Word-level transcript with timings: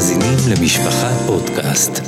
מאזינים 0.00 0.38
למשפחה 0.50 1.08
פודקאסט. 1.26 2.02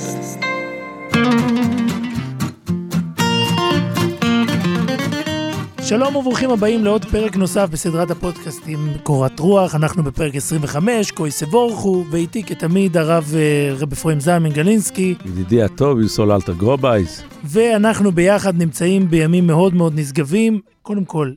שלום 5.82 6.16
וברוכים 6.16 6.50
הבאים 6.50 6.84
לעוד 6.84 7.04
פרק 7.04 7.36
נוסף 7.36 7.68
בסדרת 7.70 8.10
הפודקאסטים 8.10 8.78
קורת 9.02 9.38
רוח. 9.40 9.74
אנחנו 9.74 10.02
בפרק 10.02 10.36
25, 10.36 11.10
כה 11.10 11.30
תברכו, 11.30 12.04
ואיתי 12.10 12.42
כתמיד 12.42 12.96
הרב 12.96 13.34
אה, 13.34 13.74
רב 13.78 13.92
אפרים 13.92 14.20
זלמן 14.20 14.50
גלינסקי. 14.50 15.14
ידידי 15.24 15.62
הטוב, 15.62 16.00
ישראל 16.00 16.32
אלתר 16.32 16.52
גרובייס. 16.52 17.22
ואנחנו 17.44 18.12
ביחד 18.12 18.58
נמצאים 18.58 19.10
בימים 19.10 19.46
מאוד 19.46 19.74
מאוד 19.74 19.92
נשגבים. 19.98 20.60
קודם 20.82 21.04
כל, 21.04 21.30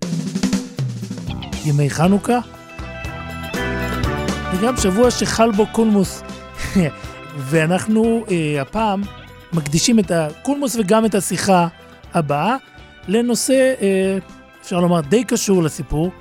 ימי 1.65 1.89
חנוכה, 1.89 2.39
וגם 4.53 4.77
שבוע 4.77 5.11
שחל 5.11 5.51
בו 5.51 5.65
קולמוס. 5.71 6.23
ואנחנו 7.50 8.25
אה, 8.32 8.61
הפעם 8.61 9.02
מקדישים 9.54 10.00
את 10.00 10.11
הקולמוס 10.11 10.75
וגם 10.75 11.06
את 11.06 11.16
השיחה 11.16 11.68
הבאה 12.14 12.56
לנושא, 13.07 13.74
אה, 13.82 14.18
אפשר 14.61 14.80
לומר, 14.80 15.02
די 15.02 15.24
קשור 15.24 15.64
לסיפור. 15.64 16.11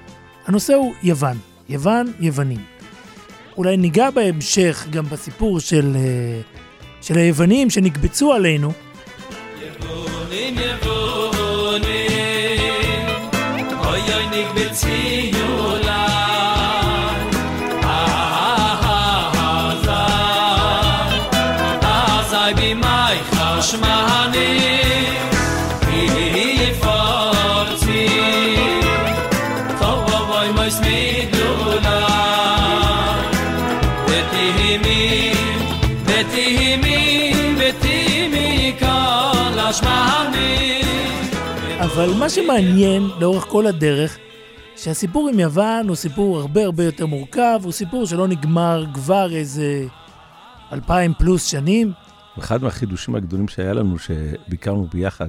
הנושא 0.46 0.74
הוא 0.74 0.94
יוון. 1.02 1.36
יוון, 1.68 2.12
יוונים. 2.20 2.64
אולי 3.56 3.76
ניגע 3.76 4.10
בהמשך 4.10 4.86
גם 4.90 5.04
בסיפור 5.04 5.60
של, 5.60 5.92
אה, 5.96 6.40
של 7.00 7.18
היוונים 7.18 7.70
שנקבצו 7.70 8.32
עלינו. 8.32 8.72
יבונים 9.62 10.54
יבונים, 10.54 11.86
אוי 13.84 14.00
אוי 14.14 14.26
נקבציו 14.26 15.33
אבל 42.04 42.18
מה 42.18 42.30
שמעניין 42.30 43.02
לאורך 43.20 43.44
כל 43.44 43.66
הדרך, 43.66 44.18
שהסיפור 44.76 45.28
עם 45.28 45.38
יוון 45.38 45.88
הוא 45.88 45.96
סיפור 45.96 46.38
הרבה 46.40 46.64
הרבה 46.64 46.84
יותר 46.84 47.06
מורכב, 47.06 47.60
הוא 47.62 47.72
סיפור 47.72 48.06
שלא 48.06 48.28
נגמר 48.28 48.84
כבר 48.94 49.34
איזה 49.34 49.86
אלפיים 50.72 51.12
פלוס 51.18 51.44
שנים. 51.44 51.92
אחד 52.38 52.62
מהחידושים 52.62 53.14
הגדולים 53.14 53.48
שהיה 53.48 53.72
לנו, 53.72 53.96
שביקרנו 53.98 54.86
ביחד 54.92 55.28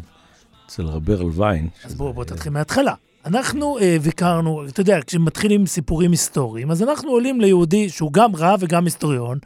אצל 0.65 0.83
רבי 0.85 1.13
ארל 1.13 1.29
ויין. 1.33 1.67
אז 1.83 1.89
שזה- 1.91 1.97
בואו 1.97 2.13
בוא 2.13 2.23
תתחיל 2.23 2.51
מההתחלה. 2.51 2.93
אנחנו 3.25 3.79
אה, 3.79 3.97
ביקרנו, 4.03 4.65
אתה 4.67 4.81
יודע, 4.81 4.99
כשמתחילים 5.07 5.65
סיפורים 5.65 6.11
היסטוריים, 6.11 6.71
אז 6.71 6.83
אנחנו 6.83 7.09
עולים 7.11 7.41
ליהודי 7.41 7.89
שהוא 7.89 8.13
גם 8.13 8.35
רב 8.35 8.59
וגם 8.63 8.85
היסטוריון. 8.85 9.37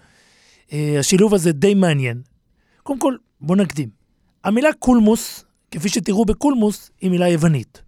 אה, 0.74 0.96
השילוב 1.00 1.34
הזה 1.34 1.52
די 1.52 1.74
מעניין. 1.74 2.22
קודם 2.84 3.00
כל, 3.00 3.16
בואו 3.42 3.58
נקדים. 3.60 3.90
המילה 4.44 4.70
קולמוס, 4.80 5.46
כפי 5.72 5.90
שתראו 5.90 6.26
בקולמוס, 6.26 6.92
היא 7.02 7.12
מילה 7.12 7.28
יוונית. 7.28 7.82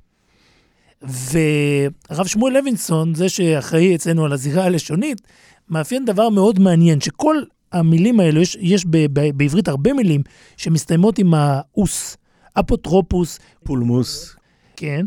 והרב 1.02 2.28
שמואל 2.28 2.54
לוינסון, 2.54 3.16
זה 3.16 3.30
שאחראי 3.30 3.96
אצלנו 3.96 4.26
על 4.26 4.34
הזירה 4.34 4.66
הלשונית, 4.66 5.22
מאפיין 5.70 6.06
דבר 6.06 6.30
מאוד 6.30 6.60
מעניין, 6.60 7.02
שכל 7.02 7.36
המילים 7.72 8.20
האלו, 8.20 8.42
יש, 8.42 8.58
יש 8.60 8.86
ב, 8.86 8.98
ב, 9.20 9.38
בעברית 9.38 9.68
הרבה 9.68 9.94
מילים 9.94 10.22
שמסתיימות 10.58 11.20
עם 11.20 11.34
האוס, 11.34 12.18
אפוטרופוס, 12.60 13.40
פולמוס, 13.64 14.36
כן? 14.76 15.06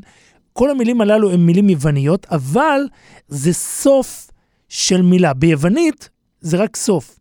כל 0.52 0.70
המילים 0.70 1.00
הללו 1.00 1.32
הן 1.32 1.40
מילים 1.40 1.70
יווניות, 1.70 2.26
אבל 2.30 2.80
זה 3.28 3.52
סוף 3.52 4.30
של 4.68 5.02
מילה. 5.02 5.34
ביוונית 5.34 6.08
זה 6.40 6.56
רק 6.56 6.76
סוף. 6.76 7.18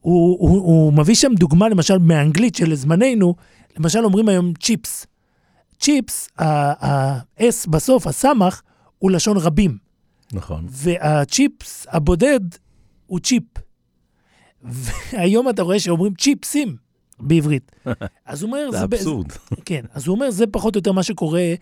הוא, 0.00 0.36
הוא, 0.40 0.56
הוא 0.56 0.92
מביא 0.92 1.14
שם 1.14 1.34
דוגמה, 1.34 1.68
למשל, 1.68 1.98
מאנגלית 1.98 2.54
של 2.54 2.74
זמננו, 2.74 3.34
למשל 3.76 4.04
אומרים 4.04 4.28
היום 4.28 4.52
צ'יפס. 4.54 5.06
צ'יפס, 5.80 6.28
ה-S 6.38 7.70
בסוף, 7.70 8.06
הסמך, 8.06 8.62
הוא 8.98 9.10
לשון 9.10 9.36
רבים. 9.36 9.78
נכון. 10.32 10.66
והצ'יפס 10.70 11.86
הבודד 11.90 12.40
הוא 13.06 13.20
צ'יפ. 13.20 13.42
והיום 14.62 15.48
אתה 15.48 15.62
רואה 15.62 15.80
שאומרים 15.80 16.14
צ'יפסים 16.14 16.76
בעברית. 17.20 17.72
אז 18.26 18.42
הוא 18.42 18.48
אומר... 18.48 18.70
זה 18.70 18.84
אבסורד. 18.84 19.26
כן, 19.64 19.84
אז 19.92 20.06
הוא 20.06 20.14
אומר, 20.14 20.30
זה 20.30 20.46
פחות 20.46 20.74
או 20.74 20.78
יותר 20.78 20.92
מה 20.92 21.02
שקורה 21.02 21.54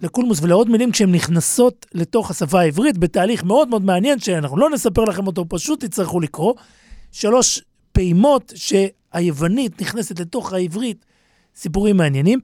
לקולמוס 0.00 0.40
ולעוד 0.42 0.70
מילים 0.70 0.92
כשהן 0.92 1.14
נכנסות 1.14 1.86
לתוך 1.94 2.30
השפה 2.30 2.60
העברית 2.60 2.98
בתהליך 2.98 3.44
מאוד 3.44 3.68
מאוד 3.68 3.84
מעניין, 3.84 4.18
שאנחנו 4.18 4.56
לא 4.56 4.70
נספר 4.70 5.04
לכם 5.04 5.26
אותו, 5.26 5.44
פשוט 5.48 5.84
תצטרכו 5.84 6.20
לקרוא. 6.20 6.54
שלוש 7.12 7.62
פעימות 7.92 8.52
שהיוונית 8.56 9.82
נכנסת 9.82 10.20
לתוך 10.20 10.52
העברית, 10.52 11.04
סיפורים 11.56 11.96
מעניינים. 11.96 12.40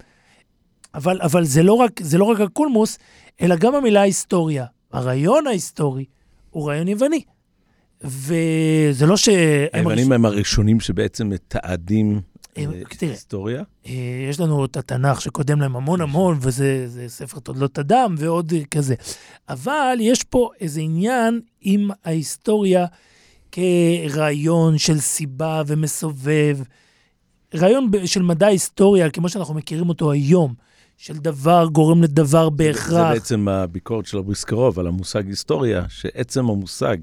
אבל, 0.94 1.20
אבל 1.22 1.44
זה, 1.44 1.62
לא 1.62 1.72
רק, 1.72 2.00
זה 2.02 2.18
לא 2.18 2.24
רק 2.24 2.40
הקולמוס, 2.40 2.98
אלא 3.40 3.56
גם 3.56 3.74
המילה 3.74 4.00
היסטוריה. 4.00 4.66
הרעיון 4.92 5.46
ההיסטורי 5.46 6.04
הוא 6.50 6.68
רעיון 6.68 6.88
יווני. 6.88 7.22
וזה 8.04 9.06
לא 9.06 9.16
שהם... 9.16 9.68
היוונים 9.72 10.12
הם 10.12 10.24
הראשונים 10.24 10.80
שבעצם 10.80 11.28
מתעדים 11.28 12.20
אה. 12.58 12.64
היסטוריה. 13.00 13.62
אה, 13.86 13.92
יש 14.30 14.40
לנו 14.40 14.64
את 14.64 14.76
התנ"ך 14.76 15.20
שקודם 15.20 15.60
להם 15.60 15.76
המון 15.76 16.00
המון, 16.00 16.38
וזה 16.40 16.88
זה 16.88 17.08
ספר 17.08 17.38
תולדות 17.38 17.78
אדם 17.78 18.14
ועוד 18.18 18.52
אה, 18.52 18.64
כזה. 18.70 18.94
אבל 19.48 19.98
יש 20.00 20.24
פה 20.24 20.50
איזה 20.60 20.80
עניין 20.80 21.40
עם 21.60 21.90
ההיסטוריה 22.04 22.86
כרעיון 23.52 24.78
של 24.78 25.00
סיבה 25.00 25.62
ומסובב. 25.66 26.58
רעיון 27.54 27.90
של 28.04 28.22
מדע 28.22 28.46
היסטוריה, 28.46 29.10
כמו 29.10 29.28
שאנחנו 29.28 29.54
מכירים 29.54 29.88
אותו 29.88 30.12
היום, 30.12 30.54
של 30.96 31.16
דבר 31.16 31.66
גורם 31.72 32.02
לדבר 32.02 32.44
זה 32.44 32.50
בהכרח. 32.50 33.12
בעצם 33.12 33.48
הביקורת 33.48 34.06
של 34.06 34.18
אבריסקרוב 34.18 34.78
על 34.78 34.86
המושג 34.86 35.26
היסטוריה, 35.26 35.84
שעצם 35.88 36.50
המושג 36.50 36.96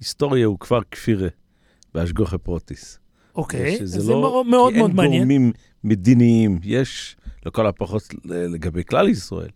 היסטוריה 0.00 0.46
הוא 0.46 0.58
כבר 0.58 0.80
כפירה 0.90 1.28
באשגוחה 1.94 2.38
פרוטיס. 2.38 2.98
אוקיי, 3.34 3.86
זה 3.86 4.12
לא- 4.12 4.20
מאוד 4.20 4.46
מאוד 4.46 4.72
כי 4.72 4.78
מאוד 4.78 4.88
אין 4.90 4.96
מעניין. 4.96 5.18
גורמים 5.22 5.52
מדיניים, 5.84 6.58
יש, 6.64 7.16
לכל 7.46 7.66
הפחות 7.66 8.02
לגבי 8.24 8.84
כלל 8.84 9.08
ישראל, 9.08 9.48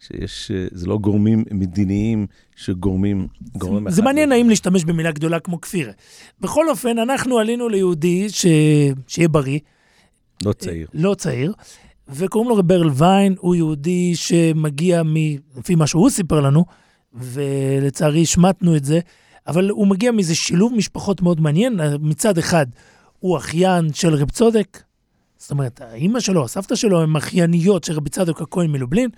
שיש, 0.00 0.50
אה, 0.50 0.66
זה 0.72 0.86
לא 0.86 0.98
גורמים 0.98 1.44
מדיניים 1.50 2.26
שגורמים, 2.56 3.28
גורם 3.56 3.86
אחד. 3.86 3.96
זה 3.96 4.02
מעניין 4.02 4.32
האם 4.32 4.48
להשתמש 4.48 4.84
במילה 4.84 5.12
גדולה 5.12 5.40
כמו 5.40 5.60
כפירה. 5.60 5.92
בכל 6.40 6.68
אופן, 6.68 6.98
אנחנו 6.98 7.38
עלינו 7.38 7.68
ליהודי 7.68 8.28
ש... 8.28 8.46
שיהיה 9.06 9.28
בריא, 9.28 9.58
לא 10.44 10.52
צעיר. 10.52 10.88
לא 10.94 11.14
צעיר, 11.14 11.52
וקוראים 12.08 12.48
לו 12.50 12.56
רברל 12.56 12.90
ויין, 12.94 13.34
הוא 13.38 13.54
יהודי 13.54 14.14
שמגיע 14.14 15.02
מ... 15.02 15.14
לפי 15.56 15.74
מה 15.74 15.86
שהוא 15.86 16.10
סיפר 16.10 16.40
לנו, 16.40 16.64
ולצערי 17.14 18.22
השמטנו 18.22 18.76
את 18.76 18.84
זה, 18.84 19.00
אבל 19.46 19.70
הוא 19.70 19.86
מגיע 19.86 20.12
מאיזה 20.12 20.34
שילוב 20.34 20.72
משפחות 20.76 21.22
מאוד 21.22 21.40
מעניין. 21.40 21.80
מצד 22.00 22.38
אחד, 22.38 22.66
הוא 23.18 23.36
אחיין 23.36 23.92
של 23.92 24.14
רב 24.14 24.30
צודק, 24.30 24.82
זאת 25.38 25.50
אומרת, 25.50 25.80
האימא 25.80 26.20
שלו, 26.20 26.44
הסבתא 26.44 26.74
שלו, 26.74 27.02
הם 27.02 27.16
אחייניות 27.16 27.84
של 27.84 27.92
רבי 27.92 28.10
צדוק 28.10 28.42
הכהן 28.42 28.70
מלובלין. 28.70 29.10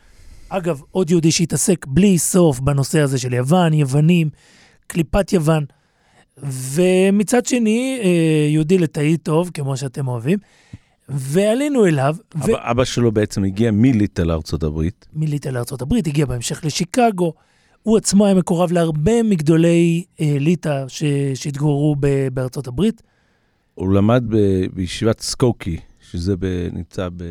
אגב, 0.48 0.80
עוד 0.90 1.10
יהודי 1.10 1.32
שהתעסק 1.32 1.86
בלי 1.86 2.18
סוף 2.18 2.60
בנושא 2.60 3.00
הזה 3.00 3.18
של 3.18 3.32
יוון, 3.32 3.72
יוונים, 3.72 4.30
קליפת 4.86 5.32
יוון. 5.32 5.64
ומצד 6.42 7.46
שני, 7.46 8.00
אה, 8.02 8.48
יהודי 8.50 8.78
לתאי 8.78 9.16
טוב, 9.16 9.50
כמו 9.54 9.76
שאתם 9.76 10.08
אוהבים, 10.08 10.38
ועלינו 11.10 11.86
אליו, 11.86 12.16
אבא, 12.36 12.70
אבא 12.70 12.84
שלו 12.84 13.12
בעצם 13.12 13.44
הגיע 13.44 13.70
מליטל 13.70 14.30
ארצות 14.30 14.62
הברית, 14.62 15.08
ומליטא 15.14 15.48
לארה"ב, 15.48 15.94
הגיע 16.06 16.26
בהמשך 16.26 16.64
לשיקגו. 16.64 17.32
הוא 17.82 17.96
עצמו 17.96 18.26
היה 18.26 18.34
מקורב 18.34 18.72
להרבה 18.72 19.22
מגדולי 19.22 20.04
אה, 20.20 20.36
ליטא 20.40 20.84
ש- 20.88 21.02
שהתגוררו 21.34 21.96
ב- 22.00 22.28
בארצות 22.32 22.66
הברית. 22.66 23.02
הוא 23.74 23.94
למד 23.94 24.24
ב, 24.28 24.36
בישיבת 24.72 25.20
סקוקי, 25.20 25.76
שזה 26.10 26.36
ב, 26.36 26.68
נמצא 26.72 27.08
ב, 27.16 27.22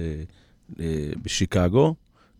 אה, 0.80 0.86
בשיקגו, 1.24 1.96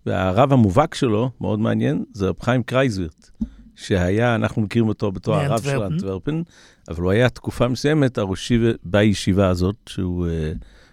והרב 0.06 0.54
המובהק 0.54 0.96
שלו, 0.96 1.30
מאוד 1.42 1.60
מעניין, 1.60 2.04
זה 2.14 2.28
רב 2.30 2.36
חיים 2.42 2.64
קרייזווירט, 2.64 3.30
שהיה, 3.76 4.36
אנחנו 4.36 4.62
מכירים 4.62 4.88
אותו 4.88 5.12
בתור 5.12 5.36
הרב 5.36 5.62
של. 5.62 5.82
אנטוורפן, 5.84 6.42
אבל 6.90 7.04
הוא 7.04 7.12
היה 7.12 7.30
תקופה 7.30 7.68
מסוימת 7.68 8.18
הראשי 8.18 8.60
בישיבה 8.84 9.48
הזאת, 9.48 9.76
שהוא, 9.90 10.28
אה, 10.28 10.52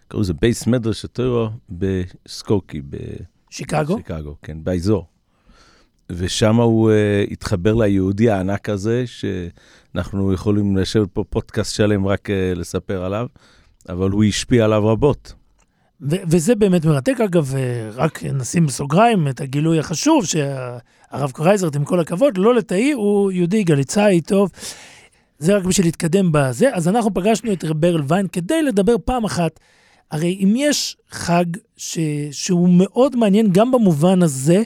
קראו 0.08 0.22
לזה 0.22 0.34
בית 0.34 0.66
מדרש 0.66 1.04
לתורה 1.04 1.48
בסקוקי, 1.70 2.82
שיקגו? 3.50 3.96
בשיקגו, 3.96 4.36
כן, 4.42 4.64
באזור. 4.64 5.06
ושם 6.10 6.56
הוא 6.56 6.90
אה, 6.90 7.32
התחבר 7.32 7.74
ליהודי 7.74 8.30
הענק 8.30 8.68
הזה, 8.68 9.04
שאנחנו 9.06 10.32
יכולים 10.32 10.76
לשבת 10.76 11.08
פה 11.12 11.24
פודקאסט 11.30 11.74
שלם 11.74 12.06
רק 12.06 12.30
אה, 12.30 12.58
לספר 12.58 13.04
עליו, 13.04 13.26
אבל 13.88 14.10
הוא 14.10 14.24
השפיע 14.24 14.64
עליו 14.64 14.86
רבות. 14.86 15.34
ו- 16.00 16.22
וזה 16.30 16.54
באמת 16.54 16.84
מרתק. 16.84 17.20
אגב, 17.20 17.54
אה, 17.56 17.90
רק 17.94 18.24
נשים 18.24 18.66
בסוגריים 18.66 19.28
את 19.28 19.40
הגילוי 19.40 19.78
החשוב, 19.78 20.24
שהרב 20.24 21.30
קרייזרט, 21.32 21.76
עם 21.76 21.84
כל 21.84 22.00
הכבוד, 22.00 22.38
לא 22.38 22.54
לתאי, 22.54 22.92
הוא 22.92 23.32
יהודי 23.32 23.64
גליצאי 23.64 24.20
טוב. 24.20 24.50
זה 25.38 25.56
רק 25.56 25.64
בשביל 25.64 25.86
להתקדם 25.86 26.32
בזה. 26.32 26.74
אז 26.74 26.88
אנחנו 26.88 27.14
פגשנו 27.14 27.52
את 27.52 27.64
ברל 27.64 28.02
ויין 28.08 28.26
כדי 28.28 28.62
לדבר 28.62 28.96
פעם 29.04 29.24
אחת. 29.24 29.60
הרי 30.10 30.38
אם 30.44 30.54
יש 30.56 30.96
חג 31.10 31.44
ש... 31.76 31.98
שהוא 32.30 32.68
מאוד 32.68 33.16
מעניין 33.16 33.52
גם 33.52 33.72
במובן 33.72 34.22
הזה, 34.22 34.62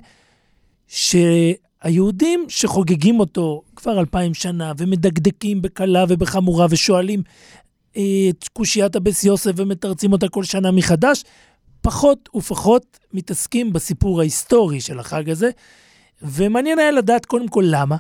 שהיהודים 0.87 2.45
שחוגגים 2.49 3.21
אותו 3.21 3.63
כבר 3.77 4.01
אלפיים 4.01 4.35
שנה 4.35 4.73
ומדקדקים 4.79 5.63
בקלה 5.63 6.05
ובחמורה 6.09 6.67
ושואלים 6.71 7.23
את 7.93 8.49
קושיית 8.53 8.97
הבס 8.97 9.25
יוסף 9.25 9.51
ומתרצים 9.57 10.13
אותה 10.13 10.29
כל 10.29 10.45
שנה 10.45 10.71
מחדש, 10.71 11.25
פחות 11.81 12.29
ופחות 12.37 12.99
מתעסקים 13.13 13.73
בסיפור 13.73 14.21
ההיסטורי 14.21 14.81
של 14.81 14.99
החג 14.99 15.31
הזה, 15.31 15.51
ומעניין 16.23 16.79
היה 16.79 16.91
לדעת 16.91 17.27
קודם 17.27 17.49
כל 17.49 17.65
למה. 17.67 17.97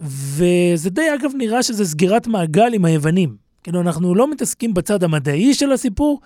וזה 0.00 0.90
די, 0.90 1.14
אגב, 1.14 1.30
נראה 1.38 1.62
שזה 1.62 1.84
סגירת 1.84 2.26
מעגל 2.26 2.74
עם 2.74 2.84
היוונים. 2.84 3.47
כאילו, 3.62 3.80
אנחנו 3.80 4.14
לא 4.14 4.30
מתעסקים 4.30 4.74
בצד 4.74 5.02
המדעי 5.02 5.54
של 5.54 5.72
הסיפור, 5.72 6.20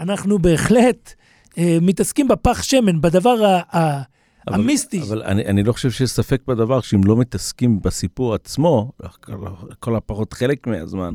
אנחנו 0.00 0.38
בהחלט 0.38 1.14
אה, 1.58 1.78
מתעסקים 1.82 2.28
בפח 2.28 2.62
שמן, 2.62 3.00
בדבר 3.00 3.44
ה... 3.44 3.78
ה 3.78 4.02
אבל, 4.48 4.60
המיסטי. 4.60 5.02
אבל 5.02 5.22
אני, 5.22 5.46
אני 5.46 5.62
לא 5.62 5.72
חושב 5.72 5.90
שיש 5.90 6.10
ספק 6.10 6.42
בדבר 6.46 6.80
שאם 6.80 7.00
לא 7.04 7.16
מתעסקים 7.16 7.82
בסיפור 7.82 8.34
עצמו, 8.34 8.92
כל, 9.20 9.32
כל 9.80 9.96
הפחות 9.96 10.32
חלק 10.32 10.66
מהזמן, 10.66 11.14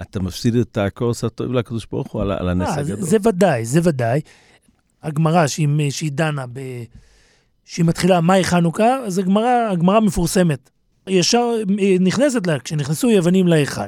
אתה 0.00 0.20
מפסיד 0.20 0.54
את 0.56 0.78
הכוס 0.78 1.24
הטוב 1.24 1.52
לקדוש 1.52 1.86
ברוך 1.90 2.12
הוא 2.12 2.22
על, 2.22 2.32
על 2.32 2.48
הנס 2.48 2.68
אה, 2.68 2.74
הגדול. 2.74 2.96
זה, 3.00 3.10
זה 3.10 3.28
ודאי, 3.28 3.64
זה 3.64 3.80
ודאי. 3.82 4.20
הגמרא, 5.02 5.46
שהיא, 5.46 5.90
שהיא 5.90 6.10
דנה, 6.12 6.44
ב, 6.52 6.60
שהיא 7.64 7.84
מתחילה 7.84 8.20
מהי 8.20 8.44
חנוכה, 8.44 8.96
אז 8.96 9.18
הגמרא, 9.18 9.68
הגמרא 9.70 10.00
מפורסמת. 10.00 10.70
ישר 11.06 11.50
אה, 11.80 11.96
נכנסת 12.00 12.46
לה, 12.46 12.58
כשנכנסו 12.58 13.10
יוונים 13.10 13.48
להיכל. 13.48 13.82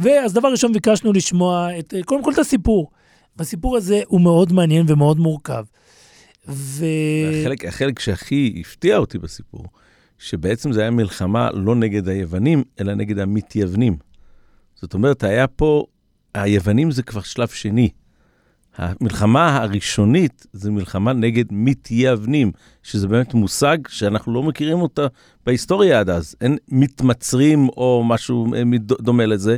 ואז 0.00 0.32
דבר 0.32 0.48
ראשון 0.48 0.72
ביקשנו 0.72 1.12
לשמוע 1.12 1.78
את, 1.78 1.94
קודם 2.04 2.24
כל 2.24 2.32
את 2.32 2.38
הסיפור. 2.38 2.90
והסיפור 3.36 3.76
הזה 3.76 4.00
הוא 4.06 4.20
מאוד 4.20 4.52
מעניין 4.52 4.86
ומאוד 4.88 5.18
מורכב. 5.18 5.64
ו... 6.48 6.84
החלק, 7.40 7.64
החלק 7.64 7.98
שהכי 7.98 8.56
הפתיע 8.60 8.96
אותי 8.96 9.18
בסיפור, 9.18 9.66
שבעצם 10.18 10.72
זה 10.72 10.80
היה 10.80 10.90
מלחמה 10.90 11.50
לא 11.50 11.74
נגד 11.74 12.08
היוונים, 12.08 12.62
אלא 12.80 12.94
נגד 12.94 13.18
המתייוונים. 13.18 13.96
זאת 14.74 14.94
אומרת, 14.94 15.24
היה 15.24 15.46
פה, 15.46 15.84
היוונים 16.34 16.90
זה 16.90 17.02
כבר 17.02 17.20
שלב 17.20 17.48
שני. 17.48 17.88
המלחמה 18.76 19.56
הראשונית 19.56 20.46
זה 20.52 20.70
מלחמה 20.70 21.12
נגד 21.12 21.44
מתייוונים, 21.50 22.52
שזה 22.82 23.08
באמת 23.08 23.34
מושג 23.34 23.78
שאנחנו 23.88 24.32
לא 24.32 24.42
מכירים 24.42 24.80
אותה 24.80 25.06
בהיסטוריה 25.46 26.00
עד 26.00 26.10
אז. 26.10 26.36
אין 26.40 26.56
מתמצרים 26.68 27.68
או 27.68 28.04
משהו 28.06 28.52
דומה 29.00 29.26
לזה. 29.26 29.56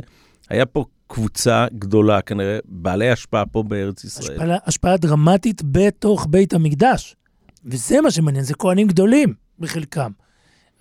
היה 0.49 0.65
פה 0.65 0.85
קבוצה 1.07 1.65
גדולה, 1.77 2.21
כנראה, 2.21 2.57
בעלי 2.65 3.09
השפעה 3.09 3.45
פה 3.45 3.63
בארץ 3.63 4.03
ישראל. 4.03 4.41
השפעה, 4.41 4.57
השפעה 4.65 4.97
דרמטית 4.97 5.61
בתוך 5.71 6.27
בית 6.29 6.53
המקדש. 6.53 7.15
וזה 7.65 8.01
מה 8.01 8.11
שמעניין, 8.11 8.43
זה 8.43 8.53
כהנים 8.53 8.87
גדולים 8.87 9.33
בחלקם. 9.59 10.11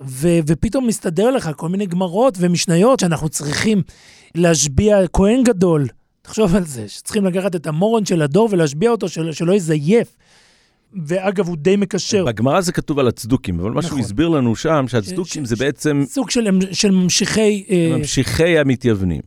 ו- 0.00 0.38
ופתאום 0.46 0.86
מסתדר 0.86 1.30
לך 1.30 1.50
כל 1.56 1.68
מיני 1.68 1.86
גמרות 1.86 2.34
ומשניות 2.40 3.00
שאנחנו 3.00 3.28
צריכים 3.28 3.82
להשביע 4.34 4.98
כהן 5.12 5.42
גדול. 5.44 5.86
תחשוב 6.22 6.56
על 6.56 6.64
זה, 6.64 6.88
שצריכים 6.88 7.24
לקחת 7.24 7.56
את 7.56 7.66
המורון 7.66 8.04
של 8.06 8.22
הדור 8.22 8.48
ולהשביע 8.52 8.90
אותו, 8.90 9.08
של- 9.08 9.32
שלא 9.32 9.52
יזייף. 9.52 10.16
ואגב, 11.06 11.48
הוא 11.48 11.56
די 11.56 11.76
מקשר. 11.76 12.24
בגמרא 12.24 12.60
זה 12.60 12.72
כתוב 12.72 12.98
על 12.98 13.08
הצדוקים, 13.08 13.60
אבל 13.60 13.70
מה 13.70 13.82
שהוא 13.82 13.88
נכון. 13.88 14.00
הסביר 14.00 14.28
לנו 14.28 14.56
שם, 14.56 14.84
שהצדוקים 14.88 15.44
ש- 15.44 15.48
זה 15.48 15.56
ש- 15.56 15.58
בעצם 15.58 16.02
סוג 16.08 16.30
של, 16.30 16.48
של 16.72 16.90
ממשיכי... 16.90 17.64
אה, 17.70 17.96
ממשיכי 17.98 18.58
המתייוונים. 18.58 19.20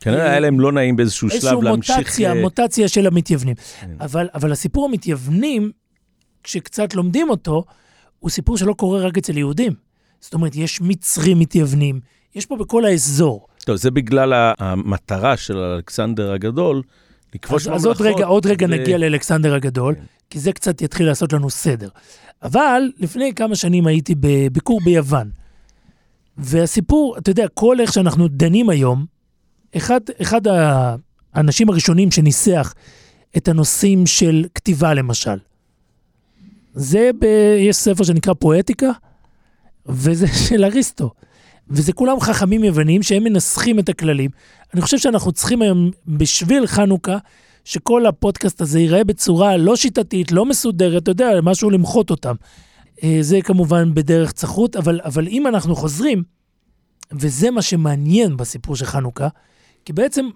כנראה 0.00 0.24
אה, 0.24 0.30
היה 0.30 0.40
להם 0.40 0.60
לא 0.60 0.72
נעים 0.72 0.96
באיזשהו 0.96 1.28
איזושהי 1.28 1.50
שלב 1.50 1.62
להמשיך... 1.62 1.96
מוטציה, 1.96 2.32
אה, 2.32 2.40
מוטציה 2.40 2.88
של 2.88 3.06
המתייוונים. 3.06 3.54
כן. 3.80 3.90
אבל, 4.00 4.28
אבל 4.34 4.52
הסיפור 4.52 4.84
המתייוונים, 4.84 5.70
כשקצת 6.42 6.94
לומדים 6.94 7.30
אותו, 7.30 7.64
הוא 8.18 8.30
סיפור 8.30 8.56
שלא 8.56 8.72
קורה 8.72 9.00
רק 9.00 9.18
אצל 9.18 9.38
יהודים. 9.38 9.72
זאת 10.20 10.34
אומרת, 10.34 10.56
יש 10.56 10.80
מצרים 10.80 11.38
מתייוונים, 11.38 12.00
יש 12.34 12.46
פה 12.46 12.56
בכל 12.56 12.84
האזור. 12.84 13.46
טוב, 13.64 13.76
זה 13.76 13.90
בגלל 13.90 14.52
המטרה 14.58 15.36
של 15.36 15.58
אלכסנדר 15.58 16.32
הגדול, 16.32 16.82
לכבוש 17.34 17.66
אז, 17.66 17.74
אז 17.74 17.86
עוד 17.86 18.00
רגע, 18.00 18.26
עוד 18.26 18.46
רגע 18.46 18.66
נגיע 18.66 18.98
לאלכסנדר 18.98 19.54
הגדול, 19.54 19.94
כן. 19.94 20.00
כי 20.30 20.38
זה 20.38 20.52
קצת 20.52 20.82
יתחיל 20.82 21.06
לעשות 21.06 21.32
לנו 21.32 21.50
סדר. 21.50 21.88
אבל 22.42 22.82
לפני 22.98 23.34
כמה 23.34 23.56
שנים 23.56 23.86
הייתי 23.86 24.14
בביקור 24.20 24.80
ביוון, 24.84 25.30
והסיפור, 26.38 27.18
אתה 27.18 27.30
יודע, 27.30 27.46
כל 27.54 27.80
איך 27.80 27.92
שאנחנו 27.92 28.28
דנים 28.28 28.70
היום, 28.70 29.06
אחד, 29.76 30.00
אחד 30.22 30.40
האנשים 31.34 31.68
הראשונים 31.68 32.10
שניסח 32.10 32.74
את 33.36 33.48
הנושאים 33.48 34.06
של 34.06 34.46
כתיבה, 34.54 34.94
למשל, 34.94 35.38
זה, 36.74 37.10
ב, 37.18 37.24
יש 37.58 37.76
ספר 37.76 38.04
שנקרא 38.04 38.34
פואטיקה, 38.34 38.90
וזה 39.86 40.26
של 40.48 40.64
אריסטו. 40.64 41.10
וזה 41.70 41.92
כולם 41.92 42.20
חכמים 42.20 42.64
יוונים 42.64 43.02
שהם 43.02 43.24
מנסחים 43.24 43.78
את 43.78 43.88
הכללים. 43.88 44.30
אני 44.74 44.82
חושב 44.82 44.98
שאנחנו 44.98 45.32
צריכים 45.32 45.62
היום, 45.62 45.90
בשביל 46.06 46.66
חנוכה, 46.66 47.18
שכל 47.64 48.06
הפודקאסט 48.06 48.60
הזה 48.60 48.80
ייראה 48.80 49.04
בצורה 49.04 49.56
לא 49.56 49.76
שיטתית, 49.76 50.32
לא 50.32 50.46
מסודרת, 50.46 51.02
אתה 51.02 51.10
יודע, 51.10 51.30
משהו 51.42 51.70
למחות 51.70 52.10
אותם. 52.10 52.34
אה, 53.02 53.18
זה 53.20 53.42
כמובן 53.42 53.94
בדרך 53.94 54.32
צחות, 54.32 54.76
אבל, 54.76 55.00
אבל 55.04 55.28
אם 55.28 55.46
אנחנו 55.46 55.76
חוזרים, 55.76 56.22
וזה 57.12 57.50
מה 57.50 57.62
שמעניין 57.62 58.36
בסיפור 58.36 58.76
של 58.76 58.84
חנוכה, 58.84 59.28
כי 59.84 59.92
בעצם, 59.92 60.28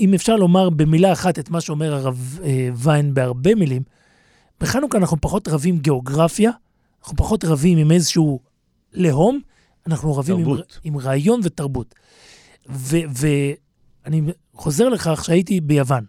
אם 0.00 0.14
אפשר 0.14 0.36
לומר 0.36 0.70
במילה 0.70 1.12
אחת 1.12 1.38
את 1.38 1.50
מה 1.50 1.60
שאומר 1.60 1.94
הרב 1.94 2.38
אה, 2.42 2.68
ויין 2.74 3.14
בהרבה 3.14 3.54
מילים, 3.54 3.82
בחנוכה 4.60 4.98
אנחנו 4.98 5.20
פחות 5.20 5.48
רבים 5.48 5.78
גיאוגרפיה, 5.78 6.50
אנחנו 7.02 7.16
פחות 7.16 7.44
רבים 7.44 7.78
עם 7.78 7.90
איזשהו 7.90 8.40
להום, 8.92 9.40
אנחנו 9.86 10.16
רבים 10.16 10.36
עם. 10.36 10.56
עם 10.84 10.98
רעיון 10.98 11.40
ותרבות. 11.42 11.94
ואני 12.68 14.22
חוזר 14.54 14.88
לכך 14.88 15.24
שהייתי 15.24 15.60
ביוון, 15.60 16.04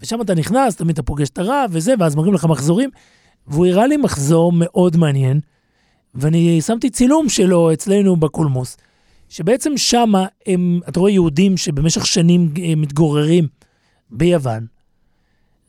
ושם 0.00 0.20
אתה 0.20 0.34
נכנס, 0.34 0.76
תמיד 0.76 0.92
אתה 0.92 1.02
פוגש 1.02 1.28
את 1.28 1.38
הרב 1.38 1.70
וזה, 1.72 1.94
ואז 1.98 2.14
מראים 2.14 2.34
לך 2.34 2.44
מחזורים, 2.44 2.90
והוא 3.46 3.66
הראה 3.66 3.86
לי 3.86 3.96
מחזור 3.96 4.52
מאוד 4.52 4.96
מעניין, 4.96 5.40
ואני 6.14 6.60
שמתי 6.60 6.90
צילום 6.90 7.28
שלו 7.28 7.72
אצלנו 7.72 8.16
בקולמוס, 8.16 8.76
שבעצם 9.28 9.76
שמה 9.76 10.26
הם, 10.46 10.80
אתה 10.88 11.00
רואה 11.00 11.10
יהודים 11.10 11.56
שבמשך 11.56 12.06
שנים 12.06 12.54
אה, 12.58 12.72
מתגוררים 12.76 13.48
ביוון, 14.10 14.66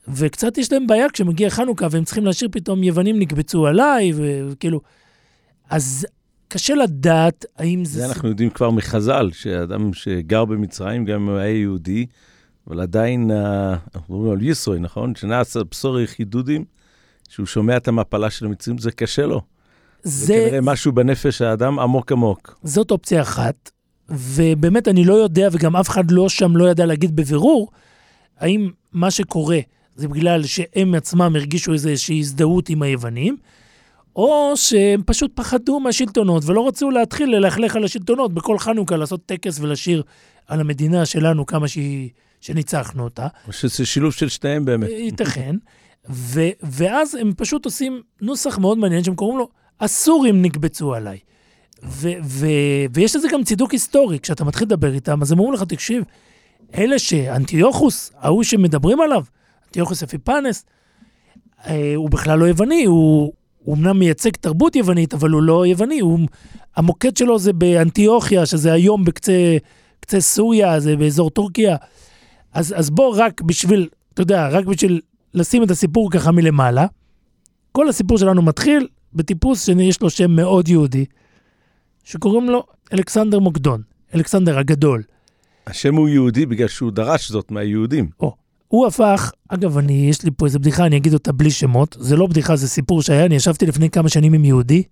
וקצת 0.07 0.57
יש 0.57 0.71
להם 0.71 0.87
בעיה 0.87 1.09
כשמגיע 1.09 1.49
חנוכה 1.49 1.87
והם 1.91 2.03
צריכים 2.03 2.25
להשאיר 2.25 2.49
פתאום 2.53 2.83
יוונים 2.83 3.19
נקבצו 3.19 3.67
עליי, 3.67 4.11
וכאילו... 4.15 4.81
אז 5.69 6.07
קשה 6.47 6.75
לדעת 6.75 7.45
האם 7.57 7.85
זה... 7.85 7.99
זה 7.99 8.05
אנחנו 8.05 8.29
יודעים 8.29 8.49
כבר 8.49 8.71
מחז"ל, 8.71 9.29
שאדם 9.33 9.93
שגר 9.93 10.45
במצרים, 10.45 11.05
גם 11.05 11.21
אם 11.21 11.29
הוא 11.29 11.37
היה 11.37 11.57
יהודי, 11.57 12.05
אבל 12.67 12.81
עדיין, 12.81 13.31
אה, 13.31 13.75
אנחנו 13.95 14.15
מדברים 14.15 14.31
על 14.31 14.41
ישרוי, 14.41 14.79
נכון? 14.79 15.15
שנעשה 15.15 15.59
בשורי 15.71 16.07
חידודים, 16.07 16.65
שהוא 17.29 17.45
שומע 17.45 17.77
את 17.77 17.87
המפלה 17.87 18.29
של 18.29 18.45
המצרים, 18.45 18.77
זה 18.77 18.91
קשה 18.91 19.25
לו. 19.25 19.41
זה 20.07 20.25
זה, 20.25 20.33
כנראה 20.33 20.61
משהו 20.61 20.91
בנפש 20.91 21.41
האדם 21.41 21.79
עמוק 21.79 22.11
עמוק. 22.11 22.59
זאת 22.63 22.91
אופציה 22.91 23.21
אחת, 23.21 23.71
ובאמת 24.09 24.87
אני 24.87 25.05
לא 25.05 25.13
יודע, 25.13 25.49
וגם 25.51 25.75
אף 25.75 25.89
אחד 25.89 26.11
לא 26.11 26.29
שם 26.29 26.57
לא 26.57 26.69
ידע 26.69 26.85
להגיד 26.85 27.15
בבירור, 27.15 27.71
האם 28.39 28.69
מה 28.93 29.11
שקורה 29.11 29.59
זה 29.95 30.07
בגלל 30.07 30.45
שהם 30.45 30.95
עצמם 30.95 31.35
הרגישו 31.35 31.73
איזושהי 31.73 32.19
הזדהות 32.19 32.69
עם 32.69 32.81
היוונים, 32.81 33.37
או 34.15 34.53
שהם 34.55 35.01
פשוט 35.05 35.31
פחדו 35.35 35.79
מהשלטונות 35.79 36.43
ולא 36.45 36.67
רצו 36.67 36.89
להתחיל 36.89 37.35
ללכלך 37.35 37.75
על 37.75 37.83
השלטונות 37.83 38.33
בכל 38.33 38.59
חנוכה, 38.59 38.97
לעשות 38.97 39.25
טקס 39.25 39.59
ולשיר 39.59 40.03
על 40.47 40.59
המדינה 40.59 41.05
שלנו 41.05 41.45
כמה 41.45 41.67
שהיא, 41.67 42.09
שניצחנו 42.41 43.03
אותה. 43.03 43.27
או 43.47 43.53
שזה 43.53 43.85
שילוב 43.85 44.13
של 44.13 44.29
שניהם 44.29 44.65
באמת. 44.65 44.89
ייתכן. 44.89 45.55
ו- 46.09 46.49
ואז 46.63 47.15
הם 47.15 47.31
פשוט 47.37 47.65
עושים 47.65 48.01
נוסח 48.21 48.57
מאוד 48.57 48.77
מעניין 48.77 49.03
שהם 49.03 49.15
קוראים 49.15 49.37
לו 49.37 49.49
הסורים 49.81 50.41
נקבצו 50.41 50.93
עליי. 50.93 51.19
ו- 51.83 52.19
ו- 52.23 52.85
ויש 52.93 53.15
לזה 53.15 53.27
גם 53.31 53.43
צידוק 53.43 53.71
היסטורי, 53.71 54.19
כשאתה 54.19 54.43
מתחיל 54.43 54.67
לדבר 54.67 54.93
איתם, 54.93 55.21
אז 55.21 55.31
הם 55.31 55.39
אומרים 55.39 55.53
לך, 55.53 55.63
תקשיב, 55.63 56.03
אלה 56.77 56.99
שאנטיוכוס, 56.99 58.11
ההוא 58.19 58.43
שמדברים 58.43 59.01
עליו, 59.01 59.23
אנטיוכוס 59.67 60.03
אפיפנס, 60.03 60.65
אה, 61.67 61.93
הוא 61.95 62.09
בכלל 62.09 62.39
לא 62.39 62.45
יווני, 62.45 62.85
הוא, 62.85 63.33
הוא 63.59 63.75
אמנם 63.75 63.99
מייצג 63.99 64.31
תרבות 64.31 64.75
יוונית, 64.75 65.13
אבל 65.13 65.29
הוא 65.29 65.41
לא 65.41 65.65
יווני, 65.65 65.99
הוא, 65.99 66.19
המוקד 66.75 67.17
שלו 67.17 67.39
זה 67.39 67.53
באנטיוכיה, 67.53 68.45
שזה 68.45 68.73
היום 68.73 69.05
בקצה 69.05 69.57
קצה 69.99 70.21
סוריה, 70.21 70.79
זה 70.79 70.95
באזור 70.95 71.29
טורקיה. 71.29 71.75
אז, 72.53 72.73
אז 72.77 72.89
בוא 72.89 73.15
רק 73.17 73.41
בשביל, 73.41 73.89
אתה 74.13 74.21
יודע, 74.21 74.47
רק 74.47 74.65
בשביל 74.65 75.01
לשים 75.33 75.63
את 75.63 75.71
הסיפור 75.71 76.11
ככה 76.11 76.31
מלמעלה, 76.31 76.85
כל 77.71 77.89
הסיפור 77.89 78.17
שלנו 78.17 78.41
מתחיל 78.41 78.87
בטיפוס 79.17 79.65
שיש 79.65 80.01
לו 80.01 80.09
שם 80.09 80.31
מאוד 80.31 80.67
יהודי, 80.67 81.05
שקוראים 82.03 82.49
לו 82.49 82.63
אלכסנדר 82.93 83.39
מוקדון, 83.39 83.81
אלכסנדר 84.15 84.59
הגדול. 84.59 85.03
השם 85.67 85.95
הוא 85.95 86.09
יהודי 86.09 86.45
בגלל 86.45 86.67
שהוא 86.67 86.91
דרש 86.91 87.31
זאת 87.31 87.51
מהיהודים. 87.51 88.09
או, 88.19 88.35
הוא 88.67 88.87
הפך, 88.87 89.31
אגב, 89.47 89.77
אני, 89.77 90.07
יש 90.09 90.23
לי 90.23 90.31
פה 90.37 90.45
איזה 90.45 90.59
בדיחה, 90.59 90.85
אני 90.85 90.97
אגיד 90.97 91.13
אותה 91.13 91.31
בלי 91.31 91.51
שמות, 91.51 91.97
זה 91.99 92.15
לא 92.15 92.27
בדיחה, 92.27 92.55
זה 92.55 92.67
סיפור 92.67 93.01
שהיה, 93.01 93.25
אני 93.25 93.35
ישבתי 93.35 93.65
לפני 93.65 93.89
כמה 93.89 94.09
שנים 94.09 94.33
עם 94.33 94.45
יהודי, 94.45 94.83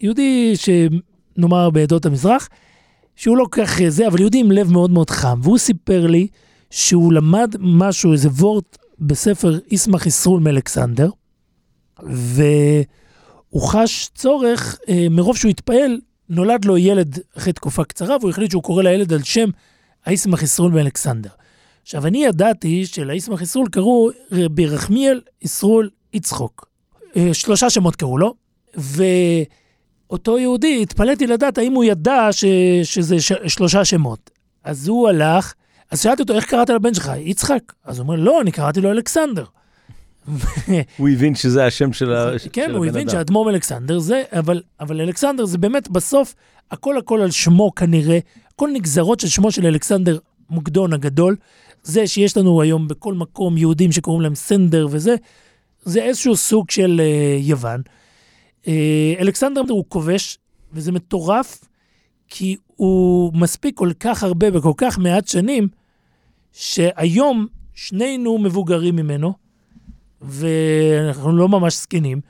יהודי 0.00 0.54
שנאמר 0.56 1.70
בעדות 1.70 2.06
המזרח, 2.06 2.48
שהוא 3.16 3.36
לא 3.36 3.46
כך 3.50 3.80
זה, 3.88 4.08
אבל 4.08 4.20
יהודי 4.20 4.40
עם 4.40 4.50
לב 4.50 4.72
מאוד 4.72 4.90
מאוד 4.90 5.10
חם, 5.10 5.40
והוא 5.42 5.58
סיפר 5.58 6.06
לי 6.06 6.26
שהוא 6.70 7.12
למד 7.12 7.54
משהו, 7.58 8.12
איזה 8.12 8.28
וורט 8.28 8.78
בספר 8.98 9.58
איסמך 9.70 10.06
ישרול 10.06 10.40
מאלכסנדר, 10.40 11.10
והוא 13.52 13.68
חש 13.68 14.10
צורך, 14.14 14.78
אה, 14.88 15.06
מרוב 15.10 15.36
שהוא 15.36 15.50
התפעל, 15.50 16.00
נולד 16.28 16.64
לו 16.64 16.78
ילד 16.78 17.18
אחרי 17.36 17.52
תקופה 17.52 17.84
קצרה, 17.84 18.16
והוא 18.20 18.30
החליט 18.30 18.50
שהוא 18.50 18.62
קורא 18.62 18.82
לילד 18.82 19.12
על 19.12 19.22
שם 19.22 19.50
האיסמך 20.06 20.42
ישרול 20.42 20.72
מאלכסנדר. 20.72 21.30
עכשיו, 21.82 22.06
אני 22.06 22.24
ידעתי 22.24 22.86
שלאיסמך 22.86 23.42
ישרול 23.42 23.68
קראו 23.68 24.10
רבי 24.32 24.66
רחמיאל 24.66 25.20
ישרול 25.42 25.90
יצחוק. 26.12 26.68
אה, 27.16 27.34
שלושה 27.34 27.70
שמות 27.70 27.96
קראו 27.96 28.18
לו, 28.18 28.34
ואותו 28.74 30.38
יהודי, 30.38 30.82
התפלאתי 30.82 31.26
לדעת 31.26 31.58
האם 31.58 31.72
הוא 31.72 31.84
ידע 31.84 32.28
ש... 32.32 32.44
שזה 32.82 33.20
ש... 33.20 33.32
שלושה 33.46 33.84
שמות. 33.84 34.30
אז 34.64 34.88
הוא 34.88 35.08
הלך, 35.08 35.54
אז 35.90 36.02
שאלתי 36.02 36.22
אותו, 36.22 36.34
איך 36.34 36.44
קראת 36.44 36.70
לבן 36.70 36.94
שלך? 36.94 37.12
יצחק. 37.18 37.72
אז 37.84 37.98
הוא 37.98 38.04
אומר, 38.04 38.16
לא, 38.16 38.40
אני 38.40 38.52
קראתי 38.52 38.80
לו 38.80 38.90
אלכסנדר. 38.90 39.44
הוא 40.98 41.08
הבין 41.08 41.34
שזה 41.34 41.64
השם 41.66 41.92
של 41.92 42.12
ה- 42.12 42.38
של 42.38 42.48
כן, 42.52 42.70
הוא 42.70 42.78
הבן 42.84 42.88
הבין 42.88 43.08
אדם. 43.08 43.10
שהאדמו"ר 43.10 43.50
אלכסנדר 43.50 43.98
זה, 43.98 44.22
אבל, 44.32 44.62
אבל 44.80 45.00
אלכסנדר 45.00 45.44
זה 45.44 45.58
באמת 45.58 45.88
בסוף, 45.88 46.34
הכל 46.70 46.98
הכל 46.98 47.20
על 47.20 47.30
שמו 47.30 47.74
כנראה, 47.74 48.18
הכל 48.54 48.70
נגזרות 48.74 49.20
של 49.20 49.28
שמו 49.28 49.50
של 49.52 49.66
אלכסנדר 49.66 50.18
מוקדון 50.50 50.92
הגדול. 50.92 51.36
זה 51.82 52.06
שיש 52.06 52.36
לנו 52.36 52.62
היום 52.62 52.88
בכל 52.88 53.14
מקום 53.14 53.56
יהודים 53.58 53.92
שקוראים 53.92 54.22
להם 54.22 54.34
סנדר 54.34 54.88
וזה, 54.90 55.14
זה 55.84 56.02
איזשהו 56.02 56.36
סוג 56.36 56.70
של 56.70 57.00
uh, 57.00 57.42
יוון. 57.44 57.82
Uh, 58.62 58.68
אלכסנדר 59.20 59.60
הוא 59.68 59.84
כובש, 59.88 60.38
וזה 60.72 60.92
מטורף, 60.92 61.64
כי 62.28 62.56
הוא 62.66 63.32
מספיק 63.34 63.76
כל 63.76 63.90
כך 64.00 64.22
הרבה 64.22 64.46
וכל 64.52 64.72
כך 64.76 64.98
מעט 64.98 65.28
שנים, 65.28 65.68
שהיום 66.52 67.46
שנינו 67.74 68.38
מבוגרים 68.38 68.96
ממנו, 68.96 69.32
ואנחנו 70.26 71.36
לא 71.36 71.48
ממש 71.48 71.76
זקנים. 71.76 72.20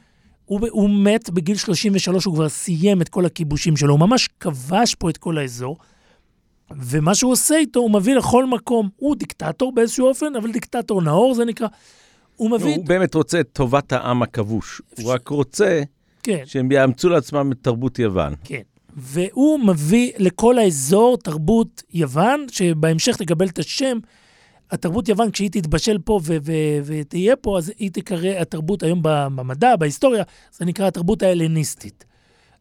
הוא, 0.45 0.61
הוא 0.71 0.91
מת 0.91 1.31
בגיל 1.31 1.57
33, 1.57 2.25
הוא 2.25 2.35
כבר 2.35 2.49
סיים 2.49 3.03
את 3.03 3.09
כל 3.09 3.27
הכיבושים 3.27 3.77
שלו, 3.77 3.93
הוא 3.93 4.01
ממש 4.01 4.29
כבש 4.41 4.95
פה 4.95 5.11
את 5.11 5.17
כל 5.17 5.39
האזור. 5.39 5.77
ומה 6.71 7.15
שהוא 7.15 7.33
עושה 7.33 7.57
איתו, 7.57 7.81
הוא 7.81 7.91
מביא 7.91 8.15
לכל 8.15 8.47
מקום. 8.47 8.89
הוא 8.97 9.17
דיקטטור 9.17 9.73
באיזשהו 9.75 10.07
אופן, 10.07 10.37
אבל 10.37 10.53
דיקטטור 10.53 11.03
נאור 11.03 11.35
זה 11.35 11.45
נקרא. 11.45 11.67
הוא 12.37 12.51
מביא... 12.51 12.77
הוא 12.77 12.85
באמת 12.85 13.15
רוצה 13.15 13.41
את 13.41 13.49
טובת 13.53 13.93
העם 13.93 14.23
הכבוש. 14.23 14.83
הוא 14.99 15.13
רק 15.13 15.29
רוצה 15.29 15.83
כן, 16.23 16.43
שהם 16.45 16.73
יאמצו 16.73 17.09
לעצמם 17.09 17.53
את 17.53 17.59
תרבות 17.63 17.99
יוון. 17.99 18.35
כן. 18.45 18.61
והוא 18.97 19.61
מביא 19.61 20.13
לכל 20.19 20.59
האזור 20.59 21.19
תרבות 21.19 21.83
יוון, 21.95 22.47
שבהמשך 22.51 23.17
תקבל 23.17 23.49
את 23.49 23.59
השם. 23.59 23.99
התרבות 24.71 25.09
יוון, 25.09 25.31
כשהיא 25.31 25.51
תתבשל 25.51 25.99
פה 26.05 26.21
ו- 26.23 26.37
ו- 26.43 26.79
ותהיה 26.85 27.37
פה, 27.37 27.59
אז 27.59 27.73
היא 27.79 27.91
תיקרא 27.91 28.41
התרבות 28.41 28.83
היום 28.83 29.01
במדע, 29.03 29.77
בהיסטוריה, 29.77 30.25
זה 30.53 30.65
נקרא 30.65 30.87
התרבות 30.87 31.23
ההלניסטית. 31.23 32.05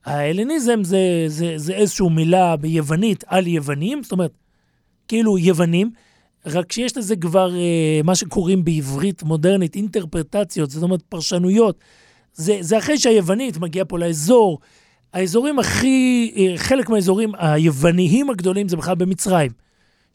ההלניזם 0.06 0.84
זה, 0.84 1.26
זה, 1.28 1.54
זה 1.56 1.74
איזושהי 1.74 2.10
מילה 2.10 2.56
ביוונית 2.56 3.24
על 3.28 3.48
יוונים, 3.48 4.04
זאת 4.04 4.12
אומרת, 4.12 4.32
כאילו 5.08 5.38
יוונים, 5.38 5.92
רק 6.46 6.72
שיש 6.72 6.98
לזה 6.98 7.16
כבר 7.16 7.56
אה, 7.56 8.02
מה 8.04 8.16
שקוראים 8.16 8.64
בעברית 8.64 9.24
מודרנית 9.24 9.76
אינטרפרטציות, 9.76 10.70
זאת 10.70 10.84
אומרת 10.84 11.02
פרשנויות. 11.02 11.80
זה, 12.34 12.58
זה 12.62 12.78
אחרי 12.78 12.98
שהיוונית 12.98 13.58
מגיעה 13.58 13.86
פה 13.86 14.00
לאזור. 14.00 14.60
האזורים 15.14 15.60
הכי, 15.60 16.32
אה, 16.38 16.54
חלק 16.58 16.90
מהאזורים 16.90 17.32
היווניים 17.38 18.30
הגדולים 18.30 18.68
זה 18.68 18.78
בכלל 18.78 18.96
במצרים. 18.96 19.52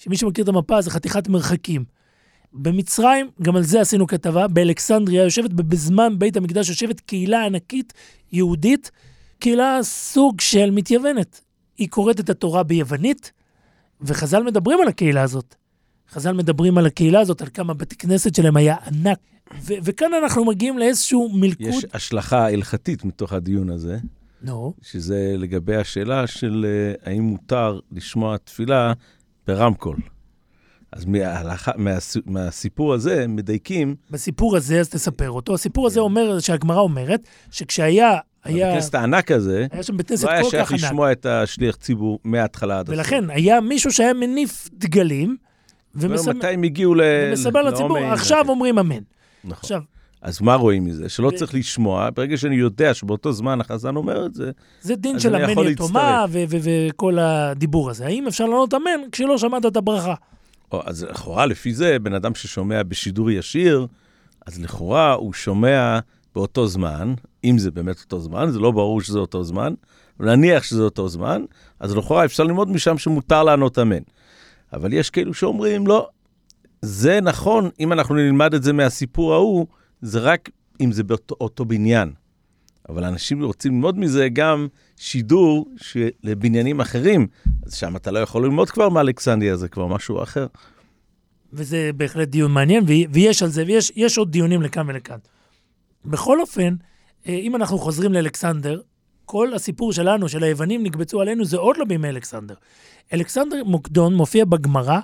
שמי 0.00 0.16
שמכיר 0.16 0.44
את 0.44 0.48
המפה 0.48 0.80
זה 0.80 0.90
חתיכת 0.90 1.28
מרחקים. 1.28 1.84
במצרים, 2.52 3.30
גם 3.42 3.56
על 3.56 3.62
זה 3.62 3.80
עשינו 3.80 4.06
כתבה, 4.06 4.48
באלכסנדריה 4.48 5.22
יושבת, 5.22 5.52
בזמן 5.52 6.18
בית 6.18 6.36
המקדש 6.36 6.68
יושבת 6.68 7.00
קהילה 7.00 7.44
ענקית 7.44 7.92
יהודית, 8.32 8.90
קהילה 9.38 9.78
סוג 9.82 10.40
של 10.40 10.70
מתייוונת. 10.70 11.40
היא 11.78 11.88
קוראת 11.88 12.20
את 12.20 12.30
התורה 12.30 12.62
ביוונית, 12.62 13.32
וחז"ל 14.00 14.42
מדברים 14.42 14.80
על 14.80 14.88
הקהילה 14.88 15.22
הזאת. 15.22 15.54
חז"ל 16.10 16.32
מדברים 16.32 16.78
על 16.78 16.86
הקהילה 16.86 17.20
הזאת, 17.20 17.42
על 17.42 17.48
כמה 17.54 17.74
בתי 17.74 17.96
כנסת 17.96 18.34
שלהם 18.34 18.56
היה 18.56 18.76
ענק. 18.86 19.18
ו- 19.62 19.74
וכאן 19.84 20.10
אנחנו 20.22 20.44
מגיעים 20.44 20.78
לאיזשהו 20.78 21.28
מלכוד. 21.32 21.66
יש 21.66 21.86
השלכה 21.92 22.46
הלכתית 22.46 23.04
מתוך 23.04 23.32
הדיון 23.32 23.70
הזה, 23.70 23.98
נו, 24.42 24.74
שזה 24.82 25.34
לגבי 25.38 25.76
השאלה 25.76 26.26
של 26.26 26.66
אה, 26.68 27.12
האם 27.12 27.22
מותר 27.22 27.80
לשמוע 27.92 28.36
תפילה 28.36 28.92
ברמקול. 29.46 29.96
אז 30.92 31.04
מההלכה, 31.04 31.72
מהס, 31.76 32.16
מהסיפור 32.26 32.94
הזה 32.94 33.26
מדייקים, 33.28 33.94
בסיפור 34.10 34.56
הזה, 34.56 34.80
אז 34.80 34.88
תספר 34.88 35.30
אותו. 35.30 35.54
הסיפור 35.54 35.86
הזה 35.86 36.00
אומר, 36.00 36.38
שהגמרא 36.40 36.80
אומרת, 36.80 37.20
שכשהיה, 37.50 38.18
היה, 38.44 38.70
בכנסת 38.70 38.94
הענק 38.94 39.30
הזה, 39.30 39.66
היה 39.72 39.82
שם 39.82 39.96
בית 39.96 40.08
כנסת 40.08 40.24
לא 40.24 40.30
היה 40.30 40.44
שייך. 40.44 40.72
לשמוע 40.72 41.12
את 41.12 41.26
השליח 41.26 41.76
ציבור 41.76 42.18
מההתחלה 42.24 42.78
עד 42.78 42.86
הסוף. 42.86 42.98
ולכן 42.98 43.30
היה 43.30 43.60
מישהו 43.60 43.92
שהיה 43.92 44.14
מניף 44.14 44.68
דגלים. 44.72 45.36
ומסב- 45.94 46.30
מתי 46.30 46.46
הם 46.46 46.62
הגיעו 46.62 46.94
ל... 46.94 47.00
ומסבר 47.30 47.62
לציבור, 47.62 47.98
עכשיו 47.98 48.44
אומרים 48.48 48.78
אמן. 48.78 48.96
נכון. 49.44 49.56
עכשיו, 49.60 49.80
אז 50.22 50.40
מה 50.40 50.54
רואים 50.54 50.84
מזה? 50.84 51.08
שלא 51.08 51.26
ו- 51.26 51.36
צריך 51.36 51.54
לשמוע, 51.54 52.08
ברגע 52.14 52.36
שאני 52.36 52.56
יודע 52.56 52.94
שבאותו 52.94 53.32
זמן 53.32 53.60
החזן 53.60 53.96
אומר 53.96 54.26
את 54.26 54.34
זה, 54.34 54.50
זה 54.82 54.96
דין 54.96 55.18
של 55.18 55.36
אמן 55.36 55.66
יתומה 55.66 56.24
וכל 56.30 57.18
הדיבור 57.18 57.90
הזה. 57.90 58.06
האם 58.06 58.26
אפשר 58.26 58.44
לענות 58.44 58.74
אמן 58.74 59.10
כשלא 59.12 59.38
שמעת 59.38 59.66
את 59.66 59.76
הברכה? 59.76 60.14
או, 60.72 60.82
אז 60.84 61.04
לכאורה 61.04 61.46
לפי 61.46 61.74
זה, 61.74 61.98
בן 61.98 62.14
אדם 62.14 62.34
ששומע 62.34 62.82
בשידור 62.82 63.30
ישיר, 63.30 63.86
אז 64.46 64.60
לכאורה 64.60 65.12
הוא 65.12 65.32
שומע 65.32 65.98
באותו 66.34 66.66
זמן, 66.66 67.14
אם 67.44 67.58
זה 67.58 67.70
באמת 67.70 68.00
אותו 68.00 68.20
זמן, 68.20 68.50
זה 68.50 68.58
לא 68.58 68.70
ברור 68.70 69.00
שזה 69.00 69.18
אותו 69.18 69.44
זמן, 69.44 69.74
אבל 70.20 70.36
נניח 70.36 70.62
שזה 70.62 70.82
אותו 70.82 71.08
זמן, 71.08 71.44
אז 71.80 71.96
לכאורה 71.96 72.24
אפשר 72.24 72.42
ללמוד 72.42 72.70
משם 72.70 72.98
שמותר 72.98 73.42
לענות 73.42 73.78
אמן. 73.78 74.02
אבל 74.72 74.92
יש 74.92 75.10
כאלו 75.10 75.34
שאומרים, 75.34 75.86
לא, 75.86 76.08
זה 76.82 77.20
נכון, 77.20 77.70
אם 77.80 77.92
אנחנו 77.92 78.14
נלמד 78.14 78.54
את 78.54 78.62
זה 78.62 78.72
מהסיפור 78.72 79.34
ההוא, 79.34 79.66
זה 80.02 80.18
רק 80.18 80.50
אם 80.80 80.92
זה 80.92 81.04
באותו 81.04 81.36
אותו 81.40 81.64
בניין. 81.64 82.12
אבל 82.88 83.04
אנשים 83.04 83.44
רוצים 83.44 83.72
ללמוד 83.72 83.98
מזה 83.98 84.28
גם 84.32 84.68
שידור 84.96 85.70
לבניינים 86.22 86.80
אחרים, 86.80 87.26
אז 87.66 87.74
שם 87.74 87.96
אתה 87.96 88.10
לא 88.10 88.18
יכול 88.18 88.44
ללמוד 88.44 88.70
כבר 88.70 88.88
מאלכסנדריה, 88.88 89.56
זה 89.56 89.68
כבר 89.68 89.86
משהו 89.86 90.22
אחר. 90.22 90.46
וזה 91.52 91.90
בהחלט 91.96 92.28
דיון 92.28 92.52
מעניין, 92.52 92.84
ויש 93.12 93.42
על 93.42 93.48
זה, 93.48 93.64
ויש 93.66 93.92
יש 93.96 94.18
עוד 94.18 94.32
דיונים 94.32 94.62
לכאן 94.62 94.88
ולכאן. 94.88 95.18
בכל 96.04 96.40
אופן, 96.40 96.74
אה, 97.26 97.34
אם 97.34 97.56
אנחנו 97.56 97.78
חוזרים 97.78 98.12
לאלכסנדר, 98.12 98.80
כל 99.24 99.54
הסיפור 99.54 99.92
שלנו, 99.92 100.28
של 100.28 100.42
היוונים 100.42 100.82
נקבצו 100.82 101.20
עלינו, 101.20 101.44
זה 101.44 101.56
עוד 101.56 101.76
לא 101.76 101.84
בימי 101.84 102.08
אלכסנדר. 102.08 102.54
אלכסנדר 103.12 103.64
מוקדון 103.64 104.14
מופיע 104.14 104.44
בגמרא 104.44 105.00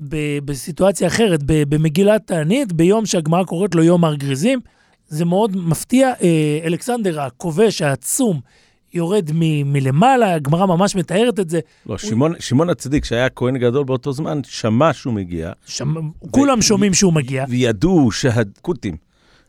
ב- 0.00 0.38
בסיטואציה 0.44 1.08
אחרת, 1.08 1.42
ב- 1.46 1.62
במגילת 1.74 2.26
תענית, 2.26 2.72
ביום 2.72 3.06
שהגמרא 3.06 3.44
קוראת 3.44 3.74
לו 3.74 3.82
יום 3.82 4.04
הר 4.04 4.14
גריזים. 4.14 4.60
זה 5.08 5.24
מאוד 5.24 5.56
מפתיע. 5.56 6.12
אה, 6.22 6.58
אלכסנדר 6.64 7.20
הכובש 7.20 7.82
העצום 7.82 8.40
יורד 8.94 9.30
מ- 9.34 9.72
מלמעלה, 9.72 10.34
הגמרא 10.34 10.66
ממש 10.66 10.96
מתארת 10.96 11.40
את 11.40 11.50
זה. 11.50 11.60
לא, 11.86 11.98
שמעון, 11.98 12.34
שמעון 12.40 12.70
הצדיק, 12.70 13.04
שהיה 13.04 13.28
כהן 13.30 13.58
גדול 13.58 13.84
באותו 13.84 14.12
זמן, 14.12 14.40
שמע 14.44 14.92
שהוא 14.92 15.14
מגיע, 15.14 15.52
שם, 15.66 15.94
כולם 16.30 16.62
שומעים 16.62 16.94
שהוא 16.94 17.12
מגיע. 17.12 17.44
וידעו 17.48 18.12
שהכותים 18.12 18.96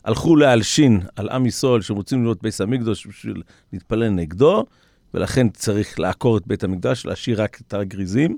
הלכו 0.06 0.36
להלשין 0.36 1.00
על 1.16 1.30
עם 1.30 1.46
ישראל 1.46 1.82
שהם 1.82 1.96
רוצים 1.96 2.24
לראות 2.24 2.42
בית 2.42 2.62
המקדוש 2.62 3.08
בשביל 3.08 3.42
להתפלל 3.74 4.10
נגדו, 4.10 4.66
ולכן 5.14 5.50
צריך 5.50 6.00
לעקור 6.00 6.38
את 6.38 6.48
בית 6.48 6.64
המקדש, 6.64 7.06
להשאיר 7.06 7.42
רק 7.42 7.62
את 7.68 7.74
הגריזים. 7.74 8.38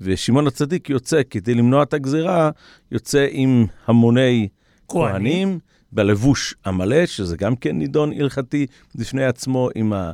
ושמעון 0.00 0.46
הצדיק 0.46 0.90
יוצא, 0.90 1.20
כדי 1.30 1.54
למנוע 1.54 1.82
את 1.82 1.94
הגזירה, 1.94 2.50
יוצא 2.92 3.26
עם 3.30 3.66
המוני 3.86 4.48
כהנים. 4.88 5.12
כהנים, 5.12 5.58
בלבוש 5.92 6.54
המלא, 6.64 7.06
שזה 7.06 7.36
גם 7.36 7.56
כן 7.56 7.78
נידון 7.78 8.12
הלכתי 8.12 8.66
בפני 8.94 9.24
עצמו, 9.24 9.68
עם 9.74 9.92
ה... 9.92 10.12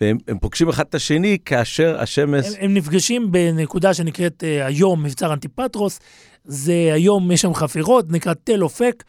והם 0.00 0.18
הם 0.28 0.38
פוגשים 0.38 0.68
אחד 0.68 0.84
את 0.88 0.94
השני 0.94 1.38
כאשר 1.44 2.00
השמש... 2.00 2.46
הם, 2.46 2.52
הם 2.60 2.74
נפגשים 2.74 3.32
בנקודה 3.32 3.94
שנקראת 3.94 4.42
uh, 4.42 4.66
היום 4.66 5.02
מבצר 5.02 5.32
אנטיפטרוס, 5.32 6.00
זה 6.44 6.90
היום, 6.92 7.32
יש 7.32 7.40
שם 7.40 7.54
חפירות, 7.54 8.12
נקרא 8.12 8.34
תל 8.44 8.62
אופק, 8.62 9.04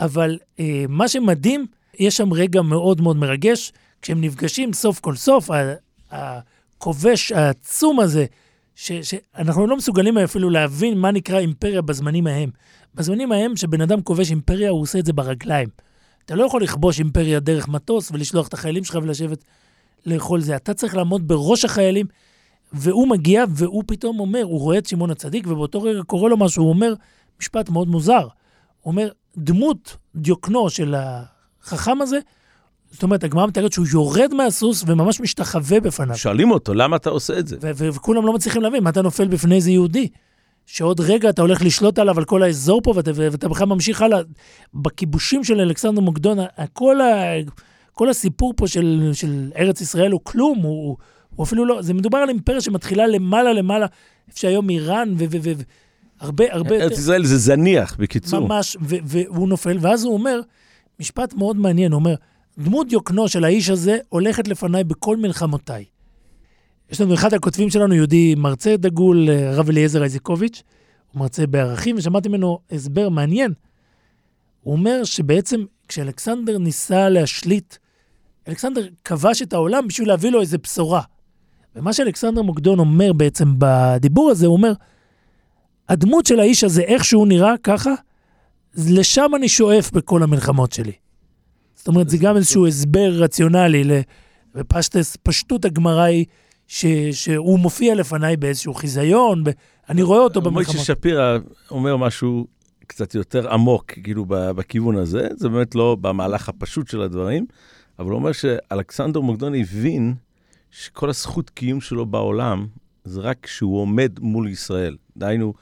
אבל 0.00 0.38
uh, 0.56 0.60
מה 0.88 1.08
שמדהים, 1.08 1.66
יש 1.98 2.16
שם 2.16 2.32
רגע 2.32 2.62
מאוד 2.62 3.00
מאוד 3.00 3.16
מרגש, 3.16 3.72
כשהם 4.02 4.20
נפגשים 4.20 4.72
סוף 4.72 5.00
כל 5.00 5.16
סוף, 5.16 5.50
הכובש 6.10 7.32
העצום 7.32 8.00
הזה, 8.00 8.26
ש, 8.74 8.92
שאנחנו 8.92 9.66
לא 9.66 9.76
מסוגלים 9.76 10.18
אפילו 10.18 10.50
להבין 10.50 10.98
מה 10.98 11.10
נקרא 11.10 11.38
אימפריה 11.38 11.82
בזמנים 11.82 12.26
ההם. 12.26 12.50
בזמנים 12.94 13.32
ההם, 13.32 13.56
שבן 13.56 13.80
אדם 13.80 14.02
כובש 14.02 14.30
אימפריה, 14.30 14.70
הוא 14.70 14.80
עושה 14.80 14.98
את 14.98 15.06
זה 15.06 15.12
ברגליים. 15.12 15.68
אתה 16.24 16.34
לא 16.34 16.44
יכול 16.44 16.62
לכבוש 16.62 16.98
אימפריה 16.98 17.40
דרך 17.40 17.68
מטוס 17.68 18.10
ולשלוח 18.12 18.48
את 18.48 18.54
החיילים 18.54 18.84
שלך 18.84 18.98
ולשבת 19.02 19.44
לאכול 20.06 20.40
זה. 20.40 20.56
אתה 20.56 20.74
צריך 20.74 20.96
לעמוד 20.96 21.28
בראש 21.28 21.64
החיילים, 21.64 22.06
והוא 22.72 23.08
מגיע 23.08 23.44
והוא 23.48 23.84
פתאום 23.86 24.20
אומר, 24.20 24.42
הוא 24.42 24.60
רואה 24.60 24.78
את 24.78 24.86
שמעון 24.86 25.10
הצדיק, 25.10 25.46
ובאותו 25.46 25.82
רגע 25.82 26.02
קורה 26.02 26.30
לו 26.30 26.36
משהו, 26.36 26.62
הוא 26.62 26.70
אומר 26.72 26.94
משפט 27.40 27.68
מאוד 27.70 27.88
מוזר. 27.88 28.28
הוא 28.80 28.92
אומר, 28.92 29.08
דמות 29.36 29.96
דיוקנו 30.16 30.70
של 30.70 30.94
החכם 30.98 32.02
הזה, 32.02 32.18
זאת 32.92 33.02
אומרת, 33.02 33.24
הגמרא 33.24 33.46
מתארת 33.46 33.72
שהוא 33.72 33.86
יורד 33.92 34.34
מהסוס 34.34 34.84
וממש 34.86 35.20
משתחווה 35.20 35.80
בפניו. 35.80 36.16
שואלים 36.16 36.50
אותו, 36.50 36.74
למה 36.74 36.96
אתה 36.96 37.10
עושה 37.10 37.38
את 37.38 37.48
זה? 37.48 37.56
וכולם 37.62 38.26
לא 38.26 38.32
מצליחים 38.32 38.62
להבין, 38.62 38.84
מה 38.84 38.90
אתה 38.90 39.02
נופל 39.02 39.28
בפני 39.28 39.54
איזה 39.54 39.70
יהודי? 39.70 40.08
שעוד 40.66 41.00
רגע 41.00 41.30
אתה 41.30 41.42
הולך 41.42 41.62
לשלוט 41.62 41.98
עליו, 41.98 42.18
על 42.18 42.24
כל 42.24 42.42
האזור 42.42 42.80
פה, 42.82 42.92
ואתה, 42.96 43.10
ואתה 43.14 43.48
בכלל 43.48 43.66
ממשיך 43.66 44.02
הלאה. 44.02 44.20
בכיבושים 44.74 45.44
של 45.44 45.60
אלכסנדר 45.60 46.00
מוקדון, 46.00 46.38
כל, 46.72 47.00
ה, 47.00 47.22
כל 47.92 48.08
הסיפור 48.08 48.52
פה 48.56 48.68
של, 48.68 49.10
של 49.12 49.50
ארץ 49.56 49.80
ישראל 49.80 50.12
הוא 50.12 50.20
כלום, 50.24 50.58
הוא, 50.58 50.96
הוא 51.36 51.44
אפילו 51.44 51.64
לא, 51.64 51.82
זה 51.82 51.94
מדובר 51.94 52.18
על 52.18 52.28
אימפריה 52.28 52.60
שמתחילה 52.60 53.06
למעלה 53.06 53.52
למעלה, 53.52 53.86
איפה 54.28 54.40
שהיום 54.40 54.70
איראן, 54.70 55.14
והרבה, 55.16 56.44
הרבה 56.50 56.74
יותר... 56.74 56.84
ארץ 56.84 56.98
ישראל 56.98 57.24
זה 57.24 57.38
זניח, 57.38 57.96
בקיצור. 57.98 58.40
ממש, 58.40 58.76
ו, 58.82 58.96
והוא 59.04 59.48
נופל, 59.48 59.78
ואז 59.80 60.04
הוא 60.04 60.14
אומר, 60.14 60.40
משפט 61.00 61.34
מאוד 61.34 61.56
מעניין, 61.56 61.92
הוא 61.92 61.98
אומר, 61.98 62.14
דמות 62.58 62.88
דיוקנו 62.88 63.28
של 63.28 63.44
האיש 63.44 63.70
הזה 63.70 63.98
הולכת 64.08 64.48
לפניי 64.48 64.84
בכל 64.84 65.16
מלחמותיי. 65.16 65.84
יש 66.90 67.00
לנו 67.00 67.14
אחד 67.14 67.34
הכותבים 67.34 67.70
שלנו, 67.70 67.94
יהודי 67.94 68.34
מרצה 68.34 68.76
דגול, 68.76 69.30
הרב 69.30 69.68
אליעזר 69.68 70.04
איזיקוביץ', 70.04 70.62
הוא 71.12 71.20
מרצה 71.20 71.46
בערכים, 71.46 71.96
ושמעתי 71.98 72.28
ממנו 72.28 72.58
הסבר 72.70 73.08
מעניין. 73.08 73.52
הוא 74.60 74.72
אומר 74.72 75.04
שבעצם 75.04 75.64
כשאלכסנדר 75.88 76.58
ניסה 76.58 77.08
להשליט, 77.08 77.76
אלכסנדר 78.48 78.86
כבש 79.04 79.42
את 79.42 79.52
העולם 79.52 79.88
בשביל 79.88 80.08
להביא 80.08 80.30
לו 80.30 80.40
איזה 80.40 80.58
בשורה. 80.58 81.02
ומה 81.76 81.92
שאלכסנדר 81.92 82.42
מוקדון 82.42 82.78
אומר 82.78 83.12
בעצם 83.12 83.54
בדיבור 83.58 84.30
הזה, 84.30 84.46
הוא 84.46 84.56
אומר, 84.56 84.72
הדמות 85.88 86.26
של 86.26 86.40
האיש 86.40 86.64
הזה, 86.64 86.82
איך 86.82 87.04
שהוא 87.04 87.26
נראה 87.26 87.54
ככה, 87.62 87.90
לשם 88.74 89.30
אני 89.36 89.48
שואף 89.48 89.90
בכל 89.90 90.22
המלחמות 90.22 90.72
שלי. 90.72 90.92
זאת 91.82 91.88
אומרת, 91.88 92.08
זה 92.08 92.18
גם 92.18 92.36
איזשהו 92.36 92.66
הסבר 92.66 93.08
רציונלי, 93.12 94.02
ופשטות 94.54 95.64
הגמרא 95.64 96.02
היא 96.02 96.26
ש, 96.66 96.86
שהוא 97.12 97.58
מופיע 97.58 97.94
לפניי 97.94 98.36
באיזשהו 98.36 98.74
חיזיון, 98.74 99.44
ב... 99.44 99.50
אני 99.88 100.02
רואה 100.02 100.18
אותו 100.18 100.40
במלחמות. 100.40 100.66
מוישה 100.66 100.84
שפירא 100.84 101.38
אומר 101.70 101.96
משהו 101.96 102.46
קצת 102.86 103.14
יותר 103.14 103.52
עמוק, 103.52 103.92
כאילו, 104.02 104.24
בכיוון 104.28 104.96
הזה, 104.96 105.28
זה 105.36 105.48
באמת 105.48 105.74
לא 105.74 105.96
במהלך 106.00 106.48
הפשוט 106.48 106.88
של 106.88 107.02
הדברים, 107.02 107.46
אבל 107.98 108.10
הוא 108.10 108.18
אומר 108.18 108.32
שאלכסנדר 108.32 109.20
מוקדון 109.20 109.54
הבין 109.54 110.14
שכל 110.70 111.10
הזכות 111.10 111.50
קיום 111.50 111.80
שלו 111.80 112.06
בעולם, 112.06 112.66
זה 113.04 113.20
רק 113.20 113.36
כשהוא 113.42 113.80
עומד 113.80 114.12
מול 114.20 114.48
ישראל. 114.48 114.96
דהיינו, 115.16 115.54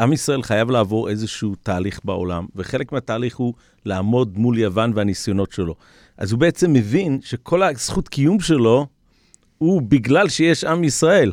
עם 0.00 0.12
ישראל 0.12 0.42
חייב 0.42 0.70
לעבור 0.70 1.08
איזשהו 1.08 1.54
תהליך 1.62 2.00
בעולם, 2.04 2.46
וחלק 2.56 2.92
מהתהליך 2.92 3.36
הוא 3.36 3.54
לעמוד 3.84 4.38
מול 4.38 4.58
יוון 4.58 4.92
והניסיונות 4.94 5.52
שלו. 5.52 5.74
אז 6.18 6.32
הוא 6.32 6.40
בעצם 6.40 6.72
מבין 6.72 7.18
שכל 7.22 7.62
הזכות 7.62 8.08
קיום 8.08 8.40
שלו 8.40 8.86
הוא 9.58 9.82
בגלל 9.82 10.28
שיש 10.28 10.64
עם 10.64 10.84
ישראל. 10.84 11.32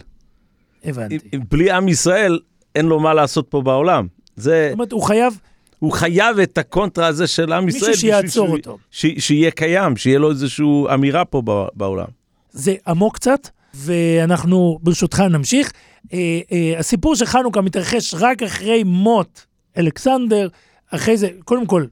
הבנתי. 0.84 1.20
בלי 1.50 1.72
עם 1.72 1.88
ישראל, 1.88 2.40
אין 2.76 2.86
לו 2.86 3.00
מה 3.00 3.14
לעשות 3.14 3.48
פה 3.50 3.62
בעולם. 3.62 4.08
זה... 4.36 4.68
זאת 4.70 4.74
אומרת, 4.74 4.92
הוא 4.92 5.02
חייב... 5.02 5.40
הוא 5.80 5.92
חייב 5.92 6.40
את 6.40 6.58
הקונטרה 6.58 7.08
הזה 7.08 7.28
של 7.28 7.54
עם 7.54 7.68
ישראל. 7.68 7.92
מישהו 7.92 8.02
שיעצור 8.02 8.50
אותו. 8.50 8.78
ש... 8.92 9.06
שיהיה 9.18 9.52
קיים, 9.52 9.98
שיהיה 9.98 10.20
לו 10.20 10.30
איזושהי 10.30 10.66
אמירה 10.94 11.26
פה 11.26 11.42
בעולם. 11.74 12.08
זה 12.52 12.76
עמוק 12.88 13.16
קצת, 13.16 13.48
ואנחנו 13.74 14.80
ברשותך 14.82 15.20
נמשיך. 15.20 15.72
אה, 16.14 16.40
אה, 16.52 16.80
הסיפור 16.80 17.16
של 17.16 17.26
חנוכה 17.26 17.62
מתרחש 17.62 18.14
רק 18.14 18.44
אחרי 18.44 18.84
מות 18.84 19.46
אלכסנדר, 19.78 20.48
אחרי 20.92 21.18
זה, 21.18 21.30
קודם 21.46 21.66
כל, 21.66 21.86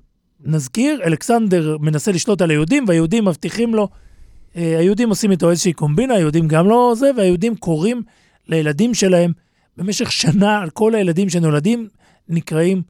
נזכיר, 0.43 1.01
אלכסנדר 1.03 1.77
מנסה 1.79 2.11
לשלוט 2.11 2.41
על 2.41 2.49
היהודים, 2.49 2.85
והיהודים 2.87 3.25
מבטיחים 3.25 3.75
לו, 3.75 3.87
אה, 4.55 4.79
היהודים 4.79 5.09
עושים 5.09 5.31
איתו 5.31 5.49
איזושהי 5.49 5.73
קומבינה, 5.73 6.13
היהודים 6.13 6.47
גם 6.47 6.67
לא 6.67 6.93
זה, 6.97 7.11
והיהודים 7.17 7.55
קוראים 7.55 8.03
לילדים 8.47 8.93
שלהם 8.93 9.31
במשך 9.77 10.11
שנה, 10.11 10.61
על 10.61 10.69
כל 10.69 10.95
הילדים 10.95 11.29
שנולדים, 11.29 11.87
נקראים 12.29 12.81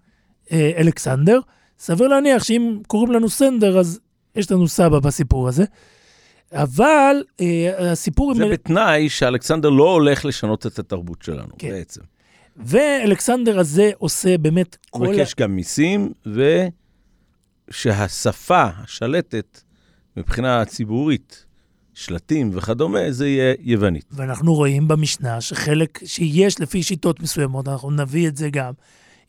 אה, 0.52 0.72
אלכסנדר. 0.78 1.40
סביר 1.80 2.08
להניח 2.08 2.44
שאם 2.44 2.80
קוראים 2.88 3.12
לנו 3.12 3.30
סנדר, 3.30 3.80
אז 3.80 4.00
יש 4.36 4.52
לנו 4.52 4.68
סבא 4.68 5.00
בסיפור 5.00 5.48
הזה. 5.48 5.66
אבל 6.56 7.24
אה, 7.42 7.92
הסיפור... 7.92 8.36
זה 8.36 8.44
עם... 8.44 8.52
בתנאי 8.52 9.10
שאלכסנדר 9.10 9.70
לא 9.70 9.92
הולך 9.92 10.26
לשנות 10.26 10.66
את 10.66 10.80
התרבות 10.80 11.22
שלנו, 11.22 11.54
כן. 11.58 11.70
בעצם. 11.70 12.02
ואלכסנדר 12.58 13.60
הזה 13.60 13.92
עושה 13.98 14.38
באמת 14.38 14.78
כל... 14.90 15.00
הוא 15.00 15.14
מבקש 15.14 15.36
גם 15.36 15.56
מיסים, 15.56 16.12
ושהשפה 17.70 18.64
השלטת 18.84 19.62
מבחינה 20.18 20.66
ציבורית, 20.66 21.46
שלטים 21.94 22.50
וכדומה, 22.54 23.12
זה 23.12 23.28
יהיה 23.28 23.56
יוונית. 23.60 24.06
ואנחנו 24.12 24.54
רואים 24.54 24.88
במשנה 24.88 25.42
שחלק, 25.42 26.00
שיש 26.06 26.62
לפי 26.62 26.84
שיטות 26.84 27.20
מסוימות, 27.20 27.68
אנחנו 27.68 27.92
נביא 27.92 28.28
את 28.28 28.38
זה 28.38 28.50
גם, 28.50 28.74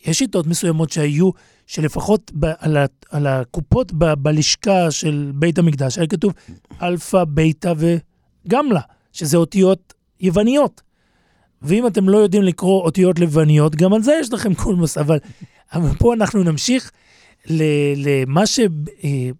יש 0.06 0.18
שיטות 0.18 0.46
מסוימות 0.46 0.90
שהיו, 0.90 1.30
שלפחות 1.66 2.33
ב, 2.35 2.46
על, 2.59 2.76
ה, 2.76 2.87
על 3.11 3.26
הקופות 3.26 3.92
ב, 3.92 4.14
בלשכה 4.14 4.90
של 4.90 5.33
בית 5.35 5.59
המקדש, 5.59 5.98
היה 5.98 6.07
כתוב 6.07 6.33
אלפא, 6.83 7.24
ביתא 7.24 7.74
וגמלא, 7.76 8.81
שזה 9.12 9.37
אותיות 9.37 9.94
יווניות. 10.20 10.83
ואם 11.62 11.87
אתם 11.87 12.09
לא 12.09 12.18
יודעים 12.18 12.42
לקרוא 12.42 12.83
אותיות 12.83 13.18
לבניות, 13.18 13.76
גם 13.76 13.92
על 13.92 14.02
זה 14.02 14.18
יש 14.20 14.33
לכם 14.33 14.55
קולמוס, 14.55 14.98
אבל, 14.98 15.18
אבל 15.72 15.88
פה 15.98 16.14
אנחנו 16.14 16.42
נמשיך 16.42 16.90
למה 17.46 18.46
ש... 18.46 18.61
אה, 19.05 19.31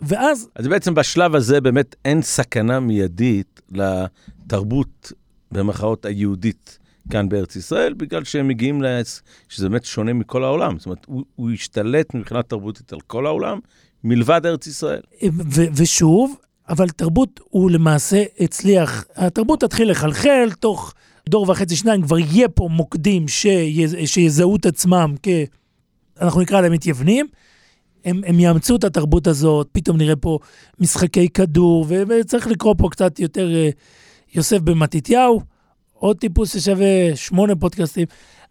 ואז... 0.00 0.48
אז 0.54 0.68
בעצם 0.68 0.94
בשלב 0.94 1.34
הזה 1.34 1.60
באמת 1.60 1.96
אין 2.04 2.22
סכנה 2.22 2.80
מיידית 2.80 3.60
לתרבות, 3.72 5.12
במרכאות, 5.52 6.04
היהודית 6.04 6.78
כאן 7.10 7.28
בארץ 7.28 7.56
ישראל, 7.56 7.92
בגלל 7.94 8.24
שהם 8.24 8.48
מגיעים, 8.48 8.82
לס... 8.82 9.22
שזה 9.48 9.68
באמת 9.68 9.84
שונה 9.84 10.12
מכל 10.12 10.44
העולם. 10.44 10.78
זאת 10.78 10.86
אומרת, 10.86 11.04
הוא, 11.06 11.24
הוא 11.36 11.50
השתלט 11.50 12.14
מבחינה 12.14 12.42
תרבותית 12.42 12.92
על 12.92 13.00
כל 13.00 13.26
העולם, 13.26 13.58
מלבד 14.04 14.46
ארץ 14.46 14.66
ישראל. 14.66 15.00
ו- 15.52 15.66
ושוב, 15.74 16.36
אבל 16.68 16.88
תרבות 16.88 17.40
הוא 17.50 17.70
למעשה 17.70 18.24
הצליח, 18.40 19.04
התרבות 19.16 19.60
תתחיל 19.60 19.90
לחלחל, 19.90 20.48
תוך 20.60 20.94
דור 21.28 21.50
וחצי, 21.50 21.76
שניים, 21.76 22.02
כבר 22.02 22.18
יהיה 22.18 22.48
פה 22.48 22.68
מוקדים 22.70 23.28
שיז, 23.28 23.96
שיזהו 24.04 24.56
את 24.56 24.66
עצמם 24.66 25.14
כ... 25.22 25.28
אנחנו 26.20 26.40
נקרא 26.40 26.60
להם 26.60 26.72
מתייוונים. 26.72 27.26
הם, 28.04 28.20
הם 28.26 28.40
יאמצו 28.40 28.76
את 28.76 28.84
התרבות 28.84 29.26
הזאת, 29.26 29.68
פתאום 29.72 29.96
נראה 29.96 30.16
פה 30.16 30.38
משחקי 30.80 31.28
כדור, 31.28 31.86
וצריך 31.88 32.46
לקרוא 32.46 32.74
פה 32.78 32.88
קצת 32.90 33.20
יותר 33.20 33.48
uh, 33.48 33.74
יוסף 34.34 34.58
בן 34.58 34.72
מתתיהו. 34.72 35.40
עוד 36.06 36.18
טיפוס 36.18 36.52
ששווה 36.56 37.16
שמונה 37.16 37.56
פודקאסטים, 37.56 38.06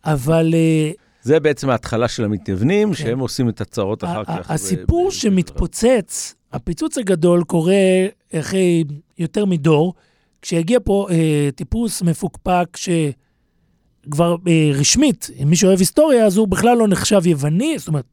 אבל... 0.05 0.53
אה, 0.53 0.91
זה 1.21 1.39
בעצם 1.39 1.69
ההתחלה 1.69 2.07
של 2.07 2.23
המתייוונים, 2.23 2.87
כן. 2.89 2.95
שהם 2.95 3.19
עושים 3.19 3.49
את 3.49 3.61
הצרות 3.61 4.03
אחר 4.03 4.23
כך. 4.23 4.51
הסיפור 4.51 5.07
ב- 5.07 5.11
שמתפוצץ, 5.11 6.35
הפיצוץ 6.53 6.97
הגדול 6.97 7.43
קורה 7.43 8.05
אחרי 8.35 8.83
יותר 9.17 9.45
מדור, 9.45 9.93
כשיגיע 10.41 10.79
פה 10.83 11.07
אה, 11.11 11.49
טיפוס 11.55 12.01
מפוקפק 12.01 12.77
שכבר 12.77 14.35
אה, 14.47 14.71
רשמית, 14.73 15.29
אם 15.43 15.49
מישהו 15.49 15.67
אוהב 15.67 15.79
היסטוריה, 15.79 16.25
אז 16.25 16.37
הוא 16.37 16.47
בכלל 16.47 16.77
לא 16.77 16.87
נחשב 16.87 17.27
יווני, 17.27 17.79
זאת 17.79 17.87
אומרת, 17.87 18.05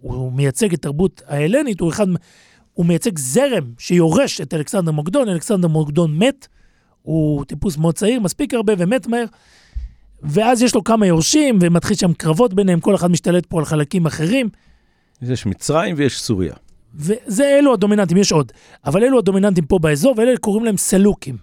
הוא 0.00 0.32
מייצג 0.32 0.72
את 0.72 0.82
תרבות 0.82 1.22
ההלנית, 1.26 1.80
הוא 1.80 1.90
אחד, 1.90 2.06
הוא 2.72 2.86
מייצג 2.86 3.18
זרם 3.18 3.64
שיורש 3.78 4.40
את 4.40 4.54
אלכסנדר 4.54 4.92
מוקדון, 4.92 5.28
אלכסנדר 5.28 5.68
מוקדון 5.68 6.18
מת, 6.18 6.48
הוא 7.02 7.44
טיפוס 7.44 7.76
מאוד 7.76 7.94
צעיר, 7.94 8.20
מספיק 8.20 8.54
הרבה 8.54 8.72
ומת 8.78 9.06
מהר. 9.06 9.24
ואז 10.22 10.62
יש 10.62 10.74
לו 10.74 10.84
כמה 10.84 11.06
יורשים, 11.06 11.58
ומתחיל 11.62 11.96
שם 11.96 12.12
קרבות 12.12 12.54
ביניהם, 12.54 12.80
כל 12.80 12.94
אחד 12.94 13.10
משתלט 13.10 13.46
פה 13.46 13.58
על 13.58 13.64
חלקים 13.64 14.06
אחרים. 14.06 14.48
יש 15.22 15.46
מצרים 15.46 15.94
ויש 15.98 16.20
סוריה. 16.20 16.54
וזה 16.94 17.58
אלו 17.58 17.74
הדומיננטים, 17.74 18.16
יש 18.16 18.32
עוד. 18.32 18.52
אבל 18.84 19.04
אלו 19.04 19.18
הדומיננטים 19.18 19.66
פה 19.66 19.78
באזור, 19.78 20.14
ואלה 20.16 20.36
קוראים 20.36 20.64
להם 20.64 20.76
סלוקים. 20.76 21.36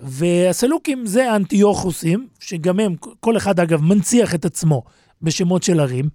והסלוקים 0.00 1.06
זה 1.06 1.32
האנטיוכוסים, 1.32 2.26
שגם 2.40 2.80
הם, 2.80 2.94
כל 3.20 3.36
אחד 3.36 3.60
אגב 3.60 3.82
מנציח 3.82 4.34
את 4.34 4.44
עצמו 4.44 4.82
בשמות 5.22 5.62
של 5.62 5.80
ערים. 5.80 6.08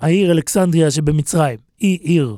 העיר 0.00 0.32
אלכסנדריה 0.32 0.90
שבמצרים 0.90 1.58
היא 1.78 1.98
עיר, 2.02 2.36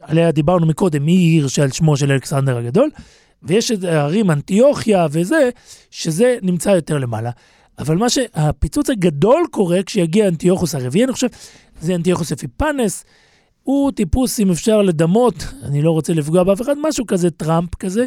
עליה 0.00 0.32
דיברנו 0.32 0.66
מקודם, 0.66 1.06
היא 1.06 1.32
עיר 1.32 1.48
שעל 1.48 1.70
שמו 1.70 1.96
של 1.96 2.12
אלכסנדר 2.12 2.56
הגדול, 2.56 2.90
ויש 3.46 3.70
את 3.70 3.84
הערים 3.84 4.30
אנטיוכיה 4.30 5.06
וזה, 5.10 5.50
שזה 5.90 6.36
נמצא 6.42 6.70
יותר 6.70 6.98
למעלה. 6.98 7.30
אבל 7.78 7.96
מה 7.96 8.10
שהפיצוץ 8.10 8.90
הגדול 8.90 9.46
קורה 9.50 9.82
כשיגיע 9.82 10.28
אנטיוכוס 10.28 10.74
הרביעי, 10.74 11.04
אני 11.04 11.12
חושב, 11.12 11.26
זה 11.80 11.94
אנטיוכוס 11.94 12.32
אפיפנס. 12.32 13.04
הוא 13.62 13.92
טיפוס, 13.92 14.40
אם 14.40 14.50
אפשר 14.50 14.82
לדמות, 14.82 15.34
אני 15.62 15.82
לא 15.82 15.90
רוצה 15.90 16.12
לפגוע 16.12 16.44
באף 16.44 16.62
אחד, 16.62 16.74
משהו 16.82 17.06
כזה 17.06 17.30
טראמפ 17.30 17.74
כזה, 17.74 18.06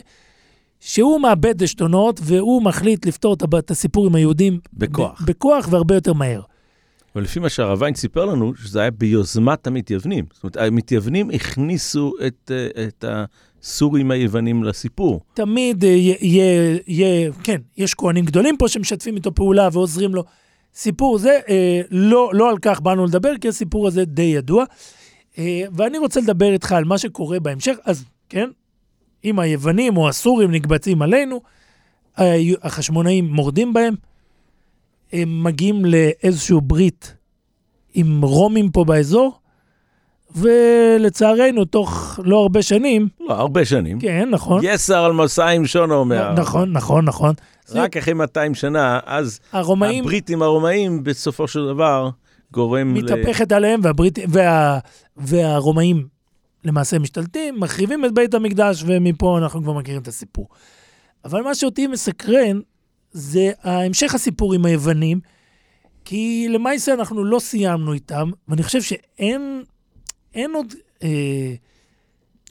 שהוא 0.79 1.21
מאבד 1.21 1.63
עשתונות 1.63 2.19
והוא 2.23 2.63
מחליט 2.63 3.05
לפתור 3.05 3.33
את 3.33 3.43
את 3.59 3.71
הסיפור 3.71 4.07
עם 4.07 4.15
היהודים 4.15 4.59
בכוח. 4.73 5.21
בכוח 5.25 5.67
והרבה 5.71 5.95
יותר 5.95 6.13
מהר. 6.13 6.41
אבל 7.15 7.23
לפי 7.23 7.39
מה 7.39 7.49
שהרב 7.49 7.83
סיפר 7.95 8.25
לנו, 8.25 8.55
שזה 8.55 8.81
היה 8.81 8.91
ביוזמת 8.91 9.67
המתייוונים. 9.67 10.25
זאת 10.33 10.43
אומרת, 10.43 10.57
המתייוונים 10.57 11.29
הכניסו 11.29 12.13
את, 12.27 12.51
אה, 12.53 12.83
את 12.87 13.05
הסורים 13.63 14.11
היוונים 14.11 14.63
לסיפור. 14.63 15.21
תמיד 15.33 15.83
אה, 15.83 15.89
יה- 15.89 16.15
יהיה, 16.21 16.77
יהיה, 16.87 17.31
כן, 17.43 17.61
יש 17.77 17.93
כהנים 17.93 18.25
גדולים 18.25 18.57
פה 18.57 18.67
שמשתפים 18.67 19.15
איתו 19.15 19.35
פעולה 19.35 19.69
ועוזרים 19.71 20.15
לו. 20.15 20.23
סיפור 20.75 21.17
זה, 21.17 21.39
אה, 21.49 21.81
לא, 21.91 22.29
לא 22.33 22.49
על 22.49 22.57
כך 22.61 22.81
באנו 22.81 23.05
לדבר, 23.05 23.37
כי 23.41 23.47
הסיפור 23.47 23.87
הזה 23.87 24.05
די 24.05 24.21
ידוע. 24.21 24.63
אה, 25.37 25.61
ואני 25.73 25.97
רוצה 25.97 26.19
לדבר 26.21 26.53
איתך 26.53 26.71
על 26.71 26.83
מה 26.83 26.97
שקורה 26.97 27.39
בהמשך. 27.39 27.75
אז 27.85 28.05
כן, 28.29 28.49
אם 29.25 29.39
היוונים 29.39 29.97
או 29.97 30.09
הסורים 30.09 30.51
נקבצים 30.51 31.01
עלינו, 31.01 31.41
החשמונאים 32.61 33.25
מורדים 33.33 33.73
בהם, 33.73 33.95
הם 35.13 35.43
מגיעים 35.43 35.85
לאיזשהו 35.85 36.61
ברית 36.61 37.15
עם 37.93 38.21
רומים 38.21 38.71
פה 38.71 38.83
באזור, 38.83 39.38
ולצערנו, 40.35 41.65
תוך 41.65 42.19
לא 42.23 42.37
הרבה 42.37 42.61
שנים, 42.61 43.07
לא, 43.19 43.33
הרבה 43.33 43.65
שנים. 43.65 43.99
כן, 43.99 44.29
נכון. 44.29 44.61
יסר 44.63 45.03
על 45.03 45.13
מסעים 45.13 45.65
שונו, 45.65 45.95
אומר. 45.95 46.33
נכון, 46.33 46.71
נכון, 46.71 47.05
נכון. 47.05 47.33
רק 47.71 47.97
אחרי 47.97 48.13
200 48.13 48.55
שנה, 48.55 48.99
אז 49.05 49.39
הרומאים 49.51 50.03
הברית 50.03 50.29
עם 50.29 50.41
הרומאים 50.41 51.03
בסופו 51.03 51.47
של 51.47 51.67
דבר 51.67 52.09
גורם 52.51 52.95
ל... 52.95 53.01
מתהפכת 53.01 53.51
עליהם, 53.51 53.79
והברית, 53.83 54.19
וה, 54.27 54.79
והרומאים 55.17 56.07
למעשה 56.63 56.99
משתלטים, 56.99 57.59
מחריבים 57.59 58.05
את 58.05 58.13
בית 58.13 58.33
המקדש, 58.33 58.83
ומפה 58.85 59.37
אנחנו 59.37 59.63
כבר 59.63 59.73
מכירים 59.73 60.01
את 60.01 60.07
הסיפור. 60.07 60.47
אבל 61.25 61.41
מה 61.41 61.55
שאותי 61.55 61.87
מסקרן, 61.87 62.59
זה 63.11 63.51
המשך 63.63 64.15
הסיפור 64.15 64.53
עם 64.53 64.65
היוונים, 64.65 65.19
כי 66.05 66.47
למעשה 66.49 66.93
אנחנו 66.93 67.23
לא 67.23 67.39
סיימנו 67.39 67.93
איתם, 67.93 68.31
ואני 68.47 68.63
חושב 68.63 68.81
שאין 68.81 69.63
אין 70.33 70.51
עוד... 70.55 70.73
אה, 71.03 71.53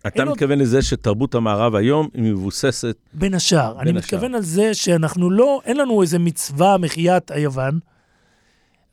אתה 0.06 0.08
אין 0.18 0.28
עוד- 0.28 0.36
מתכוון 0.36 0.58
לזה 0.58 0.82
שתרבות 0.82 1.34
המערב 1.34 1.74
היום 1.74 2.08
היא 2.14 2.22
מבוססת, 2.22 2.96
בין 3.12 3.34
השאר. 3.34 3.76
אני 3.80 3.84
בין 3.84 3.96
מתכוון 3.96 4.34
על 4.34 4.42
זה 4.42 4.74
שאנחנו 4.74 5.30
לא, 5.30 5.60
אין 5.64 5.76
לנו 5.76 6.02
איזה 6.02 6.18
מצווה 6.18 6.78
מחיית 6.78 7.30
היוון, 7.30 7.78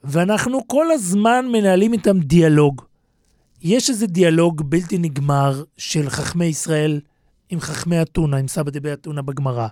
ואנחנו 0.04 0.68
כל 0.68 0.92
הזמן 0.92 1.46
מנהלים 1.52 1.94
איתם 1.94 2.20
דיאלוג. 2.20 2.82
יש 3.62 3.90
איזה 3.90 4.08
דיאלוג 4.08 4.70
בלתי 4.70 4.98
נגמר 4.98 5.64
של 5.78 6.10
חכמי 6.10 6.46
ישראל 6.46 7.00
עם 7.50 7.60
חכמי 7.60 8.02
אתונה, 8.02 8.38
עם 8.38 8.48
סבא 8.48 8.72
דבי 8.72 8.94
אתונה 8.94 9.22
בגמרא, 9.22 9.68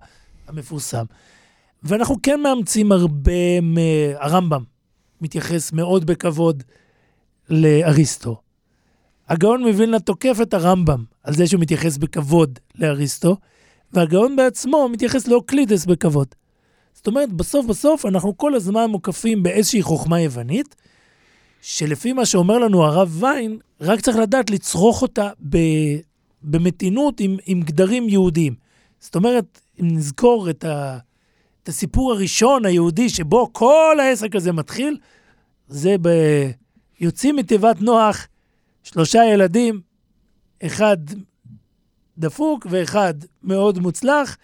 המפורסם. 0.48 1.06
ואנחנו 1.84 2.16
כן 2.24 2.40
מאמצים 2.44 2.92
הרבה, 2.92 3.62
מ... 3.62 3.76
הרמב"ם 4.20 4.64
מתייחס 5.22 5.72
מאוד 5.74 6.06
בכבוד 6.06 6.64
לאריסטו. 7.50 8.42
הגאון 9.30 9.62
מווילנה 9.62 10.00
תוקף 10.00 10.38
את 10.42 10.54
הרמב"ם 10.54 11.04
על 11.24 11.34
זה 11.34 11.48
שהוא 11.48 11.62
מתייחס 11.62 11.98
בכבוד 11.98 12.60
לאריסטו, 12.76 13.38
והגאון 13.94 14.36
בעצמו 14.36 14.90
מתייחס 14.90 15.28
לאוקלידס 15.28 15.86
בכבוד. 15.86 16.28
זאת 16.94 17.08
אומרת, 17.08 17.34
בסוף 17.34 17.66
בסוף 17.66 18.06
אנחנו 18.06 18.38
כל 18.38 18.56
הזמן 18.56 18.86
מוקפים 18.86 19.44
באיזושהי 19.44 19.82
חוכמה 19.82 20.22
יוונית, 20.22 20.76
שלפי 21.62 22.14
מה 22.14 22.26
שאומר 22.26 22.58
לנו 22.58 22.84
הרב 22.84 23.24
ויין, 23.24 23.58
רק 23.82 24.02
צריך 24.02 24.18
לדעת 24.18 24.50
לצרוך 24.50 25.02
אותה 25.02 25.30
ב... 25.50 25.58
במתינות 26.44 27.20
עם, 27.20 27.38
עם 27.46 27.62
גדרים 27.62 28.10
יהודיים. 28.10 28.56
זאת 29.00 29.16
אומרת, 29.16 29.62
אם 29.82 29.88
נזכור 29.88 30.50
את, 30.50 30.64
ה... 30.64 30.98
את 31.64 31.70
הסיפור 31.70 32.12
הראשון 32.12 32.66
היהודי 32.66 33.10
שבו 33.10 33.50
כל 33.54 33.98
העסק 34.00 34.36
הזה 34.36 34.52
מתחיל, 34.52 34.98
זה 35.68 35.96
ב... 36.02 36.10
יוצאים 37.00 37.36
מתיבת 37.36 37.82
נוח, 37.82 38.28
שלושה 38.84 39.20
ילדים, 39.34 39.82
אחד 40.66 40.98
דפוק 42.18 42.68
ואחד 42.70 43.14
מאוד 43.44 43.80
מוצלח, 43.80 44.38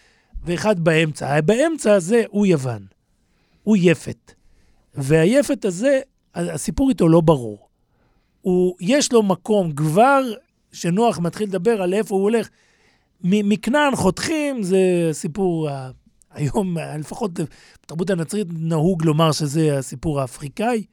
ואחד 0.43 0.79
באמצע. 0.79 1.41
באמצע 1.41 1.93
הזה 1.93 2.23
הוא 2.29 2.45
יוון, 2.45 2.85
הוא 3.63 3.77
יפת. 3.79 4.33
והיפת 4.93 5.65
הזה, 5.65 5.99
הסיפור 6.35 6.89
איתו 6.89 7.09
לא 7.09 7.21
ברור. 7.21 7.69
הוא, 8.41 8.75
יש 8.81 9.13
לו 9.13 9.23
מקום, 9.23 9.71
כבר 9.71 10.21
שנוח 10.71 11.19
מתחיל 11.19 11.49
לדבר 11.49 11.81
על 11.81 11.93
איפה 11.93 12.15
הוא 12.15 12.23
הולך, 12.23 12.49
מכנען 13.23 13.95
חותכים, 13.95 14.63
זה 14.63 15.09
סיפור, 15.11 15.69
היום, 16.31 16.77
לפחות 16.99 17.39
בתרבות 17.83 18.09
הנצרית 18.09 18.47
נהוג 18.51 19.05
לומר 19.05 19.31
שזה 19.31 19.77
הסיפור 19.77 20.21
האפריקאי, 20.21 20.83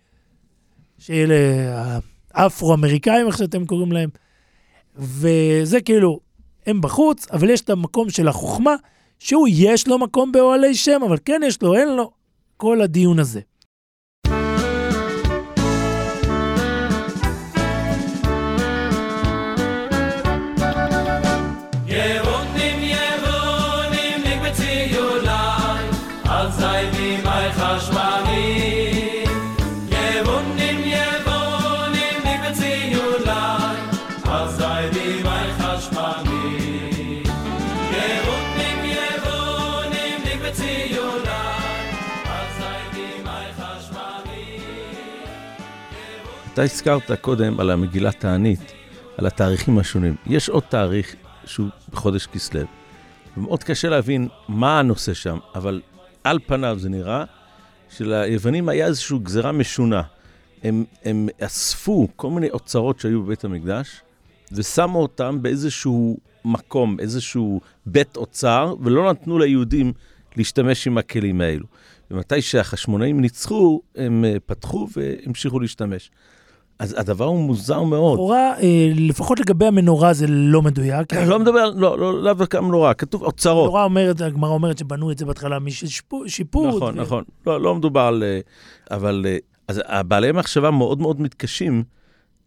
שאלה 0.98 1.98
האפרו-אמריקאים, 2.36 3.26
איך 3.26 3.38
שאתם 3.38 3.66
קוראים 3.66 3.92
להם. 3.92 4.08
וזה 4.96 5.80
כאילו, 5.80 6.20
הם 6.66 6.80
בחוץ, 6.80 7.26
אבל 7.32 7.50
יש 7.50 7.60
את 7.60 7.70
המקום 7.70 8.10
של 8.10 8.28
החוכמה, 8.28 8.74
שהוא 9.18 9.48
יש 9.50 9.88
לו 9.88 9.98
מקום 9.98 10.32
באוהלי 10.32 10.74
שם, 10.74 11.00
אבל 11.06 11.16
כן 11.24 11.40
יש 11.46 11.62
לו, 11.62 11.74
אין 11.74 11.88
לו, 11.88 12.10
כל 12.56 12.82
הדיון 12.82 13.18
הזה. 13.18 13.40
אתה 46.56 46.64
הזכרת 46.64 47.10
קודם 47.20 47.60
על 47.60 47.70
המגילת 47.70 48.20
תענית, 48.20 48.72
על 49.16 49.26
התאריכים 49.26 49.78
השונים. 49.78 50.14
יש 50.26 50.48
עוד 50.48 50.62
תאריך 50.68 51.16
שהוא 51.44 51.68
בחודש 51.90 52.26
כסלו, 52.26 52.60
ומאוד 53.36 53.64
קשה 53.64 53.88
להבין 53.88 54.28
מה 54.48 54.78
הנושא 54.78 55.14
שם, 55.14 55.38
אבל 55.54 55.82
על 56.24 56.38
פניו 56.46 56.78
זה 56.78 56.88
נראה 56.88 57.24
שליוונים 57.90 58.68
היה 58.68 58.86
איזושהי 58.86 59.18
גזרה 59.22 59.52
משונה. 59.52 60.02
הם, 60.62 60.84
הם 61.04 61.28
אספו 61.40 62.08
כל 62.16 62.30
מיני 62.30 62.50
אוצרות 62.50 63.00
שהיו 63.00 63.22
בבית 63.22 63.44
המקדש, 63.44 64.00
ושמו 64.52 65.02
אותם 65.02 65.38
באיזשהו 65.42 66.18
מקום, 66.44 67.00
איזשהו 67.00 67.60
בית 67.86 68.16
אוצר, 68.16 68.74
ולא 68.80 69.10
נתנו 69.10 69.38
ליהודים 69.38 69.92
להשתמש 70.36 70.86
עם 70.86 70.98
הכלים 70.98 71.40
האלו. 71.40 71.66
ומתי 72.10 72.42
שהחשמונאים 72.42 73.20
ניצחו, 73.20 73.80
הם 73.96 74.24
אה, 74.24 74.36
פתחו 74.46 74.88
והמשיכו 74.96 75.60
להשתמש. 75.60 76.10
אז 76.78 76.94
הדבר 76.98 77.24
הוא 77.24 77.40
מוזר 77.40 77.82
מאוד. 77.82 78.14
לכאורה, 78.14 78.54
אה, 78.62 78.90
לפחות 78.94 79.40
לגבי 79.40 79.66
המנורה 79.66 80.12
זה 80.12 80.26
לא 80.28 80.62
מדויק. 80.62 81.12
לא 81.12 81.38
מדבר, 81.38 81.70
לא, 81.70 81.98
לא, 81.98 82.22
לאו 82.22 82.34
דווקא 82.34 82.56
המנורה, 82.56 82.94
כתוב 82.94 83.22
אוצרות. 83.22 83.64
המנורה 83.64 83.84
אומרת, 83.84 84.20
הגמרא 84.20 84.50
אומרת 84.50 84.78
שבנו 84.78 85.10
את 85.10 85.18
זה 85.18 85.24
בהתחלה 85.24 85.58
משיפוט. 85.58 86.76
נכון, 86.76 87.00
נכון. 87.00 87.24
לא, 87.46 87.60
לא 87.60 87.74
מדובר 87.74 88.00
על... 88.00 88.22
אה, 88.22 88.40
אבל... 88.96 89.26
אה, 89.28 89.36
אז 89.68 89.82
הבעלי 89.86 90.32
מחשבה 90.32 90.70
מאוד 90.70 91.00
מאוד 91.00 91.20
מתקשים, 91.20 91.84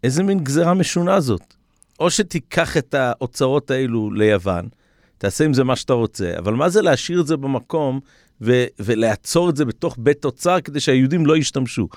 איזה 0.04 0.24
מין 0.24 0.39
גזרה 0.39 0.74
משונה 0.74 1.20
זאת. 1.20 1.54
או 2.00 2.12
שתיקח 2.12 2.78
את 2.78 2.94
האוצרות 2.94 3.72
האלו 3.72 4.12
ליוון, 4.12 4.70
תעשה 5.18 5.46
עם 5.46 5.54
זה 5.54 5.63
מה 5.63 5.76
שאתה 5.76 5.94
רוצה, 5.94 6.34
אבל 6.38 6.54
מה 6.54 6.70
זה 6.70 6.82
להשאיר 6.82 7.22
את 7.22 7.28
זה 7.28 7.38
במקום 7.38 8.00
ו- 8.42 8.65
ולעצור 8.80 9.50
את 9.50 9.56
זה 9.56 9.65
בתוך 9.65 9.96
בית 10.00 10.26
אוצר 10.26 10.62
כדי 10.62 10.80
שהיהודים 10.80 11.26
לא 11.26 11.38
ישתמשו? 11.38 11.88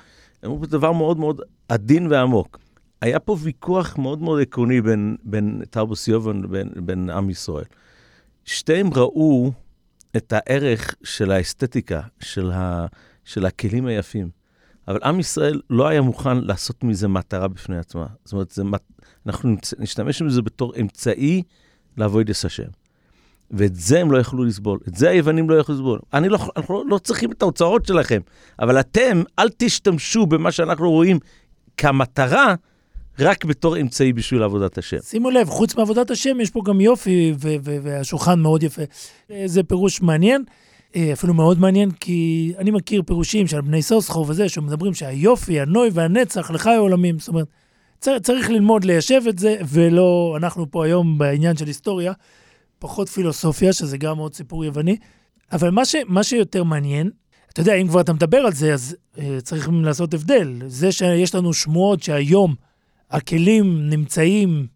הם 0.42 0.50
אומרים 0.50 0.70
דבר 0.70 0.92
מאוד 0.92 1.18
מאוד 1.18 1.40
עדין 1.68 2.06
ועמוק. 2.06 2.58
היה 3.00 3.18
פה 3.18 3.36
ויכוח 3.40 3.98
מאוד 3.98 4.22
מאוד 4.22 4.42
עקרוני 4.42 4.80
בין, 4.80 5.16
בין 5.24 5.62
תרבוס 5.70 6.08
יובן 6.08 6.42
לבין 6.42 6.68
בין 6.76 7.10
עם 7.10 7.30
ישראל. 7.30 7.64
שתיהם 8.44 8.90
ראו 8.94 9.52
את 10.16 10.32
הערך 10.36 10.94
של 11.04 11.30
האסתטיקה, 11.30 12.00
של, 12.20 12.50
ה, 12.50 12.86
של 13.24 13.46
הכלים 13.46 13.86
היפים. 13.86 14.30
אבל 14.88 14.98
עם 15.04 15.20
ישראל 15.20 15.60
לא 15.70 15.88
היה 15.88 16.02
מוכן 16.02 16.36
לעשות 16.36 16.84
מזה 16.84 17.08
מטרה 17.08 17.48
בפני 17.48 17.78
עצמה. 17.78 18.06
זאת 18.24 18.32
אומרת, 18.32 18.50
זה, 18.50 18.62
אנחנו 19.26 19.56
נשתמש 19.78 20.22
בזה 20.22 20.42
בתור 20.42 20.72
אמצעי 20.80 21.42
לעבוד 21.96 22.30
את 22.30 22.44
השם. 22.44 22.81
ואת 23.52 23.74
זה 23.74 24.00
הם 24.00 24.12
לא 24.12 24.18
יכלו 24.18 24.44
לסבול, 24.44 24.78
את 24.88 24.94
זה 24.94 25.10
היוונים 25.10 25.50
לא 25.50 25.54
יכלו 25.54 25.74
לסבול. 25.74 25.98
אני 26.14 26.28
לא, 26.28 26.38
אנחנו 26.56 26.84
לא, 26.84 26.98
צריכים 26.98 27.32
את 27.32 27.42
ההוצאות 27.42 27.86
שלכם, 27.86 28.20
אבל 28.58 28.80
אתם, 28.80 29.22
אל 29.38 29.48
תשתמשו 29.56 30.26
במה 30.26 30.52
שאנחנו 30.52 30.90
רואים 30.90 31.18
כמטרה, 31.76 32.54
רק 33.18 33.44
בתור 33.44 33.80
אמצעי 33.80 34.12
בשביל 34.12 34.42
עבודת 34.42 34.78
השם. 34.78 34.96
שימו 35.00 35.30
לב, 35.30 35.48
חוץ 35.48 35.76
מעבודת 35.76 36.10
השם, 36.10 36.40
יש 36.40 36.50
פה 36.50 36.60
גם 36.64 36.80
יופי, 36.80 37.34
והשולחן 37.62 38.40
מאוד 38.40 38.62
יפה. 38.62 38.82
זה 39.46 39.62
פירוש 39.62 40.02
מעניין, 40.02 40.44
אה, 40.96 41.12
אפילו 41.12 41.34
מאוד 41.34 41.60
מעניין, 41.60 41.90
כי 41.90 42.52
אני 42.58 42.70
מכיר 42.70 43.02
פירושים 43.06 43.46
של 43.46 43.60
בני 43.60 43.82
סוסחו 43.82 44.24
וזה, 44.28 44.48
שמדברים 44.48 44.94
שהיופי, 44.94 45.60
הנוי 45.60 45.90
והנצח 45.92 46.50
לחי 46.50 46.70
העולמים. 46.70 47.18
זאת 47.18 47.28
אומרת, 47.28 47.46
צריך 48.22 48.50
ללמוד 48.50 48.84
ליישב 48.84 49.20
את 49.28 49.38
זה, 49.38 49.56
ולא, 49.68 50.34
אנחנו 50.36 50.70
פה 50.70 50.84
היום 50.84 51.18
בעניין 51.18 51.56
של 51.56 51.66
היסטוריה, 51.66 52.12
פחות 52.82 53.08
פילוסופיה, 53.08 53.72
שזה 53.72 53.98
גם 53.98 54.18
עוד 54.18 54.34
סיפור 54.34 54.64
יווני. 54.64 54.96
אבל 55.52 55.70
מה, 55.70 55.84
ש, 55.84 55.94
מה 56.06 56.24
שיותר 56.24 56.64
מעניין, 56.64 57.10
אתה 57.52 57.60
יודע, 57.60 57.74
אם 57.74 57.88
כבר 57.88 58.00
אתה 58.00 58.12
מדבר 58.12 58.38
על 58.38 58.52
זה, 58.52 58.74
אז 58.74 58.96
uh, 59.14 59.20
צריכים 59.42 59.84
לעשות 59.84 60.14
הבדל. 60.14 60.60
זה 60.66 60.92
שיש 60.92 61.34
לנו 61.34 61.54
שמועות 61.54 62.02
שהיום 62.02 62.54
הכלים 63.10 63.90
נמצאים, 63.90 64.66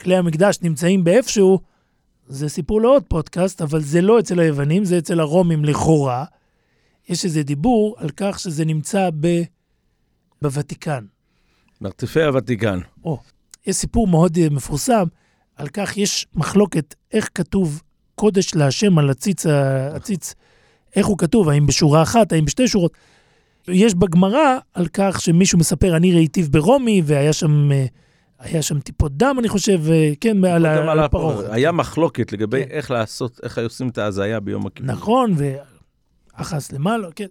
כלי 0.00 0.16
המקדש 0.16 0.58
נמצאים 0.62 1.04
באיפשהו, 1.04 1.60
זה 2.26 2.48
סיפור 2.48 2.80
לעוד 2.80 3.02
פודקאסט, 3.08 3.62
אבל 3.62 3.80
זה 3.80 4.00
לא 4.00 4.18
אצל 4.18 4.40
היוונים, 4.40 4.84
זה 4.84 4.98
אצל 4.98 5.20
הרומים 5.20 5.64
לכאורה. 5.64 6.24
יש 7.08 7.24
איזה 7.24 7.42
דיבור 7.42 7.96
על 7.98 8.10
כך 8.16 8.38
שזה 8.38 8.64
נמצא 8.64 9.10
ב... 9.20 9.42
בוותיקן. 10.42 11.04
מרתפי 11.80 12.22
הוותיקן. 12.22 12.78
או, 13.04 13.18
יש 13.66 13.76
סיפור 13.76 14.06
מאוד 14.06 14.38
אה, 14.38 14.50
מפורסם, 14.50 15.04
על 15.56 15.68
כך 15.68 15.96
יש 15.96 16.26
מחלוקת 16.34 16.94
איך 17.12 17.28
כתוב 17.34 17.82
קודש 18.14 18.54
להשם 18.54 18.98
על 18.98 19.10
הציץ, 19.10 19.46
הציץ, 19.94 20.34
איך 20.96 21.06
הוא 21.06 21.18
כתוב, 21.18 21.48
האם 21.48 21.66
בשורה 21.66 22.02
אחת, 22.02 22.32
האם 22.32 22.44
בשתי 22.44 22.68
שורות. 22.68 22.92
יש 23.68 23.94
בגמרא 23.94 24.58
על 24.74 24.86
כך 24.92 25.20
שמישהו 25.20 25.58
מספר, 25.58 25.96
אני 25.96 26.12
ראיתיו 26.12 26.46
ברומי, 26.50 27.02
והיה 27.04 27.32
שם, 27.32 27.72
אה, 27.72 27.86
היה 28.38 28.62
שם 28.62 28.80
טיפות 28.80 29.16
דם, 29.16 29.36
אני 29.38 29.48
חושב, 29.48 29.80
אה, 29.90 30.12
כן, 30.20 30.44
על 30.44 31.00
הפרעה. 31.00 31.54
היה 31.54 31.72
מחלוקת 31.72 32.32
לגבי 32.32 32.64
כן. 32.64 32.70
איך 32.70 32.90
לעשות, 32.90 33.40
איך 33.42 33.58
עושים 33.58 33.88
את 33.88 33.98
ההזיה 33.98 34.40
ביום 34.40 34.66
הכיפור. 34.66 34.92
נכון, 34.92 35.34
ואחס 36.36 36.72
למעלה, 36.72 37.08
כן. 37.16 37.26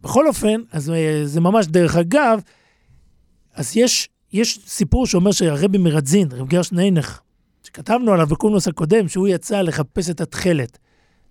בכל 0.00 0.28
אופן, 0.28 0.60
אז 0.72 0.92
זה 1.24 1.40
ממש 1.40 1.66
דרך 1.66 1.96
אגב, 1.96 2.40
אז 3.54 3.76
יש, 3.76 4.08
יש 4.32 4.60
סיפור 4.66 5.06
שאומר 5.06 5.32
שהרבי 5.32 5.78
מרדזין, 5.78 6.28
רב 6.32 6.48
גרש 6.48 6.72
ניינך, 6.72 7.20
שכתבנו 7.68 8.12
עליו 8.12 8.26
בקונוס 8.26 8.68
הקודם, 8.68 9.08
שהוא 9.08 9.28
יצא 9.28 9.60
לחפש 9.60 10.10
את 10.10 10.20
התכלת. 10.20 10.78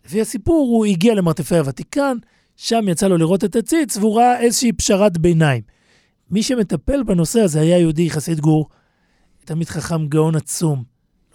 לפי 0.05 0.21
הסיפור, 0.21 0.67
הוא 0.67 0.85
הגיע 0.85 1.15
למרתפי 1.15 1.57
הוותיקן, 1.57 2.17
שם 2.55 2.85
יצא 2.87 3.07
לו 3.07 3.17
לראות 3.17 3.43
את 3.43 3.55
הציץ, 3.55 3.97
והוא 3.97 4.17
ראה 4.17 4.39
איזושהי 4.39 4.73
פשרת 4.73 5.17
ביניים. 5.17 5.61
מי 6.31 6.43
שמטפל 6.43 7.03
בנושא 7.03 7.39
הזה 7.39 7.61
היה 7.61 7.77
יהודי 7.77 8.09
חסיד 8.09 8.39
גור, 8.39 8.69
תלמיד 9.45 9.69
חכם 9.69 10.07
גאון 10.07 10.35
עצום, 10.35 10.83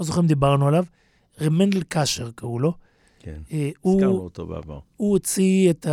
לא 0.00 0.06
זוכר 0.06 0.20
אם 0.20 0.26
דיברנו 0.26 0.68
עליו, 0.68 0.84
רמנדל 1.40 1.82
קאשר 1.82 2.30
קראו 2.34 2.58
לו. 2.58 2.72
כן, 3.18 3.40
אה, 3.52 3.70
הזכרנו 3.84 4.18
אותו 4.18 4.46
בעבר. 4.46 4.78
הוא 4.96 5.10
הוציא 5.10 5.70
את 5.70 5.86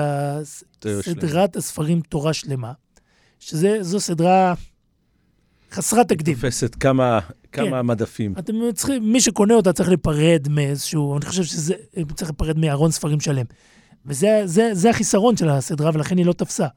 סדרת 1.02 1.56
הספרים 1.56 2.02
תורה 2.02 2.34
שלמה, 2.34 2.74
שזו 3.40 4.00
סדרה 4.00 4.54
חסרת 5.72 6.10
תקדים. 6.10 6.36
תופסת 6.36 6.76
כמה, 6.76 7.20
כמה 7.52 7.82
כן. 7.82 7.86
מדפים. 7.86 8.34
אתם 8.40 8.54
צריכים, 8.76 9.12
מי 9.12 9.22
שקונה 9.22 9.54
אותה 9.54 9.74
צריך 9.74 9.90
להיפרד 9.90 10.48
מאיזשהו, 10.50 11.18
אני 11.18 11.26
חושב 11.26 11.44
שזה, 11.44 11.74
צריך 12.16 12.32
להיפרד 12.32 12.58
מארון 12.58 12.92
ספרים 12.92 13.20
שלם. 13.20 13.46
וזה 14.06 14.42
זה, 14.46 14.70
זה 14.74 14.90
החיסרון 14.90 15.38
של 15.38 15.50
הסדרה, 15.50 15.92
ולכן 15.94 16.18
היא 16.18 16.26
לא 16.26 16.34
תפסה. 16.34 16.68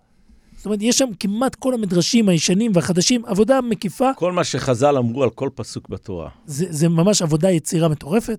זאת 0.57 0.67
אומרת, 0.67 0.83
יש 0.83 0.99
שם 0.99 1.09
כמעט 1.21 1.55
כל 1.55 1.75
המדרשים 1.75 2.29
הישנים 2.29 2.73
והחדשים, 2.75 3.25
עבודה 3.25 3.61
מקיפה. 3.61 4.11
כל 4.17 4.33
מה 4.33 4.45
שחז"ל 4.45 4.97
אמרו 4.97 5.23
על 5.23 5.31
כל 5.31 5.51
פסוק 5.55 5.89
בתורה. 5.89 6.29
זה, 6.47 6.67
זה 6.71 6.89
ממש 6.89 7.23
עבודה 7.23 7.51
יצירה 7.51 7.89
מטורפת. 7.89 8.39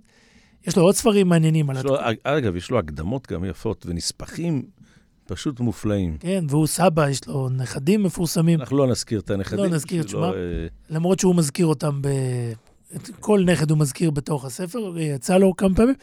יש 0.68 0.78
לו 0.78 0.84
עוד 0.84 0.96
ספרים 0.96 1.28
מעניינים 1.28 1.70
על 1.70 1.78
התקופה. 1.78 2.10
אגב, 2.24 2.56
יש 2.56 2.72
לו 2.72 2.80
הקדמות 2.80 3.32
גם 3.32 3.46
יפות 3.46 3.86
ונספחים 3.90 4.64
פשוט 5.26 5.60
מופלאים. 5.60 6.18
כן, 6.20 6.46
והוא 6.50 6.68
סבא, 6.68 7.10
יש 7.10 7.28
לו 7.28 7.50
נכדים 7.50 8.04
מפורסמים. 8.04 8.60
אנחנו 8.60 8.78
לא 8.78 8.88
נזכיר 8.88 9.20
את 9.20 9.30
הנכדים. 9.30 9.60
לא 9.60 9.70
נזכיר 9.70 10.02
את 10.02 10.10
שמם, 10.10 10.24
אה... 10.24 10.32
למרות 10.90 11.20
שהוא 11.20 11.36
מזכיר 11.36 11.66
אותם, 11.66 12.02
ב... 12.02 12.08
את 12.96 13.10
כל 13.20 13.44
נכד 13.46 13.72
הוא 13.72 13.78
מזכיר 13.78 14.12
בתוך 14.12 14.46
הספר, 14.46 15.00
יצא 15.00 15.38
לו 15.38 15.56
כמה 15.56 15.76
פעמים. 15.76 15.96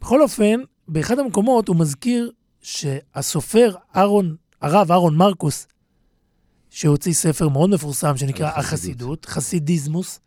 בכל 0.00 0.22
אופן, 0.22 0.60
באחד 0.88 1.18
המקומות 1.18 1.68
הוא 1.68 1.76
מזכיר 1.76 2.30
שהסופר 2.62 3.74
אהרון, 3.96 4.36
הרב 4.62 4.90
אהרון 4.90 5.16
מרקוס, 5.16 5.66
שהוציא 6.70 7.12
ספר 7.12 7.48
מאוד 7.48 7.70
מפורסם 7.70 8.16
שנקרא 8.16 8.50
החסידות, 8.56 9.24
חסידיזמוס, 9.24 10.20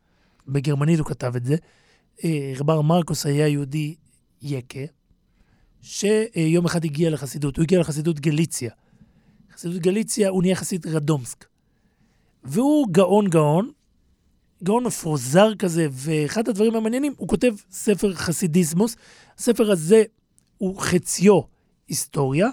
בגרמנית 0.47 0.99
הוא 0.99 1.07
כתב 1.07 1.35
את 1.35 1.45
זה. 1.45 1.55
אה, 2.23 2.53
רב 2.59 2.81
מרקוס 2.81 3.25
היה 3.25 3.47
יהודי 3.47 3.95
יקה, 4.41 4.79
שיום 5.81 6.65
אחד 6.65 6.85
הגיע 6.85 7.09
לחסידות, 7.09 7.57
הוא 7.57 7.63
הגיע 7.63 7.79
לחסידות 7.79 8.19
גליציה. 8.19 8.71
חסידות 9.53 9.81
גליציה, 9.81 10.29
הוא 10.29 10.41
נהיה 10.41 10.55
חסיד 10.55 10.87
רדומסק. 10.87 11.45
והוא 12.43 12.87
גאון 12.91 13.27
גאון, 13.27 13.71
גאון 14.63 14.83
מפוזר 14.83 15.55
כזה, 15.55 15.87
ואחד 15.91 16.49
הדברים 16.49 16.75
המעניינים, 16.75 17.13
הוא 17.17 17.27
כותב 17.27 17.53
ספר 17.71 18.13
חסידיסמוס. 18.13 18.95
הספר 19.37 19.71
הזה 19.71 20.03
הוא 20.57 20.79
חציו 20.79 21.41
היסטוריה, 21.87 22.47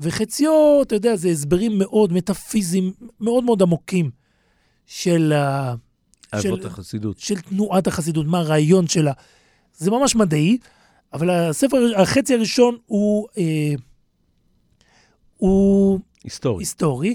וחציו, 0.00 0.78
אתה 0.82 0.94
יודע, 0.94 1.16
זה 1.16 1.28
הסברים 1.28 1.78
מאוד 1.78 2.12
מטאפיזיים, 2.12 2.92
מאוד 3.20 3.44
מאוד 3.44 3.62
עמוקים 3.62 4.10
של... 4.86 5.32
אבות 6.32 6.64
החסידות. 6.64 7.18
של 7.18 7.40
תנועת 7.40 7.86
החסידות, 7.86 8.26
מה 8.26 8.38
הרעיון 8.38 8.86
שלה. 8.86 9.12
זה 9.76 9.90
ממש 9.90 10.16
מדעי. 10.16 10.58
אבל 11.12 11.30
הספר, 11.30 12.00
החצי 12.00 12.34
הראשון 12.34 12.76
הוא, 12.86 13.28
אה, 13.38 13.74
הוא 15.36 16.00
היסטורי. 16.24 16.62
היסטורי, 16.62 17.14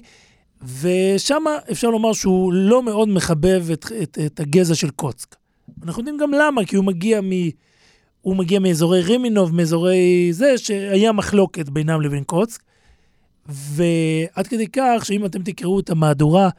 ושם 0.82 1.44
אפשר 1.72 1.90
לומר 1.90 2.14
שהוא 2.14 2.54
לא 2.54 2.84
מאוד 2.84 3.10
מחבב 3.10 3.72
את, 3.74 3.86
את, 4.04 4.18
את 4.26 4.40
הגזע 4.40 4.76
של 4.76 4.90
קוצק. 4.90 5.36
אנחנו 5.84 6.00
יודעים 6.00 6.18
גם 6.18 6.32
למה, 6.32 6.66
כי 6.66 6.76
הוא 6.76 6.86
מגיע, 6.86 7.22
מ, 7.22 7.30
הוא 8.22 8.36
מגיע 8.36 8.60
מאזורי 8.60 9.02
רימינוב, 9.02 9.56
מאזורי 9.56 10.28
זה, 10.32 10.58
שהיה 10.58 11.12
מחלוקת 11.12 11.70
בינם 11.70 12.02
לבין 12.02 12.24
קוצק. 12.24 12.62
ועד 13.48 14.48
כדי 14.48 14.68
כך 14.68 15.06
שאם 15.06 15.26
אתם 15.26 15.44
תקראו 15.44 15.80
את 15.80 15.90
המהדורה 15.90 16.50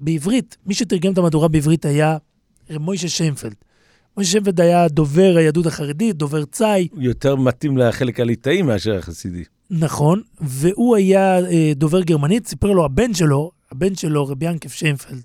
בעברית, 0.00 0.56
מי 0.66 0.74
שתרגם 0.74 1.12
את 1.12 1.18
המהדורה 1.18 1.48
בעברית 1.48 1.84
היה 1.84 2.16
מוישה 2.70 3.08
שיינפלד. 3.08 3.54
משה 4.16 4.30
שבט 4.30 4.60
היה 4.60 4.88
דובר 4.88 5.34
היהדות 5.36 5.66
החרדית, 5.66 6.16
דובר 6.16 6.44
צאי. 6.44 6.88
יותר 6.96 7.36
מתאים 7.36 7.78
לחלק 7.78 8.20
הליטאי 8.20 8.62
מאשר 8.62 8.98
החסידי. 8.98 9.44
נכון, 9.70 10.22
והוא 10.40 10.96
היה 10.96 11.38
אה, 11.38 11.72
דובר 11.74 12.02
גרמנית, 12.02 12.46
סיפר 12.46 12.72
לו 12.72 12.84
הבן 12.84 13.14
שלו, 13.14 13.50
הבן 13.70 13.94
שלו, 13.94 14.26
רבי 14.26 14.46
ינקף 14.46 14.72
שיינפלד, 14.72 15.22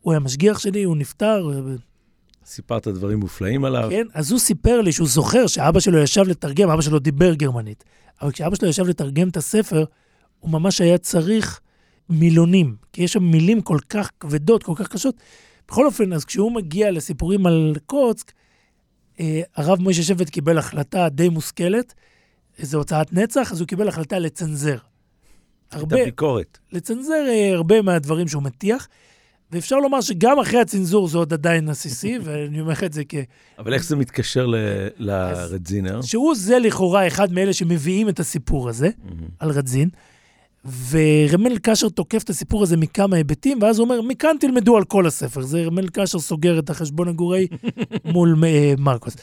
הוא 0.00 0.12
היה 0.12 0.20
משגיח 0.20 0.58
שלי, 0.58 0.82
הוא 0.82 0.96
נפטר. 0.96 1.50
סיפרת 2.46 2.88
דברים 2.88 3.20
מופלאים 3.20 3.64
עליו. 3.64 3.88
כן, 3.90 4.06
אז 4.14 4.30
הוא 4.30 4.40
סיפר 4.40 4.80
לי 4.80 4.92
שהוא 4.92 5.08
זוכר 5.08 5.46
שאבא 5.46 5.80
שלו 5.80 5.98
ישב 5.98 6.22
לתרגם, 6.22 6.70
אבא 6.70 6.82
שלו 6.82 6.98
דיבר 6.98 7.34
גרמנית, 7.34 7.84
אבל 8.22 8.32
כשאבא 8.32 8.56
שלו 8.56 8.68
ישב 8.68 8.86
לתרגם 8.86 9.28
את 9.28 9.36
הספר, 9.36 9.84
הוא 10.40 10.50
ממש 10.50 10.80
היה 10.80 10.98
צריך 10.98 11.60
מילונים, 12.08 12.76
כי 12.92 13.02
יש 13.02 13.12
שם 13.12 13.22
מילים 13.22 13.60
כל 13.60 13.78
כך 13.88 14.10
כבדות, 14.20 14.62
כל 14.62 14.72
כך 14.76 14.88
קשות, 14.88 15.14
בכל 15.68 15.86
אופן, 15.86 16.12
אז 16.12 16.24
כשהוא 16.24 16.52
מגיע 16.52 16.90
לסיפורים 16.90 17.46
על 17.46 17.74
קוצק, 17.86 18.32
אה, 19.20 19.42
הרב 19.56 19.80
מוישה 19.80 20.02
שבט 20.02 20.30
קיבל 20.30 20.58
החלטה 20.58 21.08
די 21.08 21.28
מושכלת, 21.28 21.94
איזו 22.58 22.78
הוצאת 22.78 23.12
נצח, 23.12 23.52
אז 23.52 23.60
הוא 23.60 23.68
קיבל 23.68 23.88
החלטה 23.88 24.18
לצנזר. 24.18 24.76
הרבה... 25.72 25.96
הייתה 25.96 26.10
ביקורת. 26.10 26.58
לצנזר 26.72 27.24
אה, 27.28 27.52
הרבה 27.54 27.82
מהדברים 27.82 28.28
שהוא 28.28 28.42
מטיח. 28.42 28.88
ואפשר 29.52 29.76
לומר 29.76 30.00
שגם 30.00 30.38
אחרי 30.38 30.60
הצנזור 30.60 31.08
זה 31.08 31.18
עוד 31.18 31.32
עדיין 31.32 31.68
עסיסי, 31.68 32.18
ואני 32.24 32.60
אומר 32.60 32.74
את 32.86 32.92
זה 32.92 33.02
כ... 33.08 33.14
אבל 33.58 33.74
איך 33.74 33.84
זה 33.84 33.96
מתקשר 33.96 34.46
לרדזינר? 34.98 36.02
שהוא 36.02 36.34
זה 36.34 36.58
לכאורה 36.58 37.06
אחד 37.06 37.32
מאלה 37.32 37.52
שמביאים 37.52 38.08
את 38.08 38.20
הסיפור 38.20 38.68
הזה 38.68 38.90
על 39.38 39.50
רדזין. 39.50 39.88
ורמל 40.90 41.58
קשר 41.62 41.88
תוקף 41.88 42.22
את 42.22 42.30
הסיפור 42.30 42.62
הזה 42.62 42.76
מכמה 42.76 43.16
היבטים, 43.16 43.58
ואז 43.62 43.78
הוא 43.78 43.84
אומר, 43.84 44.02
מכאן 44.02 44.36
תלמדו 44.40 44.76
על 44.76 44.84
כל 44.84 45.06
הספר. 45.06 45.40
זה 45.40 45.62
רמל 45.64 45.88
קשר 45.88 46.18
סוגר 46.18 46.58
את 46.58 46.70
החשבון 46.70 47.08
הגורי 47.08 47.46
מול 48.12 48.44
אה, 48.44 48.74
מרקוס. 48.78 49.16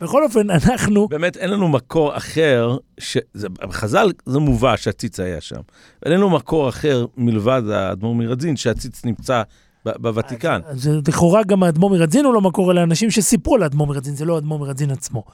בכל 0.00 0.24
אופן, 0.24 0.50
אנחנו... 0.50 1.08
באמת 1.08 1.36
אין 1.36 1.50
לנו 1.50 1.68
מקור 1.68 2.16
אחר, 2.16 2.76
ש... 2.98 3.18
זה, 3.34 3.48
בחז"ל 3.48 4.12
זה 4.26 4.38
מובא 4.38 4.76
שהציץ 4.76 5.20
היה 5.20 5.40
שם. 5.40 5.60
אין 6.04 6.12
לנו 6.12 6.30
מקור 6.30 6.68
אחר 6.68 7.06
מלבד 7.16 7.62
האדמו"ר 7.70 8.14
מרדזין 8.14 8.56
שהציץ 8.56 9.04
נמצא 9.04 9.42
בוותיקן. 9.84 10.60
לכאורה 11.08 11.42
גם 11.44 11.62
האדמו"ר 11.62 11.90
מרדזין 11.90 12.24
הוא 12.24 12.34
לא 12.34 12.40
מקור, 12.40 12.72
אלא 12.72 12.82
אנשים 12.82 13.10
שסיפרו 13.10 13.54
על 13.54 13.62
האדמו"ר 13.62 13.86
מרדזין, 13.86 14.16
זה 14.16 14.24
לא 14.24 14.34
האדמו"ר 14.34 14.58
מרדזין 14.58 14.90
עצמו. 14.90 15.24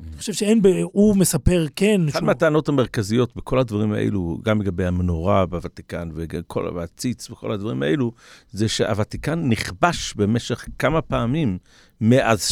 אני 0.00 0.18
חושב 0.18 0.32
שאין, 0.32 0.62
ב... 0.62 0.66
הוא 0.92 1.16
מספר, 1.16 1.66
כן, 1.76 2.00
אחת 2.08 2.12
שהוא- 2.18 2.26
מהטענות 2.26 2.68
המרכזיות 2.68 3.36
בכל 3.36 3.58
הדברים 3.58 3.92
האלו, 3.92 4.38
גם 4.42 4.62
לגבי 4.62 4.84
המנורה 4.84 5.46
בוותיקן 5.46 6.08
וכל 6.14 6.70
והציץ 6.74 7.30
וכל 7.30 7.52
הדברים 7.52 7.82
האלו, 7.82 8.12
זה 8.50 8.68
שהוותיקן 8.68 9.48
נכבש 9.48 10.14
במשך 10.16 10.66
כמה 10.78 11.02
פעמים 11.02 11.58
מאז 12.00 12.48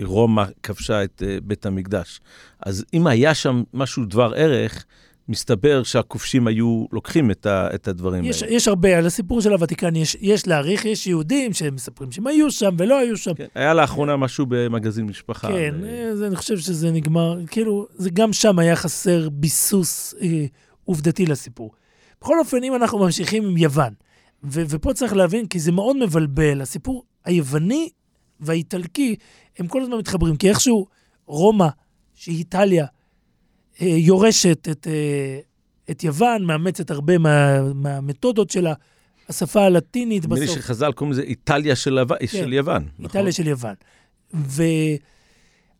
שרומא 0.00 0.44
כבשה 0.62 1.04
את 1.04 1.22
אה, 1.26 1.38
בית 1.42 1.66
המקדש. 1.66 2.20
אז 2.60 2.84
אם 2.94 3.06
היה 3.06 3.34
שם 3.34 3.62
משהו 3.74 4.04
דבר 4.04 4.32
ערך, 4.36 4.84
מסתבר 5.28 5.82
שהכובשים 5.82 6.46
היו 6.46 6.84
לוקחים 6.92 7.30
את, 7.30 7.46
ה, 7.46 7.68
את 7.74 7.88
הדברים 7.88 8.24
יש, 8.24 8.42
האלה. 8.42 8.54
יש 8.54 8.68
הרבה, 8.68 8.98
על 8.98 9.06
הסיפור 9.06 9.40
של 9.40 9.52
הוותיקן 9.52 9.96
יש, 9.96 10.16
יש 10.20 10.46
להעריך, 10.46 10.84
יש 10.84 11.06
יהודים 11.06 11.52
שמספרים 11.52 12.12
שהם 12.12 12.26
היו 12.26 12.50
שם 12.50 12.74
ולא 12.78 12.98
היו 12.98 13.16
שם. 13.16 13.34
כן, 13.34 13.46
היה 13.54 13.74
לאחרונה 13.74 14.16
משהו 14.16 14.46
במגזין 14.48 15.06
משפחה. 15.06 15.48
כן, 15.48 15.74
ו- 15.80 16.10
אז 16.12 16.22
אני 16.22 16.36
חושב 16.36 16.58
שזה 16.58 16.90
נגמר, 16.90 17.38
כאילו, 17.46 17.86
זה 17.94 18.10
גם 18.10 18.32
שם 18.32 18.58
היה 18.58 18.76
חסר 18.76 19.28
ביסוס 19.28 20.14
אה, 20.20 20.46
עובדתי 20.84 21.26
לסיפור. 21.26 21.70
בכל 22.20 22.38
אופן, 22.38 22.64
אם 22.64 22.74
אנחנו 22.74 22.98
ממשיכים 22.98 23.46
עם 23.46 23.56
יוון, 23.56 23.92
ו- 24.44 24.62
ופה 24.68 24.94
צריך 24.94 25.12
להבין, 25.12 25.46
כי 25.46 25.58
זה 25.58 25.72
מאוד 25.72 25.96
מבלבל, 25.96 26.60
הסיפור 26.60 27.04
היווני 27.24 27.88
והאיטלקי, 28.40 29.16
הם 29.58 29.66
כל 29.66 29.82
הזמן 29.82 29.96
מתחברים, 29.96 30.36
כי 30.36 30.48
איכשהו 30.48 30.86
רומא, 31.26 31.68
שהיא 32.14 32.38
איטליה, 32.38 32.86
יורשת 33.80 34.68
את, 34.70 34.86
אה, 34.86 35.38
את 35.90 36.04
יוון, 36.04 36.44
מאמצת 36.44 36.90
הרבה 36.90 37.18
מה, 37.18 37.62
מהמתודות 37.72 38.50
שלה, 38.50 38.74
השפה 39.28 39.62
הלטינית 39.62 40.24
נדמה 40.24 40.36
לי 40.38 40.44
בסוף. 40.44 40.58
שחז"ל 40.58 40.92
קוראים 40.92 41.12
לזה 41.12 41.22
איטליה 41.22 41.76
של, 41.76 41.98
הו... 41.98 42.06
של 42.26 42.52
יוון. 42.52 42.82
נכון? 42.82 43.04
איטליה 43.04 43.32
של 43.32 43.46
יוון. 43.46 43.74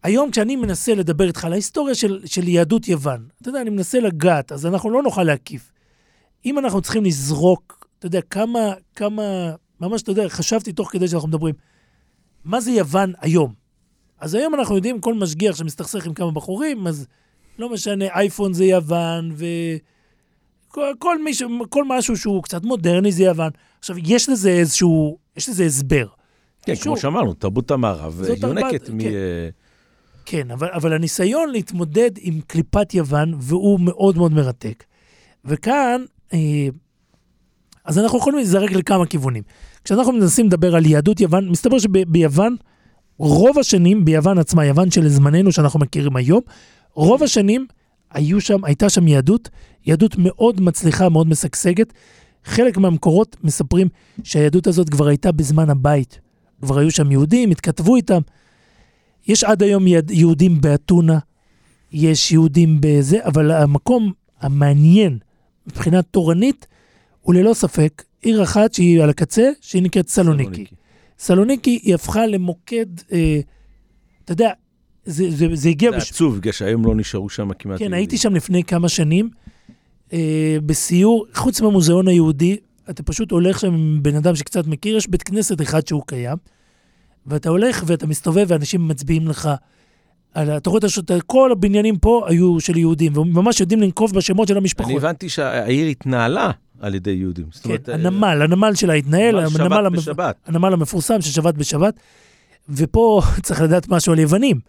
והיום 0.05 0.31
כשאני 0.31 0.57
מנסה 0.57 0.95
לדבר 0.95 1.27
איתך 1.27 1.45
על 1.45 1.53
ההיסטוריה 1.53 1.95
של, 1.95 2.21
של 2.27 2.49
יהדות 2.49 2.89
יוון, 2.89 3.27
אתה 3.43 3.49
יודע, 3.49 3.61
אני 3.61 3.71
מנסה 3.71 4.01
לגעת, 4.01 4.53
אז 4.53 4.67
אנחנו 4.67 4.91
לא 4.91 5.03
נוכל 5.03 5.23
להקיף. 5.23 5.73
אם 6.47 6.59
אנחנו 6.59 6.81
צריכים 6.81 7.05
לזרוק, 7.05 7.89
אתה 7.99 8.07
יודע, 8.07 8.21
כמה, 8.21 8.73
כמה, 8.95 9.23
ממש, 9.81 10.03
אתה 10.03 10.11
יודע, 10.11 10.29
חשבתי 10.29 10.73
תוך 10.73 10.93
כדי 10.93 11.09
שאנחנו 11.09 11.29
מדברים, 11.29 11.55
מה 12.45 12.61
זה 12.61 12.71
יוון 12.71 13.13
היום? 13.21 13.53
אז 14.21 14.35
היום 14.35 14.55
אנחנו 14.55 14.77
יודעים, 14.77 15.01
כל 15.01 15.15
משגיח 15.15 15.57
שמסתכסך 15.57 16.07
עם 16.07 16.15
כמה 16.15 16.31
בחורים, 16.31 16.87
אז 16.87 17.07
לא 17.59 17.71
משנה, 17.71 18.05
אייפון 18.05 18.53
זה 18.53 18.65
יוון, 18.65 19.33
וכל 19.37 20.93
כל 20.99 21.23
מישהו, 21.23 21.49
כל 21.69 21.85
משהו 21.87 22.17
שהוא 22.17 22.43
קצת 22.43 22.65
מודרני 22.65 23.13
זה 23.13 23.25
יוון. 23.25 23.51
עכשיו, 23.79 23.97
יש 23.99 24.29
לזה 24.29 24.51
איזשהו, 24.51 25.19
יש 25.37 25.49
לזה 25.49 25.65
הסבר. 25.65 26.07
כן, 26.63 26.75
שוב, 26.75 26.85
כמו 26.85 26.97
שאמרנו, 26.97 27.35
תרבות 27.35 27.71
המערב 27.71 28.23
יונקת 28.43 28.91
מ... 28.91 28.99
כן. 29.01 29.11
כן, 30.31 30.51
אבל, 30.51 30.69
אבל 30.73 30.93
הניסיון 30.93 31.51
להתמודד 31.51 32.11
עם 32.21 32.41
קליפת 32.47 32.95
יוון, 32.95 33.35
והוא 33.39 33.81
מאוד 33.81 34.17
מאוד 34.17 34.33
מרתק. 34.33 34.85
וכאן, 35.45 36.05
אה, 36.33 36.69
אז 37.85 37.99
אנחנו 37.99 38.19
יכולים 38.19 38.37
להיזרק 38.37 38.71
לכמה 38.71 39.07
כיוונים. 39.07 39.43
כשאנחנו 39.85 40.13
מנסים 40.13 40.47
לדבר 40.47 40.77
על 40.77 40.87
יהדות 40.87 41.21
יוון, 41.21 41.49
מסתבר 41.49 41.79
שביוון, 41.79 42.57
רוב 43.19 43.59
השנים, 43.59 44.05
ביוון 44.05 44.39
עצמה, 44.39 44.65
יוון 44.65 44.91
של 44.91 45.09
זמננו 45.09 45.53
שאנחנו 45.53 45.81
מכירים 45.81 46.17
היום, 46.17 46.41
רוב 46.99 47.23
השנים 47.23 47.67
היו 48.11 48.41
שם, 48.41 48.65
הייתה 48.65 48.89
שם 48.89 49.09
יהדות, 49.09 49.49
יהדות 49.87 50.15
מאוד 50.19 50.61
מצליחה, 50.61 51.09
מאוד 51.09 51.29
משגשגת. 51.29 51.93
חלק 52.45 52.77
מהמקורות 52.77 53.37
מספרים 53.45 53.89
שהיהדות 54.23 54.67
הזאת 54.67 54.89
כבר 54.89 55.07
הייתה 55.07 55.33
בזמן 55.33 55.71
הבית. 55.71 56.21
כבר 56.63 56.79
היו 56.79 56.91
שם 56.91 57.13
יהודים, 57.13 57.51
התכתבו 57.51 57.97
איתם. 57.97 58.21
יש 59.27 59.45
עד 59.45 59.63
היום 59.63 59.85
יהודים 60.11 60.61
באתונה, 60.61 61.19
יש 61.93 62.33
יהודים 62.33 62.79
בזה, 62.81 63.19
אבל 63.25 63.51
המקום 63.51 64.13
המעניין 64.41 65.19
מבחינה 65.67 66.03
תורנית 66.03 66.67
הוא 67.21 67.35
ללא 67.35 67.55
ספק 67.55 68.05
עיר 68.23 68.43
אחת 68.43 68.75
שהיא 68.75 69.03
על 69.03 69.11
הקצה, 69.11 69.51
שהיא 69.61 69.83
נקראת 69.83 70.09
סלוניקי. 70.09 70.65
סלוניקי 71.19 71.81
היא 71.83 71.95
הפכה 71.95 72.27
למוקד, 72.27 72.87
אה, 73.13 73.41
אתה 74.25 74.33
יודע, 74.33 74.51
זה, 75.09 75.31
זה, 75.31 75.47
זה 75.53 75.69
הגיע... 75.69 75.91
זה 75.91 75.97
בש... 75.97 76.11
עצוב, 76.11 76.37
בגלל 76.39 76.53
שהיום 76.53 76.85
לא 76.85 76.95
נשארו 76.95 77.29
שם 77.29 77.49
כמעט... 77.59 77.79
כן, 77.79 77.85
יהודים. 77.85 77.93
הייתי 77.93 78.19
שם 78.19 78.35
לפני 78.35 78.65
כמה 78.65 78.89
שנים, 78.89 79.31
אה, 80.13 80.57
בסיור, 80.67 81.27
חוץ 81.35 81.61
מהמוזיאון 81.61 82.09
היהודי, 82.09 82.57
אתה 82.91 83.03
פשוט 83.03 83.31
הולך 83.31 83.59
שם 83.61 83.75
עם 83.75 83.99
בן 84.03 84.15
אדם 84.17 84.37
שקצת 84.37 84.67
מכיר, 84.67 84.97
יש 84.97 85.09
בית 85.09 85.23
כנסת 85.23 85.61
אחד 85.63 85.87
שהוא 85.87 86.03
קיים, 86.07 86.37
ואתה 87.27 87.49
הולך 87.49 87.85
ואתה 87.87 88.07
מסתובב 88.07 88.45
ואנשים 88.49 88.89
מצביעים 88.89 89.29
לך. 89.29 89.51
על, 90.35 90.51
ה- 90.51 90.57
אתה 90.57 90.71
רואה 90.71 90.79
את 90.79 90.85
השוט, 90.85 91.11
כל 91.27 91.53
הבניינים 91.53 91.99
פה 91.99 92.25
היו 92.29 92.61
של 92.61 92.77
יהודים, 92.77 93.17
וממש 93.17 93.61
יודעים 93.61 93.81
לנקוב 93.81 94.15
בשמות 94.15 94.49
של 94.49 94.57
המשפחות. 94.57 94.91
אני 94.91 94.99
הבנתי 94.99 95.29
שהעיר 95.29 95.87
התנהלה 95.87 96.51
על 96.81 96.95
ידי 96.95 97.11
יהודים. 97.11 97.45
כן, 97.63 97.69
אומרת, 97.69 97.89
אה, 97.89 97.95
הנמל, 97.95 98.43
הנמל 98.43 98.75
שלה 98.75 98.93
התנהל, 98.93 99.35
נמל 99.41 99.75
הנמל, 99.75 100.01
שבת 100.01 100.19
המפ... 100.19 100.49
הנמל 100.57 100.73
המפורסם 100.73 101.21
ששבת 101.21 101.55
בשבת. 101.55 101.95
ופה 102.69 103.23
צריך 103.43 103.61
לדעת 103.61 103.89
משהו 103.89 104.13
על 104.13 104.19
יוונים. 104.19 104.61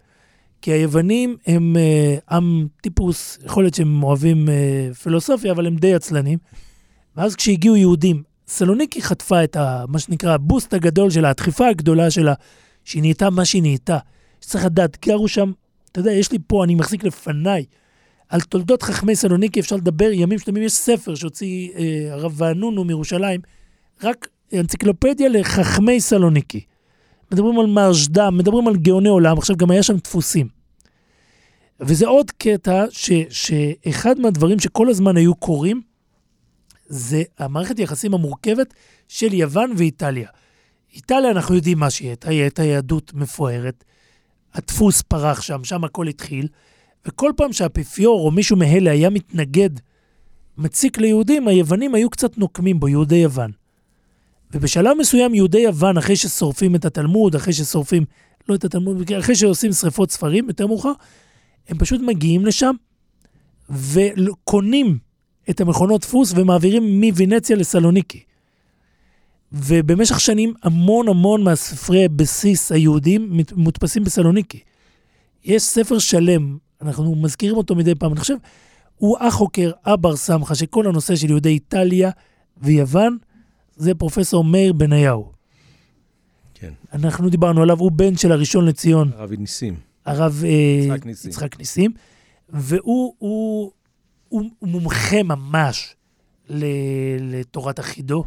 כי 0.62 0.72
היוונים 0.72 1.36
הם 1.46 1.76
אה, 1.76 2.36
עם 2.36 2.66
טיפוס, 2.80 3.38
יכול 3.44 3.64
להיות 3.64 3.74
שהם 3.74 4.02
אוהבים 4.02 4.48
אה, 4.48 4.94
פילוסופיה, 4.94 5.52
אבל 5.52 5.66
הם 5.66 5.76
די 5.76 5.94
עצלנים. 5.94 6.38
ואז 7.16 7.36
כשהגיעו 7.36 7.76
יהודים, 7.76 8.22
סלוניקי 8.48 9.02
חטפה 9.02 9.44
את 9.44 9.56
ה, 9.56 9.84
מה 9.88 9.98
שנקרא 9.98 10.34
הבוסט 10.34 10.74
הגדול 10.74 11.10
שלה, 11.10 11.30
הדחיפה 11.30 11.68
הגדולה 11.68 12.10
שלה, 12.10 12.34
שהיא 12.84 13.02
נהייתה 13.02 13.30
מה 13.30 13.44
שהיא 13.44 13.62
נהייתה. 13.62 13.98
שצריך 14.40 14.64
לדעת, 14.64 15.06
גרו 15.06 15.28
שם, 15.28 15.52
אתה 15.92 16.00
יודע, 16.00 16.12
יש 16.12 16.32
לי 16.32 16.38
פה, 16.46 16.64
אני 16.64 16.74
מחזיק 16.74 17.04
לפניי, 17.04 17.64
על 18.28 18.40
תולדות 18.40 18.82
חכמי 18.82 19.16
סלוניקי 19.16 19.60
אפשר 19.60 19.76
לדבר 19.76 20.10
ימים 20.12 20.38
שלמים, 20.38 20.62
יש 20.62 20.72
ספר 20.72 21.14
שהוציא 21.14 21.70
אה, 21.76 22.08
הרב 22.12 22.34
וענונו 22.36 22.84
מירושלים, 22.84 23.40
רק 24.02 24.28
אנציקלופדיה 24.54 25.28
לחכמי 25.28 26.00
סלוניקי. 26.00 26.60
מדברים 27.32 27.60
על 27.60 27.66
מרשדם, 27.66 28.34
מדברים 28.38 28.68
על 28.68 28.76
גאוני 28.76 29.08
עולם, 29.08 29.38
עכשיו 29.38 29.56
גם 29.56 29.70
היה 29.70 29.82
שם 29.82 29.96
דפוסים. 29.96 30.48
וזה 31.80 32.06
עוד 32.06 32.30
קטע 32.30 32.84
ש, 32.90 33.10
שאחד 33.30 34.18
מהדברים 34.18 34.58
שכל 34.58 34.88
הזמן 34.88 35.16
היו 35.16 35.34
קורים, 35.34 35.82
זה 36.86 37.22
המערכת 37.38 37.78
יחסים 37.78 38.14
המורכבת 38.14 38.74
של 39.08 39.34
יוון 39.34 39.72
ואיטליה. 39.76 40.28
איטליה, 40.94 41.30
אנחנו 41.30 41.54
יודעים 41.54 41.78
מה 41.78 41.90
שהיא 41.90 42.08
הייתה, 42.08 42.30
היא 42.30 42.40
הייתה 42.40 42.64
יהדות 42.64 43.14
מפוארת. 43.14 43.84
הדפוס 44.54 45.02
פרח 45.02 45.40
שם, 45.40 45.64
שם 45.64 45.84
הכל 45.84 46.08
התחיל. 46.08 46.48
וכל 47.06 47.32
פעם 47.36 47.52
שהאפיפיור 47.52 48.20
או 48.20 48.30
מישהו 48.30 48.56
מאלה 48.56 48.90
היה 48.90 49.10
מתנגד, 49.10 49.70
מציק 50.58 50.98
ליהודים, 50.98 51.48
היוונים 51.48 51.94
היו 51.94 52.10
קצת 52.10 52.38
נוקמים 52.38 52.80
בו, 52.80 52.88
יהודי 52.88 53.16
יוון. 53.16 53.50
ובשלב 54.52 54.96
מסוים 54.98 55.34
יהודי 55.34 55.58
יוון, 55.58 55.98
אחרי 55.98 56.16
ששורפים 56.16 56.74
את 56.74 56.84
התלמוד, 56.84 57.34
אחרי 57.34 57.52
ששורפים, 57.52 58.04
לא 58.48 58.54
את 58.54 58.64
התלמוד, 58.64 59.12
אחרי 59.18 59.34
שעושים 59.34 59.72
שריפות 59.72 60.10
ספרים, 60.10 60.48
יותר 60.48 60.66
מאוחר, 60.66 60.92
הם 61.68 61.78
פשוט 61.78 62.00
מגיעים 62.00 62.46
לשם 62.46 62.74
וקונים 63.70 64.98
את 65.50 65.60
המכונות 65.60 66.00
דפוס 66.00 66.32
ומעבירים 66.36 67.00
מוונציה 67.00 67.56
לסלוניקי. 67.56 68.22
ובמשך 69.52 70.20
שנים 70.20 70.54
המון 70.62 71.08
המון 71.08 71.44
מהספרי 71.44 72.08
בסיס 72.08 72.72
היהודים 72.72 73.40
מודפסים 73.56 74.04
בסלוניקי. 74.04 74.60
יש 75.44 75.62
ספר 75.62 75.98
שלם, 75.98 76.58
אנחנו 76.82 77.14
מזכירים 77.14 77.56
אותו 77.56 77.74
מדי 77.74 77.94
פעם, 77.94 78.12
אני 78.12 78.20
חושב, 78.20 78.34
הוא 78.96 79.18
החוקר 79.20 79.70
אבר 79.84 80.16
סמכה, 80.16 80.54
שכל 80.54 80.86
הנושא 80.86 81.16
של 81.16 81.30
יהודי 81.30 81.48
איטליה 81.48 82.10
ויוון, 82.62 83.18
זה 83.80 83.94
פרופסור 83.94 84.44
מאיר 84.44 84.72
בניהו. 84.72 85.32
כן, 86.54 86.72
אנחנו 86.92 87.30
דיברנו 87.30 87.62
עליו, 87.62 87.78
הוא 87.78 87.92
בן 87.92 88.16
של 88.16 88.32
הראשון 88.32 88.66
לציון, 88.66 89.10
הרב 89.14 89.32
ניסים. 89.32 89.74
הרב 90.06 90.42
אה, 90.44 90.50
יצחק 90.84 91.06
ניסים. 91.06 91.30
יצחק 91.30 91.58
ניסים, 91.58 91.92
והוא 92.48 93.14
הוא, 93.18 93.72
הוא, 94.28 94.50
הוא 94.58 94.68
מומחה 94.68 95.22
ממש 95.22 95.94
ל, 96.48 96.64
לתורת 97.20 97.78
החידו, 97.78 98.24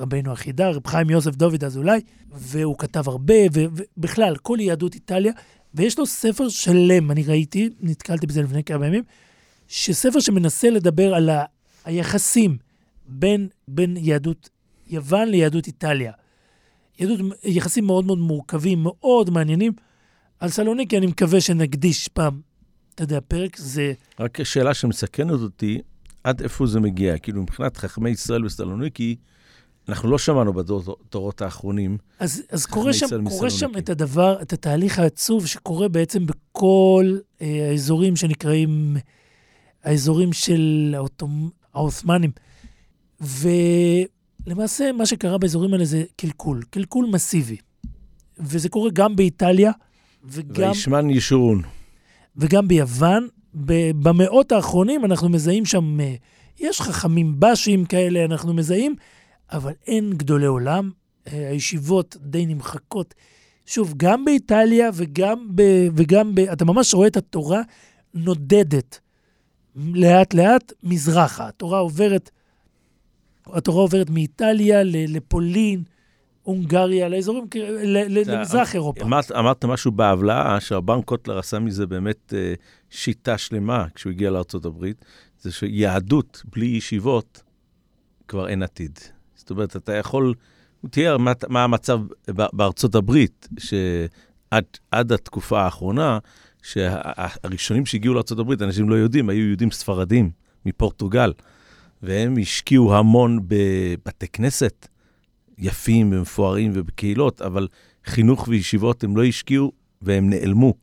רבנו 0.00 0.32
החידה, 0.32 0.70
רב 0.70 0.86
חיים 0.86 1.10
יוסף 1.10 1.34
דוד 1.36 1.64
אזולאי, 1.64 2.00
והוא 2.32 2.78
כתב 2.78 3.08
הרבה, 3.08 3.34
ובכלל, 3.52 4.36
כל 4.36 4.58
יהדות 4.60 4.94
איטליה, 4.94 5.32
ויש 5.74 5.98
לו 5.98 6.06
ספר 6.06 6.48
שלם, 6.48 7.10
אני 7.10 7.22
ראיתי, 7.22 7.70
נתקלתי 7.80 8.26
בזה 8.26 8.42
לפני 8.42 8.64
כמה 8.64 8.86
ימים, 8.86 9.02
שספר 9.68 10.20
שמנסה 10.20 10.70
לדבר 10.70 11.14
על 11.14 11.28
ה- 11.30 11.44
היחסים 11.84 12.56
בין, 13.06 13.48
בין 13.68 13.96
יהדות 13.96 14.50
יוון 14.92 15.28
ליהדות 15.28 15.66
איטליה. 15.66 16.12
יהדות, 16.98 17.20
יחסים 17.44 17.86
מאוד 17.86 18.04
מאוד 18.04 18.18
מורכבים, 18.18 18.82
מאוד 18.82 19.30
מעניינים. 19.30 19.72
על 20.40 20.48
סלוניקי 20.48 20.98
אני 20.98 21.06
מקווה 21.06 21.40
שנקדיש 21.40 22.08
פעם, 22.08 22.40
אתה 22.94 23.02
יודע, 23.02 23.18
פרק 23.28 23.56
זה... 23.56 23.92
רק 24.20 24.42
שאלה 24.42 24.74
שמסכנת 24.74 25.40
אותי, 25.40 25.80
עד 26.24 26.42
איפה 26.42 26.66
זה 26.66 26.80
מגיע? 26.80 27.18
כאילו, 27.18 27.42
מבחינת 27.42 27.76
חכמי 27.76 28.10
ישראל 28.10 28.42
בסלוניקי, 28.42 29.16
אנחנו 29.88 30.10
לא 30.10 30.18
שמענו 30.18 30.52
בדורות 30.52 31.42
האחרונים. 31.42 31.98
אז, 32.18 32.42
אז 32.50 32.66
קורה, 32.66 32.92
שם, 32.92 33.28
קורה 33.28 33.50
שם. 33.50 33.70
את 33.78 33.88
הדבר, 33.88 34.42
את 34.42 34.52
התהליך 34.52 34.98
העצוב 34.98 35.46
שקורה 35.46 35.88
בעצם 35.88 36.26
בכל 36.26 37.18
אה, 37.40 37.68
האזורים 37.70 38.16
שנקראים 38.16 38.96
האזורים 39.84 40.32
של 40.32 40.94
האוטומ... 40.96 41.50
העות'מאנים. 41.74 42.30
ולמעשה, 44.46 44.92
מה 44.92 45.06
שקרה 45.06 45.38
באזורים 45.38 45.72
האלה 45.72 45.84
זה 45.84 46.04
קלקול, 46.16 46.62
קלקול 46.70 47.06
מסיבי. 47.12 47.56
וזה 48.38 48.68
קורה 48.68 48.90
גם 48.90 49.16
באיטליה 49.16 49.72
וגם, 50.24 50.70
וישמן 50.70 51.10
ישורון. 51.10 51.62
וגם 52.36 52.68
ביוון. 52.68 53.28
במאות 53.54 54.52
האחרונים 54.52 55.04
אנחנו 55.04 55.28
מזהים 55.28 55.64
שם, 55.64 56.00
אה, 56.00 56.14
יש 56.60 56.80
חכמים 56.80 57.40
באשים 57.40 57.84
כאלה, 57.84 58.24
אנחנו 58.24 58.54
מזהים, 58.54 58.94
אבל 59.52 59.72
אין 59.86 60.12
גדולי 60.12 60.46
עולם. 60.46 60.90
אה, 61.26 61.50
הישיבות 61.50 62.16
די 62.20 62.46
נמחקות. 62.46 63.14
שוב, 63.66 63.94
גם 63.96 64.24
באיטליה 64.24 64.90
וגם 64.94 65.46
ב... 65.54 65.62
וגם 65.96 66.34
ב... 66.34 66.38
אתה 66.38 66.64
ממש 66.64 66.94
רואה 66.94 67.06
את 67.06 67.16
התורה 67.16 67.62
נודדת 68.14 69.00
לאט-לאט 69.76 70.72
מזרחה. 70.82 71.48
התורה 71.48 71.78
עוברת, 71.78 72.30
התורה 73.46 73.80
עוברת 73.80 74.10
מאיטליה 74.10 74.82
לפולין, 74.84 75.82
הונגריה, 76.42 77.08
לאזורים, 77.08 77.46
למזרח 77.84 78.74
אירופה. 78.74 79.04
אמרת, 79.04 79.32
אמרת 79.32 79.64
משהו 79.64 79.92
בהבלעה, 79.92 80.60
שהרבן 80.60 81.02
קוטלר 81.02 81.38
עשה 81.38 81.58
מזה 81.58 81.86
באמת 81.86 82.34
אה, 82.36 82.54
שיטה 82.90 83.38
שלמה 83.38 83.86
כשהוא 83.94 84.10
הגיע 84.10 84.30
לארה"ב, 84.30 84.86
זה 85.40 85.52
שיהדות 85.52 86.42
בלי 86.52 86.66
ישיבות 86.66 87.42
כבר 88.28 88.48
אין 88.48 88.62
עתיד. 88.62 88.98
זאת 89.34 89.50
אומרת, 89.50 89.76
אתה 89.76 89.92
יכול, 89.92 90.34
הוא 90.80 90.90
תיאר 90.90 91.18
מה, 91.18 91.32
מה 91.48 91.64
המצב 91.64 92.00
בארצות 92.28 92.94
הברית, 92.94 93.48
שעד 93.58 94.64
עד 94.90 95.12
התקופה 95.12 95.62
האחרונה, 95.62 96.18
שהראשונים 96.62 97.86
שהגיעו 97.86 98.14
לארצות 98.14 98.38
הברית, 98.38 98.62
אנשים 98.62 98.88
לא 98.88 98.94
יודעים, 98.94 99.28
היו 99.28 99.46
יהודים 99.46 99.70
ספרדים 99.70 100.30
מפורטוגל, 100.66 101.32
והם 102.02 102.34
השקיעו 102.40 102.94
המון 102.94 103.40
בבתי 103.46 104.28
כנסת 104.28 104.88
יפים 105.58 106.12
ומפוארים 106.12 106.70
ובקהילות, 106.74 107.42
אבל 107.42 107.68
חינוך 108.04 108.48
וישיבות 108.48 109.04
הם 109.04 109.16
לא 109.16 109.24
השקיעו 109.24 109.72
והם 110.02 110.30
נעלמו. 110.30 110.74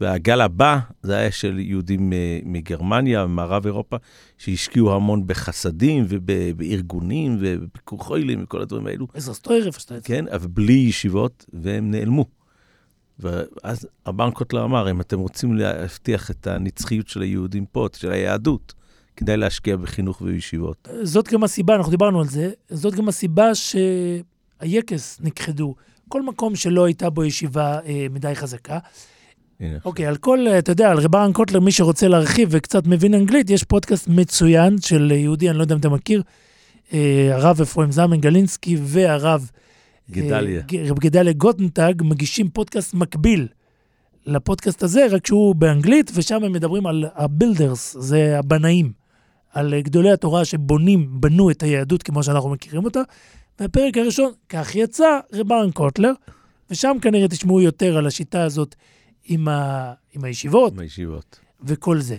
והגל 0.00 0.40
הבא, 0.40 0.78
זה 1.02 1.16
היה 1.16 1.32
של 1.32 1.58
יהודים 1.58 2.12
אה, 2.12 2.38
מגרמניה, 2.44 3.26
ממערב 3.26 3.66
אירופה, 3.66 3.96
שהשקיעו 4.38 4.94
המון 4.94 5.26
בחסדים 5.26 6.04
ובארגונים 6.08 7.36
ובביקור 7.40 8.04
חוילים 8.04 8.42
וכל 8.42 8.62
הדברים 8.62 8.86
האלו. 8.86 9.06
עזרא 9.14 9.34
סטויר, 9.34 9.66
איפה 9.66 9.80
שאתה... 9.80 9.94
כן, 10.04 10.28
אבל 10.28 10.46
בלי 10.46 10.72
ישיבות, 10.72 11.46
והם 11.52 11.90
נעלמו. 11.90 12.24
ואז 13.18 13.88
רבן 14.06 14.30
קוטלר 14.30 14.64
אמר, 14.64 14.90
אם 14.90 15.00
אתם 15.00 15.18
רוצים 15.18 15.54
להבטיח 15.54 16.30
את 16.30 16.46
הנצחיות 16.46 17.08
של 17.08 17.22
היהודים 17.22 17.66
פה, 17.66 17.88
של 17.96 18.12
היהדות, 18.12 18.74
כדאי 19.16 19.36
להשקיע 19.36 19.76
בחינוך 19.76 20.20
ובישיבות. 20.20 20.88
זאת 21.02 21.28
גם 21.28 21.44
הסיבה, 21.44 21.74
אנחנו 21.74 21.90
דיברנו 21.90 22.20
על 22.20 22.26
זה, 22.28 22.50
זאת 22.70 22.94
גם 22.94 23.08
הסיבה 23.08 23.50
שהיקס 23.54 25.18
נכחדו. 25.20 25.74
כל 26.08 26.22
מקום 26.22 26.56
שלא 26.56 26.84
הייתה 26.84 27.10
בו 27.10 27.24
ישיבה 27.24 27.78
אה, 27.86 28.06
מדי 28.10 28.34
חזקה. 28.34 28.78
אוקיי, 29.84 30.06
על 30.06 30.16
כל, 30.16 30.46
אתה 30.58 30.72
יודע, 30.72 30.90
על 30.90 30.98
רב 30.98 31.16
אהרן 31.16 31.32
קוטלר, 31.32 31.60
מי 31.60 31.72
שרוצה 31.72 32.08
להרחיב 32.08 32.48
וקצת 32.52 32.86
מבין 32.86 33.14
אנגלית, 33.14 33.50
יש 33.50 33.64
פודקאסט 33.64 34.08
מצוין 34.08 34.76
של 34.80 35.08
אה, 35.12 35.16
יהודי, 35.16 35.50
אני 35.50 35.58
לא 35.58 35.62
יודע 35.62 35.74
אם 35.74 35.80
אתה 35.80 35.88
מכיר, 35.88 36.22
אה, 36.92 37.30
הרב 37.32 37.60
אפרים 37.60 37.92
זלמן 37.92 38.20
גלינסקי 38.20 38.76
והרב... 38.80 39.50
גדליה. 40.10 40.60
אה, 40.60 40.66
ג- 40.66 40.90
רב 40.90 40.98
גדליה 40.98 41.32
גוטנטג 41.32 41.94
מגישים 42.00 42.50
פודקאסט 42.50 42.94
מקביל 42.94 43.48
לפודקאסט 44.26 44.82
הזה, 44.82 45.06
רק 45.10 45.26
שהוא 45.26 45.54
באנגלית, 45.54 46.10
ושם 46.14 46.44
הם 46.44 46.52
מדברים 46.52 46.86
על 46.86 47.04
ה 47.14 47.22
builders, 47.22 47.96
זה 47.98 48.38
הבנאים, 48.38 48.92
על 49.54 49.80
גדולי 49.80 50.10
התורה 50.12 50.44
שבונים, 50.44 51.20
בנו 51.20 51.50
את 51.50 51.62
היהדות 51.62 52.02
כמו 52.02 52.22
שאנחנו 52.22 52.50
מכירים 52.50 52.84
אותה. 52.84 53.00
והפרק 53.60 53.96
הראשון, 53.96 54.32
כך 54.48 54.74
יצא, 54.74 55.20
רב 55.32 55.52
אהרן 55.52 55.70
קוטלר, 55.70 56.12
ושם 56.70 56.96
כנראה 57.02 57.28
תשמעו 57.28 57.60
יותר 57.60 57.96
על 57.96 58.06
השיטה 58.06 58.42
הזאת 58.42 58.74
עם, 59.24 59.48
ה... 59.48 59.92
עם 60.12 60.24
הישיבות 60.24 60.74
בישיבות. 60.74 61.40
וכל 61.62 62.00
זה. 62.00 62.16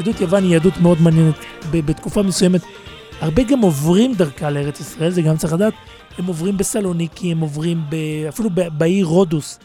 יהדות 0.00 0.20
יוון 0.20 0.42
היא 0.42 0.52
יהדות 0.52 0.76
מאוד 0.76 1.00
מעניינת. 1.00 1.34
בתקופה 1.70 2.22
מסוימת, 2.22 2.60
הרבה 3.20 3.42
גם 3.42 3.60
עוברים 3.60 4.14
דרכה 4.14 4.50
לארץ 4.50 4.80
ישראל, 4.80 5.10
זה 5.10 5.22
גם 5.22 5.36
צריך 5.36 5.52
לדעת. 5.52 5.74
הם 6.18 6.26
עוברים 6.26 6.56
בסלוניקי, 6.56 7.32
הם 7.32 7.40
עוברים 7.40 7.80
ב... 7.90 7.94
אפילו 8.28 8.50
בעיר 8.78 9.06
רודוס. 9.06 9.58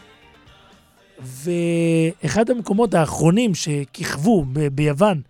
ואחד 1.18 2.50
המקומות 2.50 2.94
האחרונים 2.94 3.54
שכיכבו 3.54 4.44
ב- 4.52 4.68
ביוון, 4.68 5.22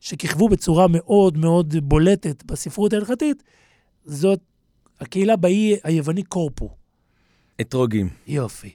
שכיכבו 0.00 0.48
בצורה 0.48 0.86
מאוד 0.88 1.38
מאוד 1.38 1.74
בולטת 1.82 2.44
בספרות 2.44 2.92
ההלכתית, 2.92 3.42
זאת 4.04 4.40
הקהילה 5.00 5.36
באי 5.36 5.76
היווני 5.84 6.22
קורפו. 6.22 6.70
אתרוגים. 7.60 8.08
יופי. 8.26 8.70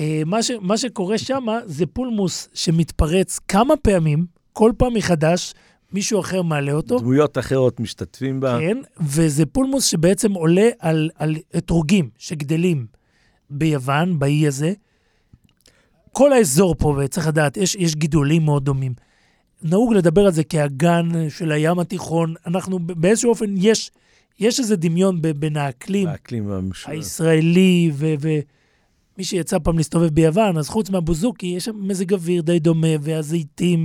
אה, 0.00 0.22
מה, 0.26 0.42
ש, 0.42 0.50
מה 0.60 0.76
שקורה 0.76 1.18
שם 1.18 1.46
זה 1.64 1.86
פולמוס 1.86 2.48
שמתפרץ 2.54 3.38
כמה 3.38 3.76
פעמים, 3.76 4.33
כל 4.54 4.72
פעם 4.78 4.94
מחדש, 4.94 5.54
מישהו 5.92 6.20
אחר 6.20 6.42
מעלה 6.42 6.72
אותו. 6.72 6.98
דמויות 6.98 7.38
אחרות 7.38 7.80
משתתפים 7.80 8.40
בה. 8.40 8.58
כן, 8.60 8.78
וזה 9.00 9.46
פולמוס 9.46 9.84
שבעצם 9.84 10.32
עולה 10.32 10.68
על, 10.78 11.10
על 11.14 11.36
אתרוגים 11.56 12.08
שגדלים 12.18 12.86
ביוון, 13.50 14.18
באי 14.18 14.46
הזה. 14.46 14.72
כל 16.12 16.32
האזור 16.32 16.74
פה, 16.78 16.96
וצריך 17.04 17.28
לדעת, 17.28 17.56
יש, 17.56 17.74
יש 17.74 17.94
גידולים 17.94 18.44
מאוד 18.44 18.64
דומים. 18.64 18.92
נהוג 19.62 19.94
לדבר 19.94 20.26
על 20.26 20.32
זה 20.32 20.44
כאגן 20.44 21.08
של 21.28 21.52
הים 21.52 21.78
התיכון. 21.78 22.34
אנחנו 22.46 22.78
באיזשהו 22.78 23.30
אופן, 23.30 23.54
יש, 23.56 23.90
יש 24.40 24.60
איזה 24.60 24.76
דמיון 24.76 25.22
ב- 25.22 25.28
בין 25.28 25.56
האקלים 25.56 26.08
האקלים. 26.08 26.98
הישראלי, 26.98 27.90
ו- 27.94 28.14
ומי 28.20 29.24
שיצא 29.24 29.58
פעם 29.58 29.76
להסתובב 29.76 30.08
ביוון, 30.08 30.58
אז 30.58 30.68
חוץ 30.68 30.90
מהבוזוקי, 30.90 31.46
יש 31.46 31.64
שם 31.64 31.76
מזג 31.88 32.12
אוויר 32.12 32.42
די 32.42 32.58
דומה, 32.58 32.88
והזיתים, 33.00 33.84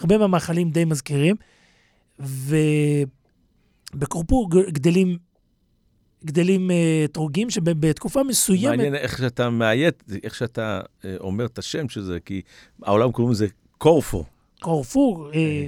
והרבה 0.00 0.18
מהמאכלים 0.18 0.70
די 0.70 0.84
מזכירים. 0.84 1.36
ובקורפור 3.92 4.50
גדלים, 4.50 5.18
גדלים 6.24 6.70
אה, 6.70 7.02
אתרוגים 7.04 7.50
שבתקופה 7.50 8.22
מסוימת... 8.22 8.76
מעניין 8.76 8.94
איך 8.94 9.18
שאתה 9.18 9.50
מאיית, 9.50 10.04
איך 10.24 10.34
שאתה 10.34 10.80
אה, 11.04 11.16
אומר 11.20 11.46
את 11.46 11.58
השם 11.58 11.88
של 11.88 12.02
זה, 12.02 12.20
כי 12.20 12.42
העולם 12.82 13.12
קוראים 13.12 13.32
לזה 13.32 13.46
קורפו. 13.78 14.24
קורפור, 14.60 15.30
אה, 15.34 15.66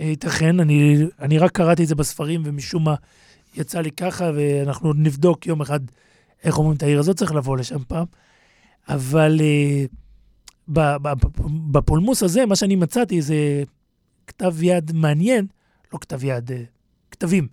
אה, 0.00 0.06
ייתכן, 0.06 0.60
אני, 0.60 0.96
אני 1.20 1.38
רק 1.38 1.52
קראתי 1.52 1.82
את 1.82 1.88
זה 1.88 1.94
בספרים, 1.94 2.42
ומשום 2.44 2.84
מה 2.84 2.94
יצא 3.54 3.80
לי 3.80 3.90
ככה, 3.90 4.30
ואנחנו 4.34 4.92
נבדוק 4.92 5.46
יום 5.46 5.60
אחד 5.60 5.80
איך 6.44 6.58
אומרים 6.58 6.76
את 6.76 6.82
העיר 6.82 6.98
הזאת, 6.98 7.16
צריך 7.16 7.32
לבוא 7.34 7.56
לשם 7.56 7.84
פעם. 7.88 8.04
אבל 8.88 9.40
אה, 9.40 9.84
בפולמוס 11.70 12.22
הזה, 12.22 12.46
מה 12.46 12.56
שאני 12.56 12.76
מצאתי 12.76 13.22
זה 13.22 13.62
כתב 14.26 14.62
יד 14.62 14.92
מעניין, 14.92 15.46
לא 15.92 15.98
כתב 15.98 16.24
יד, 16.24 16.52
אה, 16.52 16.62
כתבים. 17.10 17.48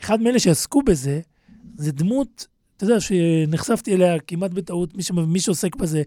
אחד 0.00 0.20
מאלה 0.20 0.38
שעסקו 0.38 0.82
בזה, 0.82 1.20
זה 1.76 1.92
דמות, 1.92 2.46
אתה 2.76 2.84
יודע, 2.84 3.00
שנחשפתי 3.00 3.94
אליה 3.94 4.20
כמעט 4.20 4.50
בטעות, 4.50 4.94
מי, 4.94 5.02
ש... 5.02 5.10
מי 5.10 5.40
שעוסק 5.40 5.76
בזה, 5.76 6.02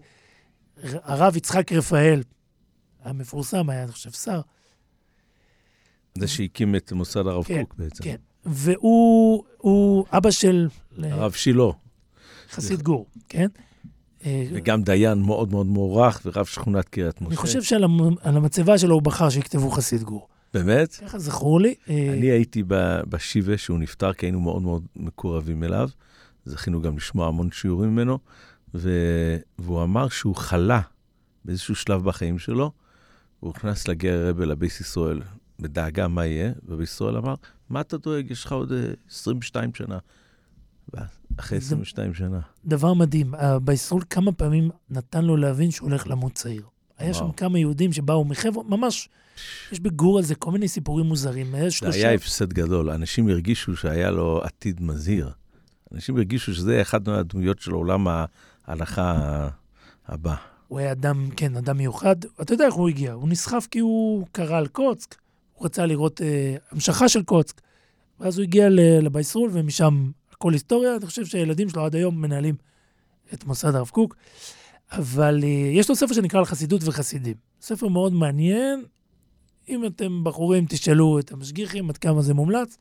הרב 0.82 1.36
יצחק 1.36 1.72
רפאל, 1.72 2.22
המפורסם, 3.02 3.70
היה, 3.70 3.82
אני 3.82 3.92
חושב, 3.92 4.10
שר. 4.10 4.40
זה 6.18 6.28
שהקים 6.28 6.76
את 6.76 6.92
מוסד 6.92 7.26
הרב 7.26 7.44
כן, 7.44 7.62
קוק 7.62 7.74
בעצם. 7.78 8.04
כן. 8.04 8.16
והוא 8.44 9.44
הוא 9.58 10.04
אבא 10.12 10.30
של 10.30 10.68
הרב 11.02 11.32
שילה, 11.32 11.64
חסיד 12.50 12.82
גור, 12.82 13.06
כן? 13.28 13.46
אה, 14.24 14.44
וגם 14.52 14.82
דיין 14.82 15.18
מאוד 15.22 15.50
מאוד 15.50 15.66
מוערך, 15.66 16.20
ורב 16.24 16.46
שכונת 16.46 16.88
קריית 16.88 17.20
משה. 17.20 17.28
אני 17.28 17.36
חושב 17.36 17.62
שעל 17.62 17.84
המ- 17.84 18.00
על 18.22 18.36
המצבה 18.36 18.78
שלו 18.78 18.94
הוא 18.94 19.02
בחר 19.02 19.28
שיכתבו 19.30 19.70
חסיד 19.70 20.02
גור. 20.02 20.28
באמת? 20.54 20.94
ככה 20.94 21.18
זכור 21.18 21.60
לי. 21.60 21.74
אה, 21.90 22.12
אני 22.12 22.26
הייתי 22.26 22.62
בשיבה 23.08 23.58
שהוא 23.58 23.78
נפטר, 23.78 24.12
כי 24.12 24.26
היינו 24.26 24.40
מאוד 24.40 24.62
מאוד 24.62 24.82
מקורבים 24.96 25.64
אליו. 25.64 25.88
זכינו 26.44 26.82
גם 26.82 26.96
לשמוע 26.96 27.28
המון 27.28 27.48
שיעורים 27.52 27.90
ממנו, 27.90 28.18
ו... 28.74 28.90
והוא 29.58 29.82
אמר 29.82 30.08
שהוא 30.08 30.36
חלה 30.36 30.80
באיזשהו 31.44 31.74
שלב 31.74 32.04
בחיים 32.04 32.38
שלו, 32.38 32.70
הוא 33.40 33.52
נכנס 33.56 33.88
לגר 33.88 34.28
רבה 34.28 34.44
לביס 34.46 34.80
ישראל 34.80 35.20
בדאגה 35.60 36.08
מה 36.08 36.26
יהיה, 36.26 36.52
וביס 36.68 36.90
ישראל 36.94 37.16
אמר, 37.16 37.34
מה 37.70 37.80
אתה 37.80 37.96
דואג, 37.96 38.30
יש 38.30 38.44
לך 38.44 38.52
עוד 38.52 38.72
אה, 38.72 38.78
22 39.10 39.74
שנה. 39.74 39.98
אחרי 41.36 41.60
זה- 41.60 41.66
22 41.66 42.14
שנה. 42.14 42.40
דבר 42.64 42.94
מדהים, 42.94 43.34
אה, 43.34 43.58
בישראל 43.58 44.02
כמה 44.10 44.32
פעמים 44.32 44.70
נתן 44.90 45.24
לו 45.24 45.36
להבין 45.36 45.70
שהוא 45.70 45.88
הולך 45.88 46.06
למות 46.06 46.32
צעיר. 46.32 46.62
היה 46.98 47.14
שם. 47.14 47.32
כמה 47.32 47.58
יהודים 47.58 47.92
שבאו 47.92 48.24
מחבר'ה, 48.24 48.62
ממש, 48.68 49.08
יש 49.72 49.80
בגור 49.80 50.18
על 50.18 50.24
זה 50.24 50.34
כל 50.34 50.50
מיני 50.50 50.68
סיפורים 50.68 51.06
מוזרים. 51.06 51.54
יש 51.58 51.82
זה. 51.82 51.90
היה 51.90 52.12
הפסד 52.12 52.52
גדול, 52.52 52.90
אנשים 52.90 53.28
הרגישו 53.28 53.76
שהיה 53.76 54.10
לו 54.10 54.40
עתיד 54.44 54.82
מזהיר. 54.82 55.30
אנשים 55.94 56.16
הרגישו 56.16 56.54
שזה 56.54 56.82
אחד 56.82 57.08
מהדמויות 57.08 57.60
של 57.60 57.72
עולם 57.72 58.06
ההלכה 58.66 59.48
הבא. 60.08 60.34
הוא 60.68 60.78
היה 60.78 60.92
אדם, 60.92 61.28
כן, 61.36 61.56
אדם 61.56 61.76
מיוחד. 61.76 62.16
אתה 62.42 62.54
יודע 62.54 62.66
איך 62.66 62.74
הוא 62.74 62.88
הגיע, 62.88 63.12
הוא 63.12 63.28
נסחף 63.28 63.66
כי 63.70 63.78
הוא 63.78 64.26
קרא 64.32 64.56
על 64.58 64.66
קוצק, 64.66 65.14
הוא 65.54 65.66
רצה 65.66 65.86
לראות 65.86 66.20
אה, 66.22 66.56
המשכה 66.70 67.08
של 67.08 67.22
קוצק. 67.22 67.60
ואז 68.20 68.38
הוא 68.38 68.42
הגיע 68.42 68.66
לבייסרול, 69.02 69.50
ומשם 69.52 70.10
הכל 70.40 70.52
היסטוריה. 70.52 70.96
אני 70.96 71.06
חושב 71.06 71.26
שהילדים 71.26 71.68
שלו 71.68 71.84
עד 71.84 71.94
היום 71.94 72.20
מנהלים 72.20 72.54
את 73.34 73.44
מוסד 73.44 73.74
הרב 73.74 73.88
קוק. 73.88 74.16
אבל 74.92 75.40
אה, 75.42 75.48
יש 75.48 75.88
לו 75.88 75.96
ספר 75.96 76.14
שנקרא 76.14 76.38
על 76.38 76.44
חסידות 76.44 76.80
וחסידים. 76.84 77.34
ספר 77.60 77.88
מאוד 77.88 78.12
מעניין. 78.12 78.84
אם 79.68 79.86
אתם 79.86 80.24
בחורים, 80.24 80.66
תשאלו 80.68 81.18
את 81.18 81.32
המשגיחים 81.32 81.90
עד 81.90 81.96
כמה 81.96 82.22
זה 82.22 82.34
מומלץ. 82.34 82.78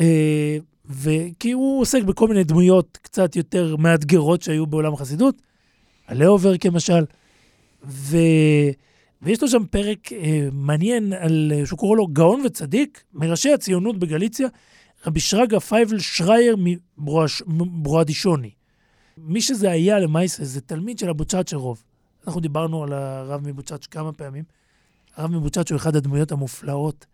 אה, 0.00 0.58
וכי 0.86 1.52
הוא 1.52 1.80
עוסק 1.80 2.02
בכל 2.02 2.28
מיני 2.28 2.44
דמויות 2.44 2.98
קצת 3.02 3.36
יותר 3.36 3.76
מאתגרות 3.76 4.42
שהיו 4.42 4.66
בעולם 4.66 4.94
החסידות. 4.94 5.34
הלאובר 6.08 6.58
כמשל, 6.58 7.04
ו... 7.84 8.16
ויש 9.22 9.42
לו 9.42 9.48
שם 9.48 9.64
פרק 9.70 10.12
אה, 10.12 10.48
מעניין 10.52 11.12
על, 11.12 11.52
אה, 11.54 11.66
שהוא 11.66 11.78
קורא 11.78 11.96
לו 11.96 12.06
גאון 12.06 12.42
וצדיק, 12.44 13.02
מראשי 13.14 13.52
הציונות 13.52 13.98
בגליציה, 13.98 14.48
רבי 15.06 15.20
שרגא 15.20 15.58
פייבל 15.58 15.98
שרייר 15.98 16.56
מברואדישוני. 17.46 18.50
מי 19.18 19.40
שזה 19.40 19.70
היה 19.70 19.98
למעשה 19.98 20.44
זה 20.44 20.60
תלמיד 20.60 20.98
של 20.98 21.08
אבוצ'אצ'רוב. 21.08 21.82
אנחנו 22.26 22.40
דיברנו 22.40 22.82
על 22.82 22.92
הרב 22.92 23.48
מבוצ'אץ' 23.48 23.86
כמה 23.86 24.12
פעמים. 24.12 24.44
הרב 25.16 25.30
מבוצ'אץ' 25.30 25.70
הוא 25.70 25.76
אחד 25.76 25.96
הדמויות 25.96 26.32
המופלאות 26.32 27.06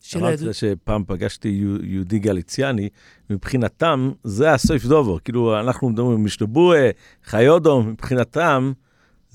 של 0.00 0.18
אמרת 0.18 0.38
היהדות. 0.38 0.54
שפעם 0.54 1.04
פגשתי 1.06 1.48
יהו- 1.48 1.84
יהודי 1.84 2.18
גליציאני, 2.18 2.88
מבחינתם 3.30 4.10
זה 4.24 4.52
הסויף 4.52 4.84
דובר. 4.84 5.18
כאילו, 5.18 5.60
אנחנו 5.60 5.88
מדברים 5.88 6.24
משתבואה, 6.24 6.90
חיודו, 7.24 7.82
מבחינתם, 7.82 8.72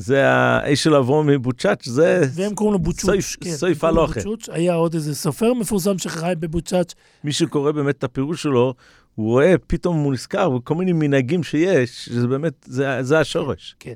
זה 0.02 0.28
האיש 0.30 0.84
של 0.84 0.95
אברום 0.95 1.28
מבוצ'אץ', 1.28 1.86
זה 1.86 2.22
והם 2.34 2.56
קוראים 2.56 2.74
לו 2.74 2.80
בוצ'וץ'. 2.80 3.02
סויף- 3.06 3.36
כן, 3.41 3.49
לו 3.84 3.88
הלוכה. 3.88 4.14
בוצ'וץ'. 4.14 4.49
היה 4.49 4.74
עוד 4.74 4.93
איזה 4.93 5.16
סופר 5.16 5.54
מפורסם 5.54 5.97
שחי 5.97 6.34
בבוצ'אץ', 6.39 6.93
מי 7.24 7.32
שקורא 7.32 7.72
באמת 7.72 7.97
את 7.97 8.04
הפירוש 8.04 8.43
שלו, 8.43 8.74
הוא 9.16 9.26
רואה, 9.30 9.54
פתאום 9.68 9.97
הוא 10.04 10.14
נזכר 10.14 10.49
בכל 10.49 10.76
מיני 10.76 10.93
מנהגים 10.93 11.43
שיש, 11.43 12.06
שזה 12.06 12.28
באמת, 12.28 12.54
זה, 12.66 13.04
זה 13.04 13.20
השורש. 13.20 13.76
כן. 13.80 13.93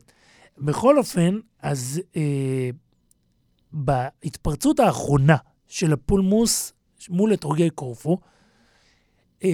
בכל 0.57 0.97
אופן, 0.97 1.37
אז 1.61 2.01
אה, 2.15 2.69
בהתפרצות 3.73 4.79
האחרונה 4.79 5.35
של 5.67 5.93
הפולמוס 5.93 6.73
מול 7.09 7.33
אתרוגי 7.33 7.69
קורפו, 7.69 8.17
אה, 9.43 9.49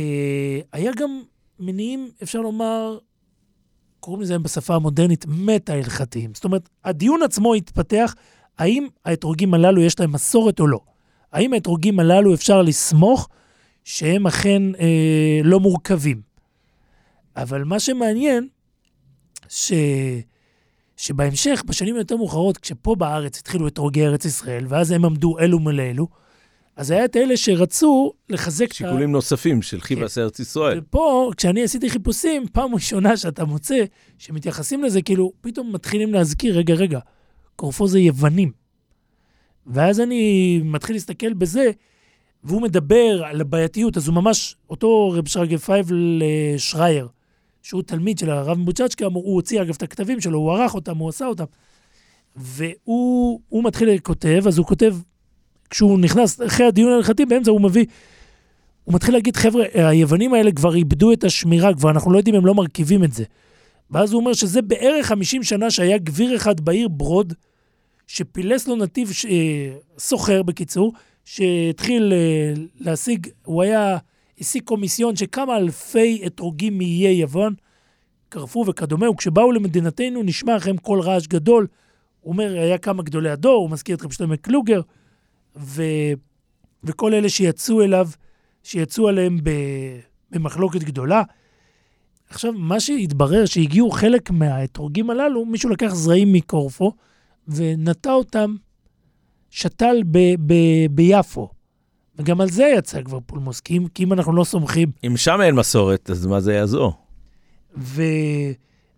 היה 0.74 0.92
גם 0.98 1.22
מניעים, 1.60 2.10
אפשר 2.24 2.40
לומר, 2.42 2.98
קוראים 4.02 4.22
לזה 4.22 4.40
בשפה 4.40 4.76
המודרנית, 4.76 5.26
מטה-הלכתיים. 5.28 6.32
זאת 6.34 6.46
אומרת, 6.46 6.70
הדיון 6.84 7.24
עצמו 7.24 7.54
התפתח, 7.54 8.16
האם 8.58 8.88
האתרוגים 9.06 9.54
הללו 9.54 9.82
יש 9.82 10.00
להם 10.00 10.12
מסורת 10.12 10.60
או 10.60 10.68
לא. 10.68 10.80
האם 11.32 11.54
האתרוגים 11.54 12.00
הללו 12.00 12.34
אפשר 12.34 12.62
לסמוך 12.62 13.30
שהם 13.84 14.28
אכן 14.28 14.62
אה, 14.80 15.40
לא 15.44 15.60
מורכבים. 15.60 16.22
אבל 17.36 17.64
מה 17.64 17.80
שמעניין, 17.80 18.48
ש... 19.50 19.74
שבהמשך, 20.98 21.64
בשנים 21.68 21.96
היותר 21.96 22.18
מאוחרות, 22.18 22.58
כשפה 22.58 22.96
בארץ 22.96 23.40
התחילו 23.40 23.68
אתרוגי 23.68 24.06
ארץ 24.06 24.26
ישראל, 24.26 24.66
ואז 24.70 24.92
הם 24.92 25.06
עמדו 25.06 25.40
אלו 25.40 25.60
מול 25.60 25.80
אלו, 25.80 26.08
אז 26.76 26.92
היה 26.92 27.06
את 27.06 27.16
אלה 27.16 27.38
שרצו 27.38 28.14
לחזק 28.30 28.66
את 28.66 28.72
ה... 28.72 28.76
שיקולים 28.76 29.12
נוספים 29.12 29.62
של 29.62 29.82
חיבס 29.82 30.18
ארץ 30.18 30.40
ישראל. 30.40 30.80
ופה, 30.80 31.32
כשאני 31.38 31.64
עשיתי 31.64 31.90
חיפושים, 31.90 32.46
פעם 32.52 32.74
ראשונה 32.74 33.18
שאתה 33.18 33.46
מוצא 33.46 33.84
שמתייחסים 34.18 34.84
לזה, 34.84 35.02
כאילו, 35.02 35.32
פתאום 35.42 35.74
מתחילים 35.74 36.14
להזכיר, 36.14 36.58
רגע, 36.58 36.74
רגע, 36.74 37.00
קורפו 37.56 37.88
זה 37.88 38.00
יוונים. 38.00 38.52
ואז 39.68 40.00
אני 40.00 40.62
מתחיל 40.64 40.96
להסתכל 40.96 41.34
בזה, 41.34 41.72
והוא 42.44 42.62
מדבר 42.62 43.24
על 43.26 43.42
הבעייתיות, 43.42 43.98
אז 43.98 44.08
הוא 44.08 44.16
ממש, 44.16 44.56
אותו 44.70 45.10
רב 45.10 45.28
שרגא 45.28 45.58
פייבל 45.58 46.22
שרייר, 46.58 47.08
שהוא 47.62 47.84
תלמיד 47.84 48.18
של 48.18 48.30
הרב 48.30 48.58
מבוצ'צ'קה, 48.58 49.06
הוא 49.06 49.36
הוציא 49.36 49.62
אגב 49.62 49.76
את 49.78 49.84
הכתבים 49.84 50.22
שלו, 50.22 50.40
הוא 50.40 50.52
ערך 50.52 50.76
אותם, 50.76 50.98
הוא 50.98 51.10
עשה 51.10 51.26
אותם. 51.26 51.46
והוא 52.36 53.42
הוא 53.50 53.64
מתחיל 53.64 53.90
לכותב, 53.90 54.44
אז 54.48 54.58
הוא 54.58 54.66
כותב, 54.66 54.96
כשהוא 55.72 56.00
נכנס, 56.00 56.42
אחרי 56.42 56.66
הדיון 56.66 56.92
ההלכתי, 56.92 57.26
באמצע 57.26 57.52
הוא 57.52 57.62
מביא, 57.62 57.86
הוא 58.84 58.96
מתחיל 58.96 59.14
להגיד, 59.14 59.36
חבר'ה, 59.36 59.64
היוונים 59.74 60.34
האלה 60.34 60.52
כבר 60.52 60.76
איבדו 60.76 61.14
את 61.14 61.24
השמירה, 61.24 61.74
כבר 61.74 61.90
אנחנו 61.90 62.12
לא 62.12 62.18
יודעים, 62.18 62.36
הם 62.36 62.46
לא 62.46 62.56
מרכיבים 62.56 63.04
את 63.04 63.14
זה. 63.14 63.24
ואז 63.92 64.14
הוא 64.14 64.20
אומר 64.20 64.34
שזה 64.34 64.62
בערך 64.62 65.08
50 65.08 65.44
שנה 65.44 65.72
שהיה 65.72 65.98
גביר 65.98 66.36
אחד 66.36 66.60
בעיר 66.60 66.88
ברוד, 66.88 67.34
שפילס 68.08 68.68
לו 68.68 68.76
נתיב, 68.76 69.12
ש... 69.12 69.26
אה, 69.26 69.76
סוחר 69.98 70.44
בקיצור, 70.44 70.94
שהתחיל 71.26 72.14
אה, 72.14 72.54
להשיג, 72.80 73.28
הוא 73.46 73.62
היה, 73.62 73.98
השיג 74.40 74.64
קומיסיון 74.64 75.16
שכמה 75.16 75.58
אלפי 75.58 76.22
אתרוגים 76.26 76.78
מאיי 76.78 77.14
יוון, 77.14 77.54
קרפו 78.30 78.66
וכדומה, 78.68 79.10
וכשבאו 79.10 79.52
למדינתנו 79.52 80.24
נשמע 80.24 80.56
לכם 80.56 80.78
קול 80.78 81.00
רעש 81.02 81.28
גדול. 81.28 81.68
הוא 82.22 82.34
אומר, 82.34 82.54
היה 82.54 82.78
כמה 82.78 83.04
גדולי 83.04 83.30
הדור, 83.30 83.62
הוא 83.62 83.70
מזכיר 83.70 83.96
את 83.96 84.02
רב 84.02 84.12
שלמה 84.12 84.38
קלוגר, 84.38 84.82
ו... 85.56 85.84
וכל 86.84 87.14
אלה 87.14 87.30
שיצאו 87.30 87.82
אליו, 87.82 88.10
שיצאו 88.64 89.08
עליהם 89.08 89.38
ב... 89.44 89.50
במחלוקת 90.32 90.84
גדולה. 90.84 91.24
עכשיו, 92.30 92.54
מה 92.54 92.80
שהתברר, 92.80 93.46
שהגיעו 93.46 93.92
חלק 93.92 94.32
מהאתרוגים 94.32 95.10
הללו, 95.10 95.46
מישהו 95.46 95.70
לקח 95.70 95.94
זרעים 95.94 96.34
מקורפו 96.34 96.92
ונטע 97.48 98.14
אותם, 98.14 98.56
שתל 99.50 99.96
ב... 100.12 100.18
ב... 100.46 100.54
ביפו. 100.92 101.50
וגם 102.16 102.42
על 102.42 102.50
זה 102.50 102.74
יצא 102.78 103.02
כבר 103.02 103.20
פולמוס, 103.26 103.60
כי 103.60 103.78
אם, 103.78 103.88
כי 103.94 104.04
אם 104.04 104.14
אנחנו 104.14 104.34
לא 104.34 104.44
סומכים 104.44 104.92
אם 105.08 105.18
שם 105.18 105.42
אין 105.42 105.56
מסורת, 105.56 106.10
אז 106.10 106.26
מה 106.26 106.40
זה 106.40 106.54
יעזור? 106.54 106.94
ו... 107.78 108.04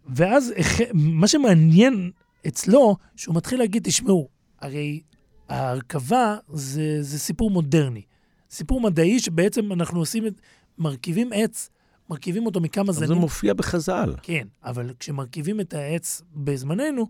ואז 0.06 0.54
מה 0.94 1.28
שמעניין 1.28 2.12
אצלו, 2.48 2.96
שהוא 3.16 3.36
מתחיל 3.36 3.60
להגיד, 3.60 3.84
תשמעו, 3.84 4.28
הרי 4.62 5.02
ההרכבה 5.50 6.38
זה, 6.54 6.98
זה 7.02 7.20
סיפור 7.20 7.52
מודרני. 7.52 8.02
סיפור 8.52 8.82
מדעי 8.82 9.20
שבעצם 9.20 9.72
אנחנו 9.72 10.00
עושים 10.00 10.28
את... 10.28 10.34
מרכיבים 10.78 11.30
עץ, 11.34 11.70
מרכיבים 12.10 12.46
אותו 12.46 12.62
מכמה 12.62 12.84
אבל 12.84 12.94
זה 12.94 13.06
זנים. 13.06 13.18
מופיע 13.18 13.54
בחז"ל. 13.54 14.14
כן, 14.22 14.48
אבל 14.64 14.94
כשמרכיבים 15.00 15.60
את 15.60 15.74
העץ 15.74 16.22
בזמננו, 16.36 17.08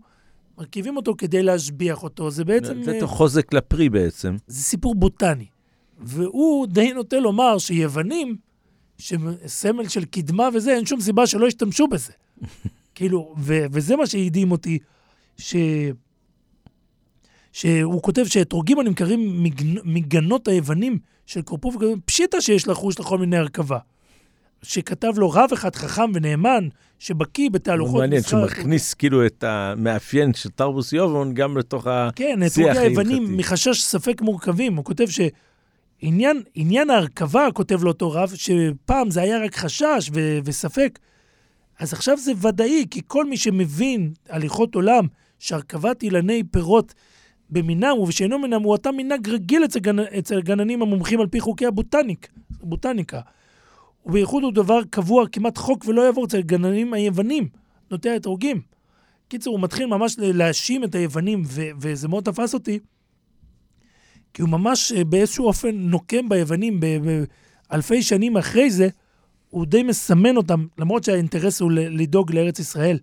מרכיבים 0.58 0.96
אותו 0.96 1.14
כדי 1.18 1.42
להשביח 1.42 2.02
אותו. 2.02 2.30
זה 2.30 2.44
בעצם... 2.44 2.78
לתת 2.80 2.88
אה, 2.88 3.00
לו 3.00 3.08
חוזק 3.08 3.54
לפרי 3.54 3.88
בעצם. 3.88 4.36
זה 4.46 4.62
סיפור 4.62 4.94
בוטני. 4.94 5.46
והוא 5.98 6.66
די 6.66 6.92
נוטה 6.92 7.18
לומר 7.18 7.58
שיוונים, 7.58 8.36
שסמל 8.98 9.88
של 9.88 10.04
קדמה 10.04 10.48
וזה, 10.54 10.74
אין 10.76 10.86
שום 10.86 11.00
סיבה 11.00 11.26
שלא 11.26 11.46
ישתמשו 11.46 11.86
בזה. 11.86 12.12
כאילו, 12.94 13.34
ו- 13.38 13.64
וזה 13.72 13.96
מה 13.96 14.06
שהדהים 14.06 14.52
אותי, 14.52 14.78
ש... 15.36 15.56
שהוא 17.54 18.02
כותב 18.02 18.24
שאתרוגים 18.24 18.78
הנמכרים 18.78 19.44
מגנ- 19.44 19.80
מגנות 19.84 20.48
היוונים 20.48 20.98
של 21.26 21.42
קורפוף, 21.42 21.76
פשיטא 22.04 22.40
שיש 22.40 22.68
לחוש 22.68 22.98
לכל 22.98 23.18
מיני 23.18 23.36
הרכבה. 23.36 23.78
שכתב 24.62 25.12
לו 25.16 25.30
רב 25.30 25.48
אחד 25.52 25.74
חכם 25.76 26.10
ונאמן, 26.14 26.68
שבקיא 26.98 27.50
בתהלוכות 27.50 28.00
מעניין 28.00 28.20
מסחר 28.20 28.30
שהוא 28.30 28.44
מכניס 28.46 28.94
כאילו 28.94 29.26
את 29.26 29.44
המאפיין 29.44 30.34
של 30.34 30.48
תרבוס 30.48 30.92
יובון 30.92 31.34
גם 31.34 31.56
לתוך 31.56 31.86
ה... 31.86 32.08
כן, 32.16 32.38
שיח 32.48 32.66
אתרוגי 32.66 32.78
היוונים 32.78 33.16
ההלכתי. 33.22 33.36
מחשש 33.36 33.82
ספק 33.82 34.22
מורכבים. 34.22 34.76
הוא 34.76 34.84
כותב 34.84 35.04
שעניין 35.08 36.42
עניין 36.54 36.90
ההרכבה, 36.90 37.48
כותב 37.54 37.82
לו 37.82 37.90
אותו 37.90 38.12
רב, 38.12 38.32
שפעם 38.34 39.10
זה 39.10 39.22
היה 39.22 39.44
רק 39.44 39.56
חשש 39.56 40.10
ו- 40.14 40.38
וספק, 40.44 40.98
אז 41.78 41.92
עכשיו 41.92 42.18
זה 42.18 42.32
ודאי, 42.48 42.84
כי 42.90 43.00
כל 43.06 43.24
מי 43.24 43.36
שמבין 43.36 44.12
הליכות 44.28 44.74
עולם, 44.74 45.06
שהרכבת 45.38 46.02
אילני 46.02 46.42
פירות 46.50 46.94
במינם 47.54 47.98
ובשאינו 47.98 48.38
מינם, 48.38 48.62
הוא 48.62 48.72
אותם 48.72 48.96
מנהג 48.96 49.28
רגיל 49.28 49.64
אצל, 49.64 49.78
גנ... 49.78 49.98
אצל 49.98 50.42
גננים 50.42 50.82
המומחים 50.82 51.20
על 51.20 51.26
פי 51.26 51.40
חוקי 51.40 51.66
הבוטניק, 51.66 52.28
הבוטניקה. 52.62 53.20
ובייחוד 54.06 54.42
הוא 54.42 54.52
דבר 54.52 54.80
קבוע, 54.90 55.28
כמעט 55.32 55.58
חוק 55.58 55.84
ולא 55.88 56.02
יעבור 56.02 56.24
אצל 56.24 56.42
גננים 56.42 56.94
היוונים, 56.94 57.48
נוטי 57.90 58.10
האתרוגים. 58.10 58.60
קיצור, 59.28 59.54
הוא 59.54 59.62
מתחיל 59.62 59.86
ממש 59.86 60.16
להאשים 60.18 60.84
את 60.84 60.94
היוונים, 60.94 61.42
ו- 61.46 61.70
וזה 61.80 62.08
מאוד 62.08 62.24
תפס 62.24 62.54
אותי, 62.54 62.78
כי 64.34 64.42
הוא 64.42 64.50
ממש 64.50 64.92
אה, 64.92 65.04
באיזשהו 65.04 65.46
אופן 65.46 65.74
נוקם 65.74 66.28
ביוונים 66.28 66.80
באלפי 66.80 68.02
שנים 68.02 68.36
אחרי 68.36 68.70
זה, 68.70 68.88
הוא 69.50 69.66
די 69.66 69.82
מסמן 69.82 70.36
אותם, 70.36 70.66
למרות 70.78 71.04
שהאינטרס 71.04 71.60
הוא 71.60 71.70
לדאוג 71.72 72.32
לארץ 72.32 72.58
ישראל. 72.58 72.98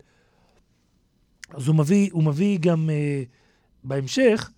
אז 1.54 1.68
הוא 1.68 1.76
מביא, 1.76 2.10
הוא 2.12 2.24
מביא 2.24 2.58
גם 2.62 2.90
uh, 2.90 3.41
בהמשך, 3.84 4.50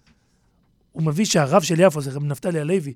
הוא 0.91 1.03
מביא 1.03 1.26
שהרב 1.26 1.61
של 1.61 1.80
יפו, 1.80 2.01
זה 2.01 2.11
רב 2.11 2.24
נפתלי 2.24 2.59
הלוי, 2.59 2.93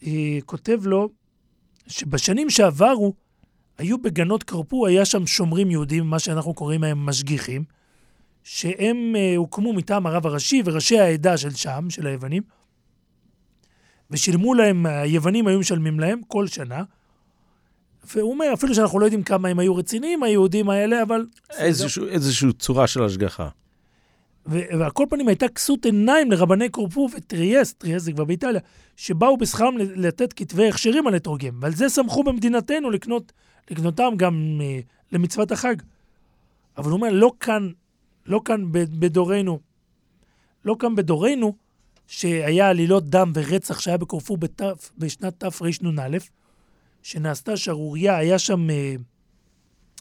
uh, 0.00 0.04
כותב 0.46 0.80
לו 0.84 1.08
שבשנים 1.86 2.50
שעברו, 2.50 3.14
היו 3.78 3.98
בגנות 3.98 4.42
קרפור, 4.42 4.86
היה 4.86 5.04
שם 5.04 5.26
שומרים 5.26 5.70
יהודים, 5.70 6.04
מה 6.06 6.18
שאנחנו 6.18 6.54
קוראים 6.54 6.82
להם 6.82 7.06
משגיחים, 7.06 7.64
שהם 8.44 8.96
uh, 9.14 9.36
הוקמו 9.36 9.72
מטעם 9.72 10.06
הרב 10.06 10.26
הראשי 10.26 10.62
וראשי 10.64 10.98
העדה 10.98 11.36
של 11.36 11.50
שם, 11.50 11.86
של 11.90 12.06
היוונים, 12.06 12.42
ושילמו 14.10 14.54
להם, 14.54 14.86
היוונים 14.86 15.46
היו 15.46 15.58
משלמים 15.58 16.00
להם 16.00 16.20
כל 16.28 16.46
שנה. 16.46 16.82
והוא 18.14 18.32
אומר, 18.32 18.46
אפילו 18.54 18.74
שאנחנו 18.74 18.98
לא 18.98 19.04
יודעים 19.04 19.22
כמה 19.22 19.48
הם 19.48 19.58
היו 19.58 19.76
רציניים, 19.76 20.22
היהודים 20.22 20.70
האלה, 20.70 21.02
אבל... 21.02 21.26
איזשהו- 21.50 22.06
איזושהי 22.06 22.52
צורה 22.52 22.86
של 22.86 23.04
השגחה. 23.04 23.48
ועל 24.46 24.90
כל 24.90 25.06
פנים 25.10 25.28
הייתה 25.28 25.48
כסות 25.48 25.84
עיניים 25.84 26.30
לרבני 26.30 26.68
קורפו 26.68 27.08
וטריאסט, 27.16 27.78
טריאסט 27.78 28.04
זה 28.04 28.12
כבר 28.12 28.24
באיטליה, 28.24 28.60
שבאו 28.96 29.36
בשכרם 29.36 29.78
לתת 29.78 30.32
כתבי 30.32 30.68
הכשרים 30.68 31.06
על 31.06 31.16
אתרוגם, 31.16 31.58
ועל 31.60 31.74
זה 31.74 31.88
שמחו 31.88 32.24
במדינתנו 32.24 32.90
לקנות, 32.90 33.32
לקנותם 33.70 34.12
גם 34.16 34.60
אה, 34.62 34.80
למצוות 35.12 35.52
החג. 35.52 35.76
אבל 36.76 36.90
הוא 36.90 36.96
אומר, 36.96 37.08
לא 37.12 37.32
כאן, 37.40 37.70
לא 38.26 38.40
כאן 38.44 38.64
בדורנו, 38.72 39.60
לא 40.64 40.76
כאן 40.78 40.94
בדורנו, 40.94 41.54
שהיה 42.06 42.68
עלילות 42.68 43.08
דם 43.08 43.32
ורצח 43.34 43.80
שהיה 43.80 43.96
בקורפו 43.96 44.36
בתף, 44.36 44.90
בשנת 44.98 45.44
תרנ"א, 45.44 46.18
שנעשתה 47.02 47.56
שערורייה, 47.56 48.16
היה 48.16 48.38
שם, 48.38 48.70
אה, 48.70 48.94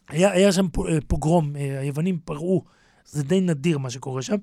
היה, 0.07 0.31
היה 0.31 0.51
שם 0.51 0.65
אה, 0.65 0.97
פוגרום, 1.07 1.55
היוונים 1.55 2.19
פרעו, 2.25 2.63
זה 3.05 3.23
די 3.23 3.41
נדיר 3.41 3.77
מה 3.77 3.89
שקורה 3.89 4.21
שם. 4.21 4.35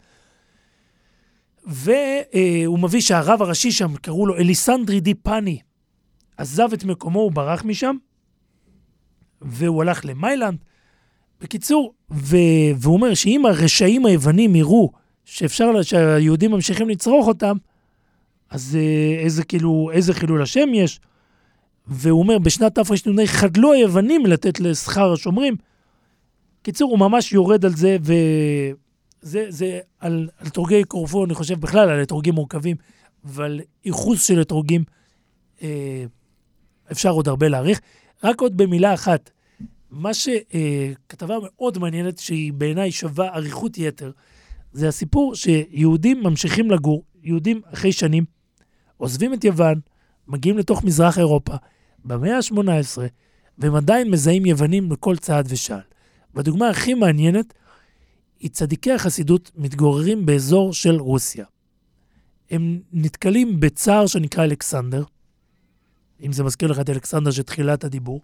והוא 1.67 2.79
מביא 2.79 3.01
שהרב 3.01 3.43
הראשי 3.43 3.73
שם, 3.73 3.97
קראו 3.97 4.27
לו 4.27 4.37
אליסנדרי 4.37 5.01
די 5.01 5.15
פאני, 5.15 5.59
עזב 6.37 6.73
את 6.75 6.85
מקומו, 6.85 7.21
הוא 7.21 7.33
ברח 7.33 7.65
משם, 7.65 7.97
והוא 9.43 9.83
הלך 9.83 10.05
למיילנד. 10.05 10.59
בקיצור, 11.41 11.95
ו... 12.11 12.37
והוא 12.77 12.95
אומר 12.95 13.15
שאם 13.15 13.47
הרשעים 13.47 14.07
היוונים 14.07 14.57
יראו 14.57 14.93
שאפשר, 15.25 15.71
לה- 15.71 15.85
שהיהודים 15.85 16.51
ממשיכים 16.51 16.89
לצרוך 16.89 17.27
אותם, 17.27 17.57
אז 18.51 18.77
אה, 18.81 19.21
איזה 19.25 19.45
כאילו, 19.45 19.91
איזה 19.93 20.15
חילול 20.15 20.43
השם 20.43 20.69
יש. 20.75 21.01
והוא 21.87 22.21
אומר, 22.21 22.39
בשנת 22.39 22.79
תרנ"ה 22.79 23.27
חדלו 23.27 23.73
היוונים 23.73 24.27
לתת 24.27 24.61
לשכר 24.61 25.13
השומרים. 25.13 25.57
קיצור, 26.63 26.91
הוא 26.91 26.99
ממש 26.99 27.33
יורד 27.33 27.65
על 27.65 27.77
זה, 27.77 27.97
וזה 28.01 29.47
זה 29.49 29.81
על, 29.99 30.29
על 30.39 30.47
אתרוגי 30.47 30.85
קורפו, 30.85 31.25
אני 31.25 31.35
חושב 31.35 31.61
בכלל 31.61 31.91
על 31.91 32.03
אתרוגים 32.03 32.35
מורכבים, 32.35 32.77
ועל 33.25 33.61
ייחוס 33.85 34.27
של 34.27 34.41
אתרוגים 34.41 34.85
אה, 35.63 36.05
אפשר 36.93 37.11
עוד 37.11 37.29
הרבה 37.29 37.49
להעריך. 37.49 37.81
רק 38.25 38.41
עוד 38.41 38.57
במילה 38.57 38.95
אחת, 38.95 39.31
מה 39.91 40.11
שכתבה 40.15 41.37
מאוד 41.43 41.79
מעניינת, 41.79 42.19
שהיא 42.19 42.53
בעיניי 42.53 42.93
שווה 42.93 43.35
אריכות 43.35 43.79
יתר, 43.79 44.11
זה 44.73 44.89
הסיפור 44.89 45.35
שיהודים 45.35 46.23
ממשיכים 46.23 46.71
לגור, 46.71 47.03
יהודים 47.23 47.61
אחרי 47.73 47.93
שנים, 47.93 48.25
עוזבים 48.97 49.35
את 49.35 49.45
יוון, 49.45 49.81
מגיעים 50.29 50.59
לתוך 50.59 50.85
מזרח 50.85 51.19
אירופה, 51.19 51.55
במאה 52.05 52.37
ה-18, 52.37 52.99
והם 53.59 53.75
עדיין 53.75 54.11
מזהים 54.11 54.47
יוונים 54.47 54.89
בכל 54.89 55.17
צעד 55.17 55.47
ושעל. 55.49 55.81
והדוגמה 56.35 56.69
הכי 56.69 56.95
מעניינת 56.95 57.55
היא 58.41 58.51
צדיקי 58.51 58.93
החסידות 58.93 59.51
מתגוררים 59.57 60.27
באזור 60.27 60.73
של 60.73 60.95
רוסיה. 60.95 61.45
הם 62.51 62.81
נתקלים 62.93 63.61
בצער 63.61 64.07
שנקרא 64.07 64.45
אלכסנדר, 64.45 65.05
אם 66.23 66.33
זה 66.33 66.45
מזכיר 66.45 66.71
לך 66.71 66.81
את 66.81 66.91
אלכסנדר 66.91 67.31
של 67.31 67.43
תחילת 67.43 67.85
הדיבור, 67.85 68.21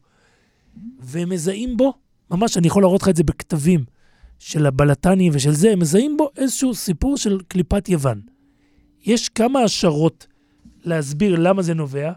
והם 0.99 1.29
מזהים 1.29 1.77
בו, 1.77 1.95
ממש 2.31 2.57
אני 2.57 2.67
יכול 2.67 2.83
להראות 2.83 3.03
לך 3.03 3.09
את 3.09 3.17
זה 3.17 3.23
בכתבים 3.23 3.85
של 4.39 4.67
הבלטני 4.67 5.31
ושל 5.33 5.53
זה, 5.53 5.71
הם 5.71 5.79
מזהים 5.79 6.17
בו 6.17 6.31
איזשהו 6.37 6.75
סיפור 6.75 7.17
של 7.17 7.41
קליפת 7.49 7.89
יוון. 7.89 8.21
יש 9.05 9.29
כמה 9.29 9.61
השערות 9.61 10.27
להסביר 10.83 11.37
למה 11.39 11.63
זה 11.63 11.75
נובע, 11.75 12.13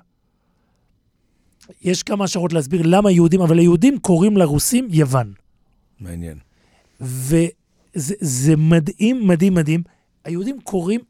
יש 1.81 2.03
כמה 2.03 2.23
השערות 2.23 2.53
להסביר 2.53 2.81
למה 2.85 3.11
יהודים, 3.11 3.41
אבל 3.41 3.59
היהודים 3.59 3.99
קוראים 3.99 4.37
לרוסים 4.37 4.87
יוון. 4.91 5.33
מעניין. 5.99 6.37
וזה 7.01 7.43
זה 8.19 8.55
מדהים, 8.55 9.27
מדהים, 9.27 9.53
מדהים. 9.53 9.83
היהודים 10.25 10.61
קוראים, 10.61 11.01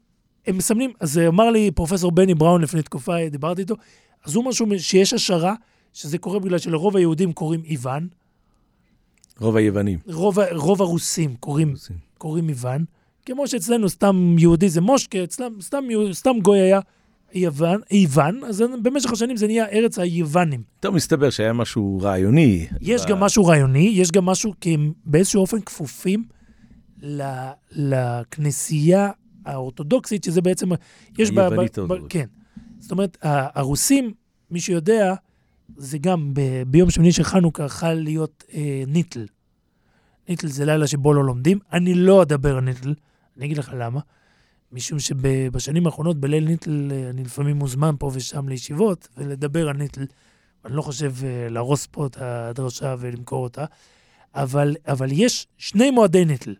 הם 0.46 0.56
מסמנים, 0.56 0.92
אז 1.00 1.18
אמר 1.18 1.50
לי 1.50 1.70
פרופסור 1.70 2.12
בני 2.12 2.34
בראון 2.34 2.62
לפני 2.62 2.82
תקופה, 2.82 3.28
דיברתי 3.30 3.60
איתו, 3.60 3.74
אז 4.24 4.34
הוא 4.34 4.44
משהו 4.44 4.66
שיש 4.78 5.12
השערה, 5.12 5.54
שזה 5.92 6.18
קורה 6.18 6.38
בגלל 6.38 6.58
שלרוב 6.58 6.96
היהודים 6.96 7.32
קוראים 7.32 7.62
איוון, 7.64 8.08
רוב 9.40 9.56
היוונים. 9.56 9.98
רוב, 10.06 10.38
רוב 10.52 10.82
הרוסים 10.82 11.36
קוראים, 11.36 11.74
קוראים 12.18 12.48
איוון, 12.48 12.84
כמו 13.26 13.48
שאצלנו 13.48 13.88
סתם 13.88 14.36
יהודי 14.38 14.68
זה 14.68 14.80
מושקה, 14.80 15.18
סתם, 15.60 15.90
יהו- 15.90 16.14
סתם 16.14 16.36
גוי 16.42 16.58
היה 16.58 16.80
יוון, 17.34 17.80
איוון, 17.90 18.40
אז 18.44 18.64
במשך 18.82 19.12
השנים 19.12 19.36
זה 19.36 19.46
נהיה 19.46 19.66
ארץ 19.68 19.98
היוונים. 19.98 20.62
טוב, 20.80 20.94
מסתבר 20.94 21.30
שהיה 21.30 21.52
משהו 21.52 21.98
רעיוני. 22.02 22.66
יש 22.80 23.04
ב- 23.04 23.08
גם 23.08 23.20
משהו 23.20 23.44
רעיוני, 23.46 23.92
יש 23.94 24.10
גם 24.12 24.24
משהו, 24.26 24.54
כי 24.60 24.74
הם 24.74 24.92
באיזשהו 25.04 25.40
אופן 25.40 25.60
כפופים 25.60 26.24
ל- 27.02 27.50
לכנסייה 27.72 29.10
האורתודוקסית, 29.46 30.24
שזה 30.24 30.40
בעצם, 30.40 30.68
יש. 31.18 31.28
היוונית 31.30 31.38
ב- 31.38 31.40
ב- 31.42 31.58
האורתודוקסית. 31.58 32.12
כן. 32.12 32.24
זאת 32.78 32.90
אומרת, 32.90 33.16
הרוסים, 33.22 34.12
מי 34.50 34.60
שיודע, 34.60 35.14
זה 35.76 35.98
גם 35.98 36.34
ב- 36.34 36.62
ביום 36.66 36.90
שמיני 36.90 37.12
של 37.12 37.22
חנוכה 37.24 37.68
חל 37.68 37.92
להיות 37.94 38.44
אה, 38.54 38.82
ניטל. 38.86 39.26
ניטל 40.28 40.46
זה 40.48 40.64
לילה 40.64 40.86
שבו 40.86 41.14
לא 41.14 41.24
לומדים. 41.24 41.58
אני 41.72 41.94
לא 41.94 42.22
אדבר 42.22 42.56
על 42.56 42.64
ניטל, 42.64 42.94
אני 43.36 43.46
אגיד 43.46 43.58
לך 43.58 43.70
למה. 43.78 44.00
משום 44.72 44.98
שבשנים 44.98 45.86
האחרונות, 45.86 46.16
בליל 46.18 46.44
ניטל, 46.44 46.88
אה, 46.92 47.10
אני 47.10 47.24
לפעמים 47.24 47.56
מוזמן 47.56 47.94
פה 47.98 48.10
ושם 48.14 48.48
לישיבות, 48.48 49.08
ולדבר 49.16 49.68
על 49.68 49.76
ניטל. 49.76 50.04
אני 50.64 50.76
לא 50.76 50.82
חושב 50.82 51.12
אה, 51.24 51.48
להרוס 51.48 51.86
פה 51.86 52.06
את 52.06 52.16
הדרשה 52.20 52.94
ולמכור 52.98 53.42
אותה, 53.44 53.64
אבל, 54.34 54.76
אבל 54.88 55.08
יש 55.12 55.46
שני 55.56 55.90
מועדי 55.90 56.24
ניטל. 56.24 56.54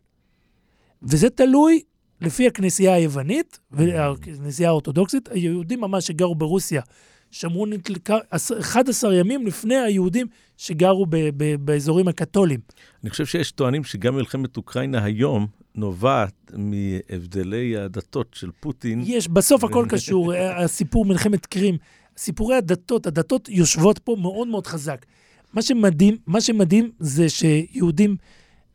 וזה 1.02 1.30
תלוי 1.30 1.82
לפי 2.20 2.46
הכנסייה 2.46 2.94
היוונית 2.94 3.58
והכנסייה 3.70 4.68
האורתודוקסית. 4.68 5.28
היהודים 5.28 5.80
ממש 5.80 6.06
שגרו 6.06 6.34
ברוסיה 6.34 6.82
שמרו 7.30 7.66
ניטל 7.66 7.94
כ- 8.04 8.52
11 8.60 9.14
ימים 9.14 9.46
לפני 9.46 9.76
היהודים 9.76 10.26
שגרו 10.58 11.06
ב- 11.06 11.16
ב- 11.36 11.54
באזורים 11.54 12.08
הקתולים. 12.08 12.60
אני 13.02 13.10
חושב 13.10 13.26
שיש 13.26 13.52
טוענים 13.52 13.84
שגם 13.84 14.16
מלחמת 14.16 14.56
אוקראינה 14.56 15.04
היום 15.04 15.46
נובעת 15.74 16.52
מהבדלי 16.56 17.76
הדתות 17.76 18.26
של 18.34 18.50
פוטין. 18.60 19.02
יש, 19.06 19.28
בסוף 19.28 19.64
הכל 19.64 19.86
קשור, 19.88 20.32
הסיפור 20.64 21.04
מלחמת 21.04 21.46
קרים, 21.46 21.76
סיפורי 22.16 22.56
הדתות, 22.56 23.06
הדתות 23.06 23.48
יושבות 23.48 23.98
פה 23.98 24.16
מאוד 24.20 24.48
מאוד 24.48 24.66
חזק. 24.66 25.06
מה 25.52 25.62
שמדהים, 25.62 26.16
מה 26.26 26.40
שמדהים 26.40 26.90
זה 26.98 27.28
שיהודים 27.28 28.16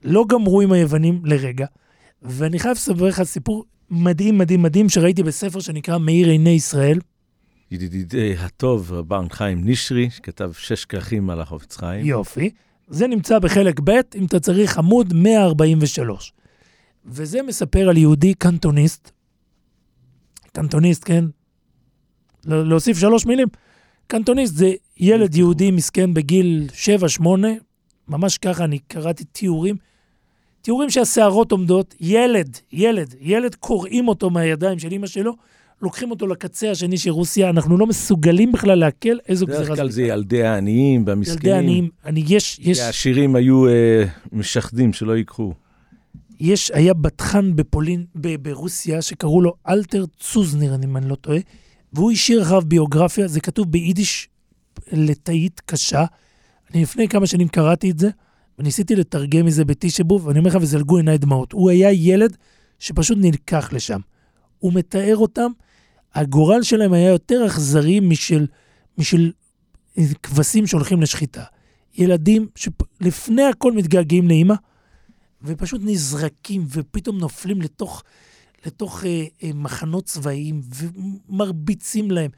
לא 0.04 0.26
גמרו 0.30 0.62
עם 0.62 0.72
היוונים 0.72 1.22
לרגע, 1.26 1.66
ואני 2.22 2.60
חייב 2.60 2.76
לספר 2.76 3.06
לך 3.06 3.24
סיפור 3.24 3.66
מדהים, 3.90 4.38
מדהים, 4.38 4.62
מדהים, 4.62 4.90
שראיתי 4.90 5.24
בספר 5.24 5.60
שנקרא 5.60 5.98
מאיר 5.98 6.30
עיני 6.30 6.50
ישראל. 6.50 7.00
ידידי 7.82 8.36
הטוב, 8.38 8.94
רבן 8.94 9.30
חיים 9.30 9.62
נשרי, 9.70 10.10
שכתב 10.10 10.52
שש 10.58 10.86
כרכים 10.86 11.30
על 11.30 11.42
החופץ 11.42 11.78
חיים. 11.78 12.06
יופי. 12.06 12.50
זה 12.88 13.08
נמצא 13.08 13.40
בחלק 13.40 13.80
ב', 13.84 13.90
אם 14.16 14.26
אתה 14.26 14.40
צריך, 14.40 14.78
עמוד 14.78 15.14
143. 15.14 16.34
וזה 17.06 17.42
מספר 17.42 17.90
על 17.90 17.98
יהודי 17.98 18.34
קנטוניסט. 18.34 19.12
קנטוניסט, 20.54 21.04
כן? 21.06 21.26
לה- 22.46 22.64
להוסיף 22.64 22.98
שלוש 22.98 23.26
מילים. 23.26 23.48
קנטוניסט 24.08 24.56
זה 24.56 24.72
ילד 24.98 25.36
יהודי 25.36 25.72
מסכן 25.72 26.14
בגיל 26.14 26.70
7-8, 27.20 27.24
ממש 28.08 28.38
ככה, 28.38 28.64
אני 28.64 28.80
קראתי 28.80 29.24
תיאורים. 29.24 29.76
תיאורים 30.62 30.90
שהשערות 30.90 31.52
עומדות, 31.52 31.96
ילד, 32.00 32.58
ילד, 32.72 33.16
ילד 33.20 33.56
קורעים 33.56 34.08
אותו 34.08 34.30
מהידיים 34.30 34.80
של 34.80 34.94
אמא 34.94 35.08
שלו, 35.08 35.36
לוקחים 35.84 36.12
אותו 36.12 36.28
לקצה 36.28 36.72
השני 36.72 36.98
של 36.98 37.10
רוסיה, 37.10 37.50
אנחנו 37.50 37.78
לא 37.78 37.88
מסוגלים 37.88 38.52
בכלל 38.52 38.80
לעכל 38.80 39.18
איזו 39.28 39.46
גזירה 39.46 39.64
בדרך 39.64 39.78
כלל 39.78 39.90
זה 39.90 40.02
ילדי 40.02 40.44
העניים 40.44 41.04
והמסכנים. 41.08 41.38
ילדי 41.38 41.54
עניים. 41.54 41.90
אני, 42.06 42.24
יש, 42.28 42.60
יש, 42.62 42.80
העשירים 42.80 43.36
היו 43.36 43.68
אה, 43.68 44.04
משחדים 44.32 44.94
שלא 44.94 45.18
ייקחו. 45.18 45.54
יש, 46.40 46.72
היה 46.74 46.94
בתחן 46.94 47.56
בפולין, 47.56 48.06
ב- 48.16 48.36
ברוסיה, 48.36 49.02
שקראו 49.02 49.42
לו 49.42 49.54
אלתר 49.70 50.06
צוזניר, 50.20 50.76
אם 50.84 50.98
אני 50.98 51.10
לא 51.10 51.16
טועה, 51.16 51.40
והוא 51.94 52.12
השאיר 52.12 52.42
אחריו 52.42 52.62
ביוגרפיה, 52.62 53.28
זה 53.28 53.42
כתוב 53.42 53.72
ביידיש 53.72 54.30
לתאית 54.92 55.62
קשה. 55.66 56.06
אני 56.74 56.82
לפני 56.82 57.08
כמה 57.08 57.28
שנים 57.28 57.48
קראתי 57.48 57.92
את 57.92 58.00
זה, 58.00 58.10
וניסיתי 58.60 58.96
לתרגם 58.96 59.46
מזה 59.46 59.66
בתשבוב, 59.66 60.28
ואני 60.28 60.40
אומר 60.40 60.50
לך, 60.50 60.58
וזלגו 60.62 60.98
עיניי 60.98 61.18
דמעות. 61.18 61.52
הוא 61.52 61.70
היה 61.70 61.92
ילד 61.92 62.38
שפשוט 62.80 63.18
נלקח 63.22 63.74
לשם. 63.74 64.00
הוא 64.60 64.74
מתאר 64.74 65.18
אותם, 65.18 65.52
הגורל 66.16 66.64
שלהם 66.64 66.94
היה 66.94 67.10
יותר 67.10 67.46
אכזרי 67.48 68.00
משל, 68.00 68.48
משל 68.98 69.32
כבשים 70.24 70.68
שהולכים 70.68 71.02
לשחיטה. 71.02 71.44
ילדים 71.98 72.48
שלפני 72.56 73.44
הכל 73.44 73.72
מתגעגעים 73.72 74.28
לאימא, 74.28 74.56
ופשוט 75.42 75.82
נזרקים, 75.84 76.66
ופתאום 76.70 77.18
נופלים 77.18 77.62
לתוך, 77.62 78.04
לתוך 78.66 79.06
אה, 79.06 79.26
אה, 79.44 79.50
מחנות 79.54 80.06
צבאיים, 80.06 80.62
ומרביצים 80.76 82.12
להם, 82.12 82.32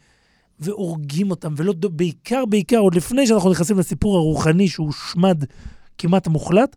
והורגים 0.60 1.32
אותם, 1.32 1.54
ולא, 1.58 1.74
בעיקר, 1.92 2.46
בעיקר, 2.46 2.78
עוד 2.78 2.96
לפני 2.96 3.28
שאנחנו 3.28 3.52
נכנסים 3.52 3.80
לסיפור 3.80 4.18
הרוחני 4.18 4.68
שהושמד 4.68 5.44
כמעט 5.98 6.28
מוחלט, 6.28 6.76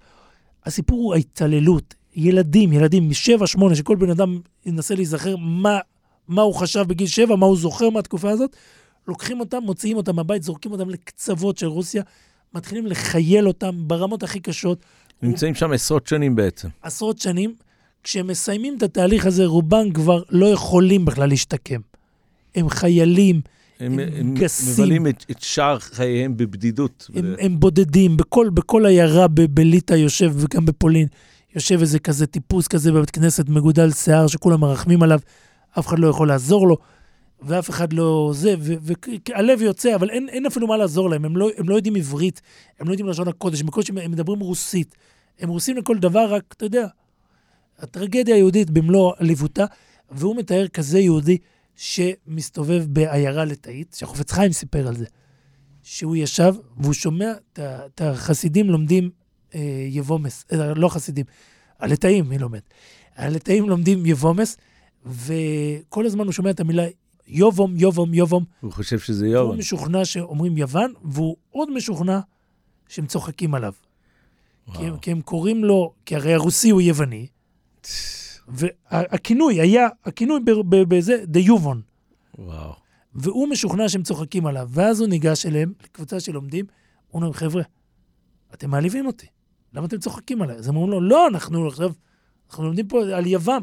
הסיפור 0.65 0.99
הוא 0.99 1.15
ההתעללות. 1.15 1.95
ילדים, 2.17 2.73
ילדים 2.73 3.11
משבע, 3.11 3.47
שמונה, 3.47 3.75
שכל 3.75 3.97
בן 3.97 4.11
אדם 4.11 4.41
ינסה 4.67 4.95
להיזכר 4.95 5.37
מה, 5.37 5.79
מה 6.29 6.43
הוא 6.43 6.55
חשב 6.55 6.85
בגיל 6.89 7.07
שבע, 7.07 7.37
מה 7.37 7.47
הוא 7.47 7.57
זוכר 7.57 7.91
מהתקופה 7.91 8.31
הזאת, 8.31 8.57
לוקחים 9.09 9.41
אותם, 9.41 9.59
מוציאים 9.63 9.97
אותם 9.97 10.17
מהבית, 10.17 10.43
זורקים 10.43 10.73
אותם 10.73 10.91
לקצוות 10.91 11.59
של 11.59 11.67
רוסיה, 11.67 12.03
מתחילים 12.55 12.87
לחייל 12.87 13.47
אותם 13.49 13.75
ברמות 13.89 14.23
הכי 14.23 14.41
קשות. 14.41 14.79
נמצאים 15.23 15.55
שם 15.55 15.73
עשרות 15.73 16.07
שנים 16.07 16.37
בעצם. 16.37 16.69
עשרות 16.83 17.19
שנים, 17.19 17.55
כשהם 18.03 18.27
מסיימים 18.27 18.77
את 18.77 18.83
התהליך 18.83 19.27
הזה, 19.27 19.47
רובם 19.47 19.91
כבר 19.91 20.23
לא 20.31 20.47
יכולים 20.47 21.05
בכלל 21.05 21.29
להשתקם. 21.29 21.81
הם 22.55 22.69
חיילים, 22.69 23.41
הם, 23.81 23.93
הם 23.93 24.09
הם 24.17 24.35
גסים. 24.35 24.73
מבלים 24.85 25.07
את, 25.07 25.25
את 25.31 25.43
שאר 25.43 25.79
חייהם 25.79 26.37
בבדידות. 26.37 27.11
הם, 27.15 27.25
ו- 27.25 27.35
הם 27.39 27.61
בודדים, 27.61 28.17
בכל, 28.17 28.49
בכל 28.55 28.87
עיירה 28.87 29.29
ב- 29.29 29.41
בליטא 29.41 29.95
יושב, 29.95 30.33
וגם 30.37 30.67
בפולין, 30.67 31.07
יושב 31.55 31.81
איזה 31.81 31.99
כזה 31.99 32.27
טיפוס 32.27 32.69
כזה 32.69 32.93
בבית 32.93 33.11
כנסת 33.11 33.49
מגודל 33.49 33.93
שיער, 33.93 34.27
שכולם 34.27 34.61
מרחמים 34.61 35.03
עליו, 35.03 35.21
אף 35.79 35.87
אחד 35.87 35.99
לא 35.99 36.09
יכול 36.09 36.29
לעזור 36.29 36.69
לו, 36.69 36.77
ואף 37.43 37.71
אחד 37.71 37.93
לא 37.93 38.31
זה, 38.35 38.55
והלב 38.59 39.63
יוצא, 39.63 39.95
אבל 39.95 40.11
אין, 40.11 40.29
אין 40.29 40.47
אפילו 40.47 40.67
מה 40.67 40.77
לעזור 40.77 41.11
להם, 41.11 41.25
הם 41.25 41.37
לא, 41.37 41.51
הם 41.57 41.69
לא 41.69 41.75
יודעים 41.75 41.97
עברית, 41.97 42.41
הם 42.81 42.87
לא 42.87 42.93
יודעים 42.93 43.09
לשון 43.09 43.29
הקודש, 43.29 43.63
בקושי 43.63 43.93
הם 44.03 44.11
מדברים 44.11 44.41
רוסית. 44.41 44.95
הם 45.39 45.49
רוסים 45.49 45.77
לכל 45.77 45.99
דבר, 45.99 46.35
רק, 46.35 46.55
אתה 46.57 46.65
יודע, 46.65 46.87
הטרגדיה 47.79 48.35
היהודית 48.35 48.71
במלוא 48.71 49.13
עליבותה, 49.17 49.65
והוא 50.11 50.37
מתאר 50.37 50.69
כזה 50.69 50.99
יהודי 50.99 51.39
שמסתובב 51.77 52.85
בעיירה 52.89 53.45
ליטאית, 53.45 53.97
שהחופץ 53.99 54.33
חיים 54.33 54.53
סיפר 54.53 54.89
על 54.89 54.97
זה. 54.97 55.07
שהוא 55.83 56.17
ישב 56.17 56.55
והוא 56.77 56.93
שומע 56.93 57.33
את 57.53 58.01
החסידים 58.01 58.71
לומדים 58.71 59.11
אה, 59.55 59.87
יבומס, 59.89 60.45
אה, 60.53 60.75
לא 60.75 60.89
חסידים, 60.89 61.25
הליטאים, 61.79 62.29
מי 62.29 62.39
לומד? 62.39 62.61
הליטאים 63.17 63.69
לומדים 63.69 64.07
יבומס, 64.07 64.57
וכל 65.09 66.07
הזמן 66.07 66.25
הוא 66.25 66.33
שומע 66.33 66.51
את 66.51 66.61
המילה 66.61 66.85
יובום, 67.27 67.77
יובום, 67.77 68.15
יובום. 68.15 68.45
הוא 68.61 68.73
חושב 68.73 68.99
שזה 68.99 69.27
הוא 69.27 69.33
יורן. 69.33 69.59
משוכנע 69.59 70.05
שאומרים 70.05 70.59
יוון, 70.59 70.93
והוא 71.05 71.37
עוד 71.51 71.71
משוכנע 71.73 72.21
שהם 72.89 73.07
צוחקים 73.07 73.55
עליו. 73.55 73.73
כי 74.75 74.85
הם, 74.87 74.99
כי 74.99 75.11
הם 75.11 75.21
קוראים 75.21 75.65
לו, 75.65 75.93
כי 76.07 76.17
הרי 76.17 76.35
הרוסי 76.35 76.71
הוא 76.71 76.81
יווני, 76.81 77.27
והכינוי 78.49 79.61
היה, 79.61 79.89
הכינוי 80.05 80.41
בזה, 80.89 81.25
דיובון. 81.27 81.81
וואו. 82.39 82.73
והוא 83.15 83.49
משוכנע 83.49 83.89
שהם 83.89 84.03
צוחקים 84.03 84.47
עליו, 84.47 84.69
ואז 84.73 85.01
הוא 85.01 85.09
ניגש 85.09 85.47
אליהם, 85.47 85.73
לקבוצה 85.85 86.21
של 86.21 86.33
לומדים, 86.33 86.65
הוא 87.09 87.23
אומר, 87.23 87.33
חבר'ה, 87.33 87.63
אתם 88.55 88.71
מעליבים 88.71 89.07
אותי, 89.07 89.27
למה 89.75 89.87
אתם 89.87 89.99
צוחקים 89.99 90.43
עליי? 90.43 90.57
אז 90.57 90.69
הם 90.69 90.77
אומרים 90.77 90.91
לו, 90.91 91.01
לא, 91.01 91.29
אנחנו 91.29 91.67
עכשיו, 91.67 91.93
אנחנו 92.51 92.65
לומדים 92.65 92.89
פה 92.89 93.01
על 93.01 93.27
יבם. 93.27 93.63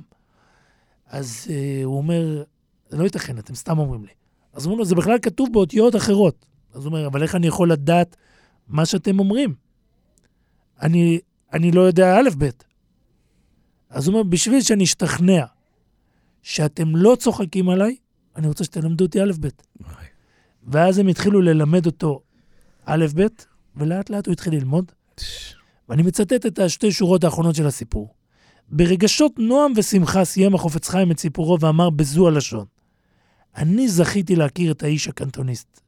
אז 1.08 1.48
אה, 1.50 1.82
הוא 1.84 1.98
אומר, 1.98 2.44
זה 2.90 2.98
לא 2.98 3.04
ייתכן, 3.04 3.38
אתם 3.38 3.56
סתם 3.56 3.80
אומרים 3.80 4.06
לי. 4.06 4.12
אז 4.54 4.66
אומרים 4.66 4.80
לו, 4.80 4.86
זה 4.86 4.96
בכלל 4.96 5.20
כתוב 5.22 5.50
באותיות 5.52 5.96
אחרות. 5.96 6.46
אז 6.74 6.86
הוא 6.86 6.94
אומר, 6.94 7.08
אבל 7.08 7.24
איך 7.24 7.36
אני 7.36 7.48
יכול 7.48 7.72
לדעת 7.72 8.16
מה 8.68 8.86
שאתם 8.86 9.20
אומרים? 9.20 9.56
אני, 10.82 11.20
אני 11.54 11.72
לא 11.72 11.82
יודע 11.82 12.16
א', 12.16 12.30
ב'. 12.38 12.50
אז 13.90 14.08
הוא 14.08 14.14
אומר, 14.14 14.30
בשביל 14.30 14.62
שאני 14.62 14.84
אשתכנע 14.84 15.46
שאתם 16.42 16.96
לא 16.96 17.16
צוחקים 17.20 17.70
עליי, 17.70 17.96
אני 18.36 18.48
רוצה 18.48 18.64
שתלמדו 18.64 19.06
אותי 19.06 19.22
א', 19.22 19.32
ב'. 19.40 19.48
ואז 20.68 20.98
הם 20.98 21.08
התחילו 21.08 21.42
ללמד 21.42 21.86
אותו 21.86 22.22
א', 22.86 23.06
ב', 23.16 23.26
ולאט 23.76 24.10
לאט 24.10 24.26
הוא 24.26 24.34
התחיל 24.34 24.54
ללמוד. 24.54 24.92
ואני 25.90 26.04
מצטט 26.04 26.46
את 26.46 26.60
השתי 26.60 26.92
שורות 26.92 27.24
האחרונות 27.24 27.56
של 27.56 27.68
הסיפור. 27.68 28.15
ברגשות 28.70 29.40
נועם 29.40 29.74
ושמחה 29.76 30.26
סיים 30.26 30.56
החופץ 30.56 30.90
חיים 30.90 31.12
את 31.12 31.20
סיפורו 31.20 31.60
ואמר 31.60 31.90
בזו 31.90 32.28
הלשון: 32.28 32.66
אני 33.58 33.88
זכיתי 33.88 34.36
להכיר 34.36 34.72
את 34.72 34.84
האיש 34.84 35.08
הקנטוניסט. 35.08 35.82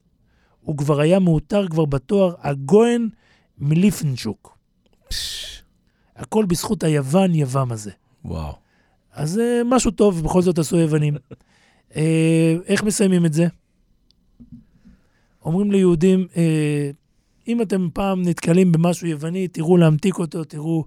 הוא 0.62 0.78
כבר 0.78 1.00
היה 1.00 1.20
מעוטר 1.20 1.68
כבר 1.68 1.86
בתואר 1.86 2.34
הגוהן 2.42 3.10
מליפנצ'וק. 3.58 4.58
הכל 6.16 6.46
בזכות 6.46 6.84
היוון 6.84 7.36
יבם 7.36 7.72
הזה. 7.72 7.92
וואו. 8.26 8.54
אז 9.14 9.40
אה, 9.40 9.62
משהו 9.66 9.92
טוב, 9.92 10.24
בכל 10.24 10.42
זאת 10.42 10.60
עשו 10.60 10.78
יוונים. 10.78 11.16
אה, 11.96 12.56
איך 12.66 12.84
מסיימים 12.84 13.26
את 13.26 13.34
זה? 13.34 13.48
אומרים 15.46 15.72
ליהודים, 15.72 16.28
אה, 16.38 16.92
אם 17.48 17.62
אתם 17.62 17.88
פעם 17.94 18.22
נתקלים 18.22 18.72
במשהו 18.72 19.08
יווני, 19.08 19.48
תראו 19.48 19.78
להמתיק 19.78 20.20
אותו, 20.20 20.44
תראו 20.44 20.86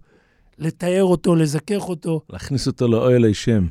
לתאר 0.60 1.04
אותו, 1.04 1.34
לזכך 1.34 1.88
אותו, 1.88 2.20
להכניס 2.30 2.66
אותו 2.66 2.88
לאוהל 2.88 3.24
הישם. 3.24 3.66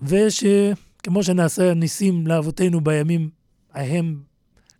ושכמו 0.00 1.22
שנעשה 1.22 1.74
ניסים 1.74 2.26
לאבותינו 2.26 2.80
בימים 2.80 3.30
ההם, 3.72 4.16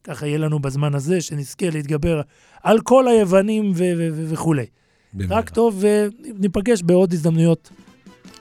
ככה 0.04 0.26
יהיה 0.26 0.38
לנו 0.38 0.58
בזמן 0.58 0.94
הזה, 0.94 1.20
שנזכה 1.20 1.70
להתגבר 1.70 2.20
על 2.62 2.80
כל 2.80 3.08
היוונים 3.08 3.70
ו- 3.70 3.74
ו- 3.74 4.08
ו- 4.12 4.26
וכולי. 4.28 4.66
במהרה. 5.14 5.38
רק 5.38 5.50
טוב, 5.50 5.84
וניפגש 5.84 6.82
בעוד 6.82 7.12
הזדמנויות. 7.12 7.70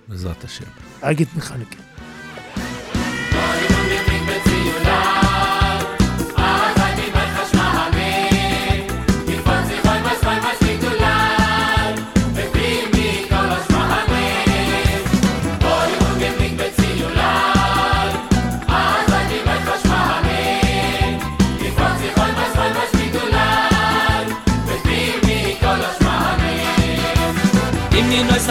בעזרת 0.07 0.43
השם. 0.43 0.66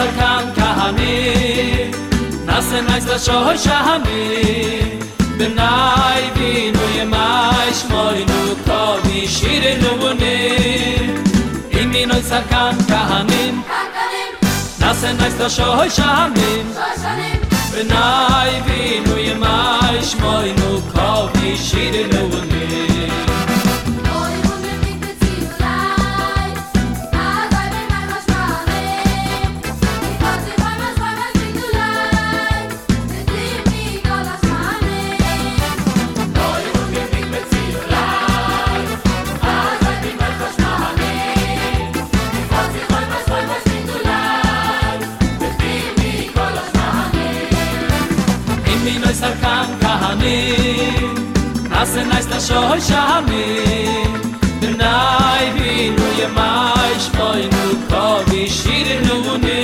סרקן 0.00 0.44
כהני 0.54 1.90
נעשה 2.44 2.80
נייס 2.80 3.06
לשוי 3.06 3.58
שהמי 3.58 4.98
בנאי 5.36 6.30
בינו 6.34 6.80
ימי 6.94 7.74
שמוינו 7.80 8.54
קובי 8.64 9.28
שירנו 9.28 9.98
בוני 10.00 10.56
אם 11.72 11.90
נינו 11.90 12.14
סרקן 12.22 12.76
כהני 12.88 13.52
נעשה 14.80 15.12
נייס 15.12 15.40
לשוי 15.40 15.90
שהמי 15.90 16.62
benai 17.76 18.52
vinu 18.66 19.16
yemai 19.28 20.00
shmoinu 20.10 20.70
kovi 20.92 21.52
as 51.81 51.95
en 51.97 52.07
nice 52.09 52.27
da 52.29 52.39
shoy 52.39 52.79
shami. 52.89 53.45
Der 54.61 54.73
nay 54.81 55.45
vi 55.55 55.73
nu 55.97 56.07
ye 56.19 56.27
mai 56.37 56.93
shoy 57.05 57.41
nu 57.53 57.65
ko 57.89 58.03
vi 58.29 58.41
shir 58.57 58.87
nu 59.05 59.15
ne 59.45 59.61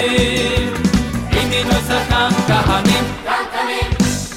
i 1.39 1.41
mi 1.49 1.61
no 1.69 1.77
sa 1.87 1.99
kan 2.09 2.33
ka 2.49 2.57
hanim 2.69 3.05
kan 3.27 3.69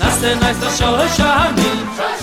as 0.08 0.18
nice 0.42 0.60
da 0.62 0.70
shami 0.78 1.70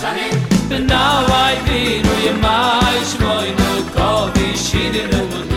shami. 0.02 0.28
Der 0.70 0.84
nay 0.92 1.56
vi 1.66 1.82
nu 2.06 2.14
ye 2.26 2.34
mai 2.46 2.98
shoy 3.14 3.48
nu 3.60 3.70
ko 3.96 4.10
vi 4.36 4.48
shir 4.66 4.96
nu 5.12 5.22
ne 5.52 5.57